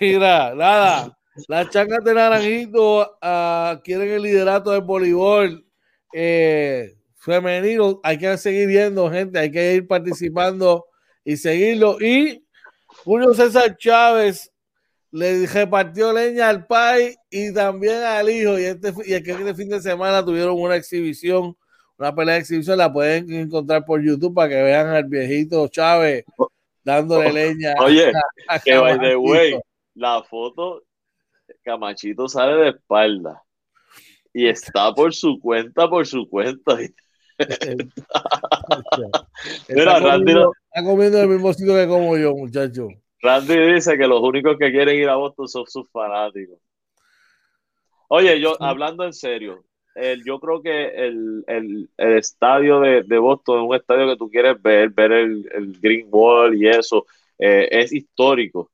mira, 0.00 0.54
nada. 0.54 1.18
Las 1.48 1.68
chancas 1.70 2.02
de 2.02 2.14
Naranjito 2.14 3.18
uh, 3.22 3.80
quieren 3.82 4.08
el 4.08 4.22
liderato 4.22 4.70
del 4.70 4.80
voleibol 4.82 5.66
eh, 6.14 6.96
femenino. 7.16 8.00
Hay 8.02 8.16
que 8.16 8.38
seguir 8.38 8.68
viendo, 8.68 9.10
gente. 9.10 9.38
Hay 9.38 9.50
que 9.50 9.74
ir 9.74 9.86
participando 9.86 10.86
y 11.24 11.36
seguirlo. 11.36 12.00
Y 12.00 12.46
Julio 12.86 13.34
César 13.34 13.76
Chávez 13.76 14.50
le 15.10 15.46
repartió 15.46 16.12
leña 16.12 16.48
al 16.48 16.66
pai 16.66 17.14
y 17.30 17.52
también 17.52 18.02
al 18.02 18.28
hijo. 18.28 18.58
Y, 18.58 18.64
este, 18.64 18.92
y 19.04 19.14
el 19.14 19.22
que 19.22 19.32
este 19.32 19.54
fin 19.54 19.68
de 19.68 19.80
semana 19.80 20.24
tuvieron 20.24 20.60
una 20.60 20.76
exhibición, 20.76 21.56
una 21.98 22.14
pelea 22.14 22.34
de 22.34 22.40
exhibición, 22.40 22.78
la 22.78 22.92
pueden 22.92 23.32
encontrar 23.32 23.84
por 23.84 24.02
YouTube 24.02 24.34
para 24.34 24.48
que 24.48 24.62
vean 24.62 24.88
al 24.88 25.04
viejito 25.04 25.68
Chávez 25.68 26.24
dándole 26.84 27.32
leña. 27.32 27.74
Oye, 27.80 28.12
que 28.64 28.78
by 28.78 28.98
the 28.98 29.16
way, 29.16 29.58
la 29.94 30.22
foto, 30.22 30.82
Camachito 31.62 32.28
sale 32.28 32.62
de 32.62 32.68
espalda 32.70 33.42
y 34.32 34.46
está 34.46 34.94
por 34.94 35.14
su 35.14 35.40
cuenta, 35.40 35.88
por 35.88 36.06
su 36.06 36.28
cuenta. 36.28 36.76
Mira, 39.68 39.98
está 39.98 40.84
comiendo 40.84 41.20
el 41.20 41.28
mismo 41.28 41.52
sitio 41.52 41.74
que 41.74 41.88
como 41.88 42.16
yo, 42.16 42.34
muchacho. 42.34 42.88
Randy 43.22 43.74
dice 43.74 43.96
que 43.96 44.06
los 44.06 44.20
únicos 44.20 44.56
que 44.58 44.70
quieren 44.70 44.96
ir 44.96 45.08
a 45.08 45.16
Boston 45.16 45.48
son 45.48 45.66
sus 45.66 45.90
fanáticos. 45.90 46.58
Oye, 48.08 48.40
yo 48.40 48.56
hablando 48.60 49.04
en 49.04 49.12
serio, 49.12 49.64
yo 50.24 50.38
creo 50.38 50.62
que 50.62 50.88
el, 50.94 51.88
estadio 51.96 52.80
de, 52.80 53.18
Boston 53.18 53.60
es 53.60 53.68
un 53.68 53.74
estadio 53.74 54.06
que 54.06 54.16
tú 54.16 54.30
quieres 54.30 54.60
ver, 54.62 54.90
ver 54.90 55.12
el, 55.12 55.78
Green 55.80 56.08
Wall 56.10 56.56
y 56.56 56.68
eso, 56.68 57.06
eh, 57.38 57.68
es 57.70 57.92
histórico, 57.92 58.70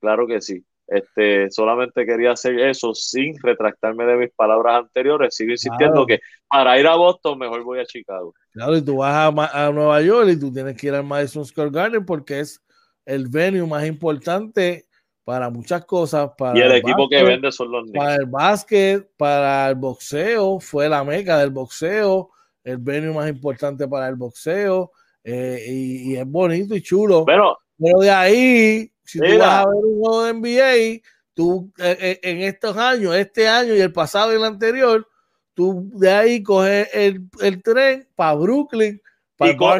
claro 0.00 0.26
que 0.26 0.40
sí. 0.40 0.64
Este, 0.84 1.50
solamente 1.50 2.04
quería 2.04 2.32
hacer 2.32 2.58
eso 2.58 2.92
sin 2.92 3.40
retractarme 3.40 4.04
de 4.04 4.16
mis 4.16 4.30
palabras 4.32 4.80
anteriores. 4.80 5.34
Sigo 5.34 5.52
insistiendo 5.52 6.04
que 6.04 6.20
para 6.48 6.78
ir 6.78 6.86
a 6.86 6.96
Boston 6.96 7.38
mejor 7.38 7.62
voy 7.62 7.78
a 7.78 7.86
Chicago. 7.86 8.34
Claro, 8.52 8.76
y 8.76 8.84
tú 8.84 8.98
vas 8.98 9.14
a, 9.14 9.66
a 9.66 9.72
Nueva 9.72 10.02
York 10.02 10.28
y 10.30 10.38
tú 10.38 10.52
tienes 10.52 10.76
que 10.76 10.88
ir 10.88 10.94
al 10.94 11.04
Madison 11.04 11.46
Square 11.46 11.70
Garden 11.70 12.04
porque 12.04 12.40
es 12.40 12.60
el 13.04 13.28
venue 13.28 13.66
más 13.66 13.86
importante 13.86 14.86
para 15.24 15.50
muchas 15.50 15.84
cosas. 15.84 16.30
Para 16.36 16.58
y 16.58 16.62
el, 16.62 16.72
equipo 16.72 17.08
que 17.08 17.22
vende 17.22 17.52
son 17.52 17.70
los 17.70 17.90
Para 17.90 18.16
el 18.16 18.26
básquet, 18.26 19.08
para 19.16 19.68
el 19.68 19.76
boxeo, 19.76 20.60
fue 20.60 20.88
la 20.88 21.04
meca 21.04 21.38
del 21.38 21.50
boxeo, 21.50 22.30
el 22.64 22.78
venue 22.78 23.12
más 23.12 23.28
importante 23.28 23.86
para 23.88 24.08
el 24.08 24.16
boxeo, 24.16 24.92
eh, 25.24 25.64
y, 25.68 26.16
es 26.16 26.26
bonito 26.26 26.74
y 26.74 26.82
chulo. 26.82 27.24
Pero, 27.24 27.58
Pero 27.78 27.98
de 27.98 28.10
ahí, 28.10 28.92
si 29.04 29.18
tú 29.18 29.38
vas 29.38 29.64
a 29.64 29.68
ver 29.68 29.84
un 29.84 30.00
juego 30.00 30.24
de 30.24 30.32
NBA, 30.34 31.02
tú 31.34 31.72
eh, 31.78 31.96
eh, 32.00 32.20
en 32.22 32.42
estos 32.42 32.76
años, 32.76 33.14
este 33.14 33.48
año 33.48 33.74
y 33.74 33.80
el 33.80 33.92
pasado 33.92 34.32
y 34.32 34.36
el 34.36 34.44
anterior, 34.44 35.06
tú 35.54 35.90
de 35.94 36.10
ahí 36.10 36.42
coges 36.42 36.88
el, 36.92 37.28
tren 37.62 38.08
para 38.14 38.34
Brooklyn, 38.34 39.00
para 39.36 39.50
el 39.50 39.56
¿Y 39.56 39.58
cómo 39.58 39.78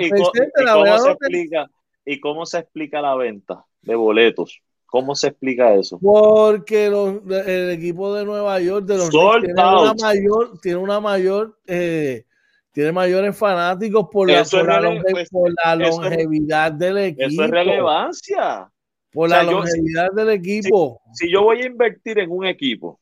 se 0.98 1.10
explica 1.10 1.68
la 2.04 3.14
venta 3.14 3.64
de 3.82 3.94
boletos? 3.94 4.60
¿Cómo 4.86 5.14
se 5.14 5.28
explica 5.28 5.74
eso? 5.74 5.98
Porque 5.98 6.86
el 6.86 7.70
equipo 7.70 8.14
de 8.14 8.26
Nueva 8.26 8.60
York 8.60 8.84
de 8.84 8.98
los 8.98 9.08
tiene 9.08 9.52
una 9.54 9.94
mayor, 9.94 10.60
tiene 10.60 10.76
una 10.76 11.00
mayor, 11.00 11.58
eh, 11.66 12.26
tiene 12.72 12.92
mayores 12.92 13.34
fanáticos 13.36 14.08
por 14.12 14.30
la, 14.30 14.44
por 14.44 14.66
la, 14.66 15.76
longevidad 15.76 16.72
del 16.72 16.98
equipo. 16.98 17.26
Eso 17.26 17.44
es 17.44 17.50
relevancia. 17.50 18.70
Por 19.10 19.30
la 19.30 19.42
longevidad 19.42 20.10
del 20.12 20.28
equipo. 20.28 21.00
Si, 21.14 21.26
si 21.26 21.32
yo 21.32 21.42
voy 21.42 21.62
a 21.62 21.66
invertir 21.66 22.18
en 22.18 22.30
un 22.30 22.44
equipo 22.44 23.00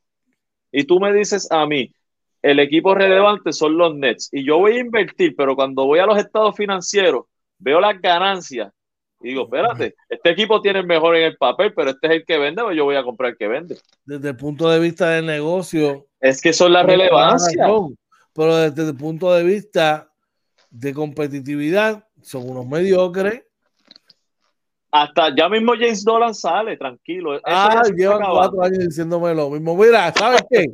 y 0.70 0.84
tú 0.84 1.00
me 1.00 1.12
dices 1.12 1.50
a 1.50 1.66
mí, 1.66 1.92
el 2.40 2.60
equipo 2.60 2.94
relevante 2.94 3.52
son 3.52 3.76
los 3.76 3.96
Nets, 3.96 4.28
y 4.32 4.44
yo 4.44 4.58
voy 4.58 4.76
a 4.76 4.80
invertir, 4.80 5.34
pero 5.36 5.56
cuando 5.56 5.86
voy 5.86 5.98
a 5.98 6.06
los 6.06 6.18
estados 6.18 6.56
financieros, 6.56 7.24
veo 7.58 7.80
las 7.80 8.00
ganancias 8.00 8.72
y 9.20 9.28
digo, 9.28 9.44
espérate, 9.44 9.94
este 10.08 10.30
equipo 10.30 10.62
tiene 10.62 10.80
el 10.80 10.86
mejor 10.86 11.14
en 11.16 11.24
el 11.24 11.36
papel, 11.36 11.74
pero 11.74 11.90
este 11.90 12.06
es 12.06 12.12
el 12.14 12.24
que 12.24 12.38
vende, 12.38 12.62
pues 12.62 12.76
yo 12.76 12.84
voy 12.84 12.96
a 12.96 13.02
comprar 13.02 13.30
el 13.30 13.36
que 13.36 13.48
vende. 13.48 13.78
Desde 14.04 14.30
el 14.30 14.36
punto 14.36 14.68
de 14.70 14.80
vista 14.80 15.10
del 15.10 15.26
negocio. 15.26 16.06
Es 16.20 16.40
que 16.40 16.50
eso 16.50 16.66
es 16.66 16.72
la 16.72 16.82
relevancia. 16.82 17.66
pero 18.32 18.56
desde 18.56 18.90
el 18.90 18.96
punto 18.96 19.32
de 19.32 19.42
vista 19.42 20.10
de 20.70 20.94
competitividad, 20.94 22.06
son 22.22 22.48
unos 22.48 22.66
mediocres. 22.66 23.42
Hasta 24.92 25.34
ya 25.36 25.48
mismo 25.48 25.74
James 25.74 26.02
Dolan 26.02 26.34
sale, 26.34 26.76
tranquilo. 26.76 27.38
ah, 27.44 27.82
llevan 27.96 28.22
cuatro 28.22 28.62
años 28.62 28.78
diciéndome 28.78 29.34
lo 29.34 29.50
mismo. 29.50 29.76
Mira, 29.76 30.12
¿sabes 30.12 30.42
qué? 30.50 30.66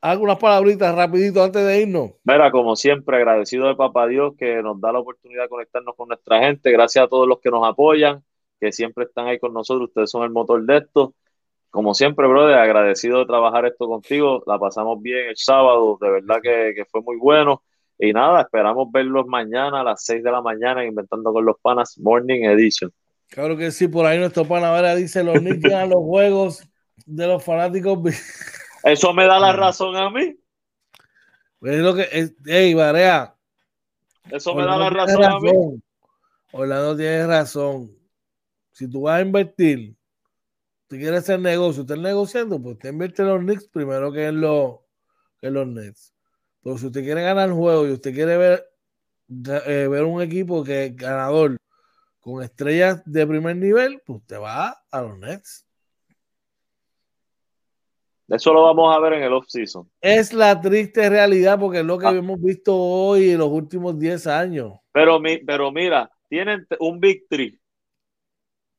algunas 0.00 0.38
palabritas 0.38 0.92
rapidito 0.92 1.40
antes 1.40 1.64
de 1.64 1.82
irnos. 1.82 2.10
Mira, 2.24 2.50
como 2.50 2.74
siempre, 2.74 3.16
agradecido 3.16 3.68
de 3.68 3.76
Papá 3.76 4.08
Dios 4.08 4.34
que 4.36 4.60
nos 4.60 4.80
da 4.80 4.90
la 4.90 4.98
oportunidad 4.98 5.44
de 5.44 5.48
conectarnos 5.50 5.94
con 5.94 6.08
nuestra 6.08 6.40
gente. 6.40 6.72
Gracias 6.72 7.04
a 7.04 7.08
todos 7.08 7.28
los 7.28 7.38
que 7.38 7.50
nos 7.50 7.64
apoyan, 7.64 8.24
que 8.58 8.72
siempre 8.72 9.04
están 9.04 9.28
ahí 9.28 9.38
con 9.38 9.54
nosotros. 9.54 9.90
Ustedes 9.90 10.10
son 10.10 10.24
el 10.24 10.30
motor 10.30 10.66
de 10.66 10.78
esto 10.78 11.14
como 11.70 11.94
siempre, 11.94 12.26
brother, 12.26 12.56
agradecido 12.56 13.20
de 13.20 13.26
trabajar 13.26 13.66
esto 13.66 13.86
contigo. 13.86 14.42
La 14.46 14.58
pasamos 14.58 15.00
bien 15.02 15.28
el 15.28 15.36
sábado, 15.36 15.98
de 16.00 16.10
verdad 16.10 16.36
que, 16.42 16.84
fue 16.90 17.02
muy 17.02 17.16
bueno. 17.16 17.62
Y 17.98 18.12
nada, 18.12 18.42
esperamos 18.42 18.90
verlos 18.92 19.26
mañana 19.26 19.80
a 19.80 19.84
las 19.84 20.04
6 20.04 20.22
de 20.22 20.30
la 20.30 20.40
mañana 20.40 20.84
Inventando 20.84 21.32
con 21.32 21.44
los 21.44 21.56
Panas 21.60 21.98
Morning 21.98 22.44
Edition. 22.44 22.92
Claro 23.28 23.56
que 23.56 23.70
sí, 23.70 23.88
por 23.88 24.06
ahí 24.06 24.18
nuestro 24.18 24.46
pana 24.46 24.94
dice: 24.94 25.22
Los 25.22 25.42
niños 25.42 25.72
a 25.72 25.84
los 25.84 25.98
juegos 25.98 26.66
de 27.04 27.26
los 27.26 27.44
fanáticos. 27.44 27.98
Eso 28.84 29.12
me 29.12 29.26
da 29.26 29.38
la 29.38 29.52
razón 29.52 29.96
a 29.96 30.08
mí. 30.08 30.38
Es 31.60 31.80
lo 31.80 31.94
que 31.94 32.08
es, 32.10 32.34
hey, 32.46 32.72
Barea. 32.72 33.34
Eso 34.30 34.54
me 34.54 34.64
da 34.64 34.76
la 34.76 34.90
razón, 34.90 35.22
razón, 35.22 35.36
a 35.36 35.40
mí. 35.40 35.82
Orlando 36.52 36.96
tiene 36.96 37.26
razón. 37.26 37.90
Si 38.70 38.88
tú 38.88 39.02
vas 39.02 39.18
a 39.18 39.22
invertir 39.22 39.97
usted 40.88 41.00
quiere 41.00 41.18
hacer 41.18 41.38
negocio, 41.38 41.82
usted 41.82 41.98
negociando, 41.98 42.62
pues 42.62 42.76
usted 42.76 42.88
invierte 42.88 43.20
en 43.20 43.28
los 43.28 43.40
Knicks 43.40 43.68
primero 43.68 44.10
que 44.10 44.28
en 44.28 44.40
los, 44.40 44.78
que 45.38 45.50
los 45.50 45.66
Nets. 45.66 46.14
Pero 46.62 46.78
si 46.78 46.86
usted 46.86 47.04
quiere 47.04 47.20
ganar 47.22 47.50
el 47.50 47.54
juego 47.54 47.86
y 47.86 47.92
usted 47.92 48.14
quiere 48.14 48.38
ver, 48.38 48.64
eh, 49.66 49.86
ver 49.86 50.04
un 50.04 50.22
equipo 50.22 50.64
que 50.64 50.86
es 50.86 50.96
ganador 50.96 51.58
con 52.20 52.42
estrellas 52.42 53.02
de 53.04 53.26
primer 53.26 53.56
nivel, 53.56 54.00
pues 54.06 54.20
usted 54.20 54.40
va 54.40 54.82
a 54.90 55.02
los 55.02 55.18
Nets. 55.18 55.66
Eso 58.26 58.54
lo 58.54 58.62
vamos 58.62 58.96
a 58.96 58.98
ver 58.98 59.12
en 59.12 59.24
el 59.24 59.32
off-season. 59.34 59.90
Es 60.00 60.32
la 60.32 60.58
triste 60.58 61.10
realidad 61.10 61.60
porque 61.60 61.80
es 61.80 61.84
lo 61.84 61.98
que 61.98 62.06
ah. 62.06 62.12
hemos 62.12 62.40
visto 62.40 62.74
hoy 62.74 63.32
en 63.32 63.38
los 63.38 63.48
últimos 63.48 63.98
10 63.98 64.26
años. 64.26 64.72
Pero, 64.92 65.20
pero 65.46 65.70
mira, 65.70 66.10
tienen 66.30 66.66
un 66.80 66.98
victory 66.98 67.58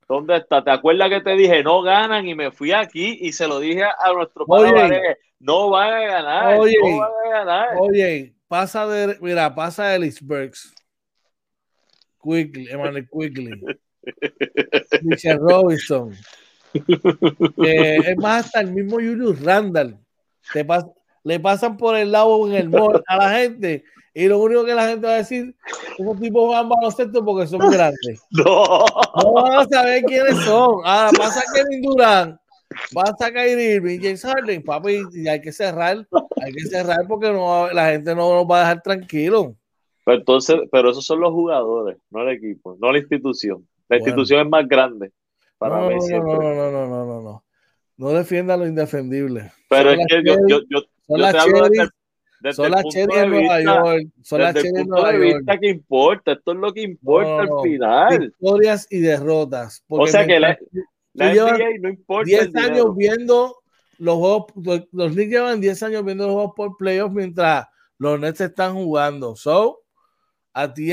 ¿Dónde 0.10 0.38
está? 0.38 0.64
¿Te 0.64 0.72
acuerdas 0.72 1.08
que 1.10 1.22
te 1.22 1.36
dije 1.36 1.62
no 1.62 1.84
ganan 1.84 2.28
y 2.28 2.34
me 2.34 2.52
fui 2.52 2.72
aquí 2.72 3.20
y 3.22 3.32
se 3.32 3.48
lo 3.48 3.60
dije 3.60 3.84
a 3.84 4.12
nuestro 4.12 4.44
padre? 4.48 5.18
No 5.40 5.70
van 5.70 5.94
a 5.94 6.00
ganar. 6.00 6.60
Oye, 6.60 6.76
no 6.82 6.98
van 6.98 7.12
a 7.12 7.30
ganar. 7.30 7.68
Oye, 7.80 8.34
pasa 8.48 8.88
de, 8.88 9.20
mira, 9.22 9.54
pasa 9.54 9.90
de 9.90 9.98
Ellisbergs. 9.98 10.74
Quickly, 12.24 12.70
Emmanuel 12.72 13.08
Quickly. 13.08 13.52
Michelle 15.04 15.38
Robinson. 15.38 16.12
Eh, 17.64 17.98
es 18.08 18.18
más, 18.18 18.46
hasta 18.46 18.62
el 18.62 18.72
mismo 18.74 18.96
Julius 18.96 19.40
Randall. 19.44 19.96
le 21.24 21.40
pasan 21.40 21.78
por 21.78 21.96
el 21.96 22.12
lado 22.12 22.48
en 22.48 22.56
el 22.56 22.70
mall 22.70 23.04
a 23.08 23.16
la 23.16 23.30
gente 23.30 23.84
y 24.14 24.28
lo 24.28 24.40
único 24.40 24.66
que 24.66 24.74
la 24.74 24.88
gente 24.88 25.08
va 25.08 25.14
a 25.14 25.18
decir, 25.18 25.56
esos 25.98 26.20
tipos 26.20 26.48
juegan 26.48 26.70
baloncesto 26.70 27.24
porque 27.24 27.48
son 27.48 27.60
grandes. 27.72 28.22
No. 28.32 28.86
No 29.24 29.34
van 29.34 29.60
a 29.60 29.66
saber 29.66 30.04
quiénes 30.04 30.38
son. 30.46 30.82
Ahora 30.84 31.12
pasa 31.18 31.44
Kevin 31.54 31.82
Durant, 31.82 32.40
pasa 32.94 33.32
Kyrie 33.32 33.76
Irving, 33.76 34.00
James 34.02 34.22
Harden, 34.24 34.64
papi, 34.64 35.02
y 35.14 35.28
hay 35.28 35.42
que 35.42 35.52
cerrar, 35.52 36.08
hay 36.42 36.54
que 36.54 36.62
cerrar 36.62 37.06
porque 37.08 37.32
no, 37.32 37.72
la 37.72 37.92
gente 37.92 38.16
no 38.16 38.36
nos 38.36 38.46
va 38.46 38.58
a 38.58 38.60
dejar 38.62 38.82
tranquilo. 38.82 39.56
Pero 40.06 40.18
entonces, 40.18 40.58
pero 40.72 40.90
esos 40.90 41.06
son 41.06 41.20
los 41.20 41.32
jugadores, 41.32 41.98
no 42.10 42.22
el 42.22 42.30
equipo, 42.36 42.78
no 42.82 42.92
la 42.92 42.98
institución. 42.98 43.68
La 43.88 43.98
institución 43.98 44.42
es 44.42 44.50
más 44.50 44.68
grande. 44.68 45.12
Para 45.58 45.82
no, 45.82 45.90
no, 45.90 45.98
no, 45.98 46.54
no, 46.54 46.72
no, 46.72 46.72
no, 46.72 47.06
no, 47.06 47.22
no. 47.22 47.44
No 47.98 48.10
defienda 48.12 48.56
lo 48.56 48.66
indefendible. 48.66 49.52
Pero 49.68 49.92
es 49.92 50.00
que 50.08 50.24
yo, 50.24 50.36
yo, 50.48 50.60
yo, 50.70 50.82
yo 51.10 51.32
te 51.32 51.38
hablo 51.38 51.68
de 52.42 52.54
son 52.54 52.72
las 52.72 52.84
cheras 52.86 53.16
de 53.16 53.28
Nueva 53.28 53.62
York. 53.62 54.08
Son 54.22 54.42
las 54.42 54.54
cheras 54.54 54.74
de 54.74 54.86
Nueva 54.86 55.12
York. 55.14 55.60
que 55.62 55.70
importa, 55.70 56.32
esto 56.34 56.52
es 56.52 56.58
lo 56.58 56.74
que 56.74 56.82
importa 56.82 57.42
al 57.42 57.50
final. 57.62 58.20
Victorias 58.20 58.88
y 58.90 59.00
derrotas. 59.00 59.84
O 59.88 60.08
sea 60.08 60.26
que 60.26 60.40
la, 60.40 60.58
la 61.14 61.34
NBA 61.34 61.58
no 61.82 61.90
importa. 61.90 62.26
10 62.26 62.56
años 62.56 62.96
viendo 62.96 63.56
los 63.98 64.16
juegos, 64.16 64.46
los 64.92 65.12
Knicks 65.12 65.32
llevan 65.32 65.62
10 65.62 65.84
años 65.84 66.06
viendo 66.06 66.26
los 66.26 66.34
juegos 66.34 66.54
por 66.56 66.78
playoffs 66.78 67.14
mientras 67.14 67.68
los 67.98 68.20
Nets 68.20 68.42
están 68.42 68.74
jugando. 68.74 69.36
So, 69.36 69.82
a 70.54 70.74
ti 70.74 70.92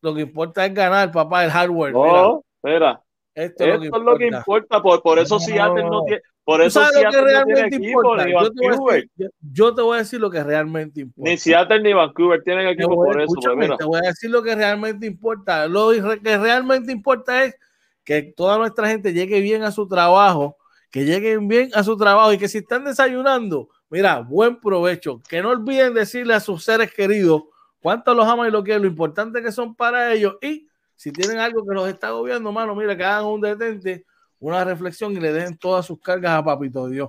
lo 0.00 0.14
que 0.14 0.22
importa 0.22 0.64
es 0.64 0.72
ganar, 0.72 1.10
papá, 1.10 1.44
el 1.44 1.50
hardware. 1.50 1.92
No, 1.92 2.44
espera. 2.56 3.02
Esto, 3.34 3.64
es 3.64 3.90
lo 3.90 4.16
que 4.16 4.28
importa, 4.28 4.80
por, 4.80 5.02
por 5.02 5.18
eso 5.18 5.40
si 5.40 5.52
Seattle 5.52 5.82
no 5.82 6.04
tiene 6.04 6.22
por 6.44 6.60
eso 6.60 6.84
Seattle 6.84 7.22
realmente 7.22 7.76
importa. 7.76 8.28
Yo 8.28 8.52
te. 8.52 8.68
Decir, 8.68 9.10
yo, 9.40 9.74
te 9.74 9.82
voy 9.82 9.96
a 9.96 9.98
decir 10.00 10.20
lo 10.20 10.30
que 10.30 10.44
realmente 10.44 11.00
importa. 11.00 11.30
Ni 11.30 11.38
Seattle 11.38 11.80
ni 11.80 11.94
Vancouver 11.94 12.42
tienen 12.42 12.68
equipo 12.68 12.94
por 12.94 13.18
eso. 13.18 13.32
Pues, 13.34 13.70
te 13.78 13.84
voy 13.84 14.00
a 14.04 14.08
decir 14.08 14.30
lo 14.30 14.42
que 14.42 14.54
realmente 14.54 15.06
importa. 15.06 15.66
Lo 15.66 15.90
que 16.22 16.36
realmente 16.36 16.92
importa 16.92 17.44
es 17.44 17.56
que 18.04 18.22
toda 18.22 18.58
nuestra 18.58 18.88
gente 18.88 19.14
llegue 19.14 19.40
bien 19.40 19.62
a 19.62 19.70
su 19.70 19.88
trabajo, 19.88 20.58
que 20.90 21.06
lleguen 21.06 21.48
bien 21.48 21.70
a 21.72 21.82
su 21.82 21.96
trabajo 21.96 22.30
y 22.34 22.38
que 22.38 22.48
si 22.48 22.58
están 22.58 22.84
desayunando, 22.84 23.70
mira, 23.88 24.20
buen 24.20 24.60
provecho. 24.60 25.22
Que 25.26 25.40
no 25.40 25.48
olviden 25.48 25.94
decirle 25.94 26.34
a 26.34 26.40
sus 26.40 26.62
seres 26.62 26.92
queridos 26.92 27.44
cuánto 27.80 28.12
los 28.12 28.26
aman 28.26 28.48
y 28.48 28.50
lo 28.50 28.62
quieren, 28.62 28.82
lo 28.82 28.88
importante 28.88 29.42
que 29.42 29.50
son 29.50 29.74
para 29.74 30.12
ellos. 30.12 30.36
Y 30.42 30.68
si 30.94 31.10
tienen 31.10 31.38
algo 31.38 31.64
que 31.66 31.74
los 31.74 31.88
está 31.88 32.08
agobiando, 32.08 32.52
mano, 32.52 32.74
mira, 32.74 32.94
que 32.94 33.04
hagan 33.04 33.24
un 33.24 33.40
detente 33.40 34.04
una 34.44 34.62
reflexión 34.62 35.12
y 35.12 35.20
le 35.20 35.32
den 35.32 35.56
todas 35.56 35.86
sus 35.86 35.98
cargas 36.00 36.32
a 36.32 36.44
Papito 36.44 36.86
Dios. 36.88 37.08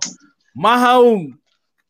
Más 0.53 0.81
aún, 0.83 1.41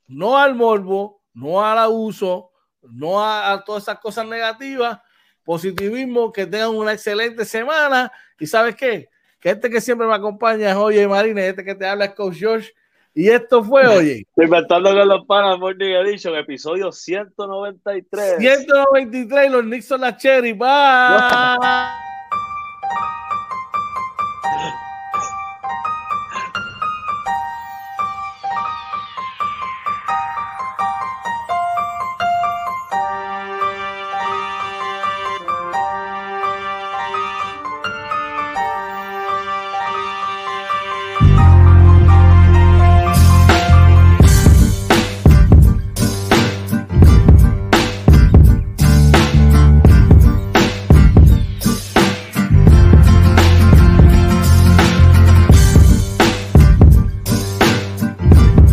no 0.07 0.37
al 0.37 0.55
morbo, 0.55 1.21
no 1.33 1.63
al 1.63 1.77
abuso, 1.77 2.51
no 2.81 3.23
a, 3.23 3.63
todas 3.63 3.83
esas 3.83 3.99
cosas 3.99 4.25
negativas, 4.25 4.99
positivismo, 5.43 6.31
que 6.31 6.47
tengan 6.47 6.69
una 6.69 6.93
excelente 6.93 7.45
semana 7.45 8.11
y 8.39 8.47
sabes 8.47 8.75
qué, 8.75 9.07
que 9.39 9.51
este 9.51 9.69
que 9.69 9.81
siempre 9.81 10.07
me 10.07 10.15
acompaña 10.15 10.71
es 10.71 10.75
Oye 10.75 11.07
Marina, 11.07 11.45
este 11.45 11.63
que 11.63 11.75
te 11.75 11.85
habla 11.85 12.05
es 12.05 12.13
Coach 12.15 12.37
George 12.37 12.73
y 13.13 13.29
esto 13.29 13.63
fue, 13.63 13.85
oye. 13.85 14.25
Inventando 14.35 14.93
con 14.93 15.07
los 15.07 15.25
panas, 15.25 15.59
Morning 15.59 15.93
Edition, 15.93 16.35
episodio 16.35 16.91
193. 16.91 18.39
193 18.39 19.47
y 19.47 19.49
los 19.49 19.63
Nixon 19.63 20.01
la 20.01 20.17
Cherry. 20.17 20.53
Bye. 20.53 20.67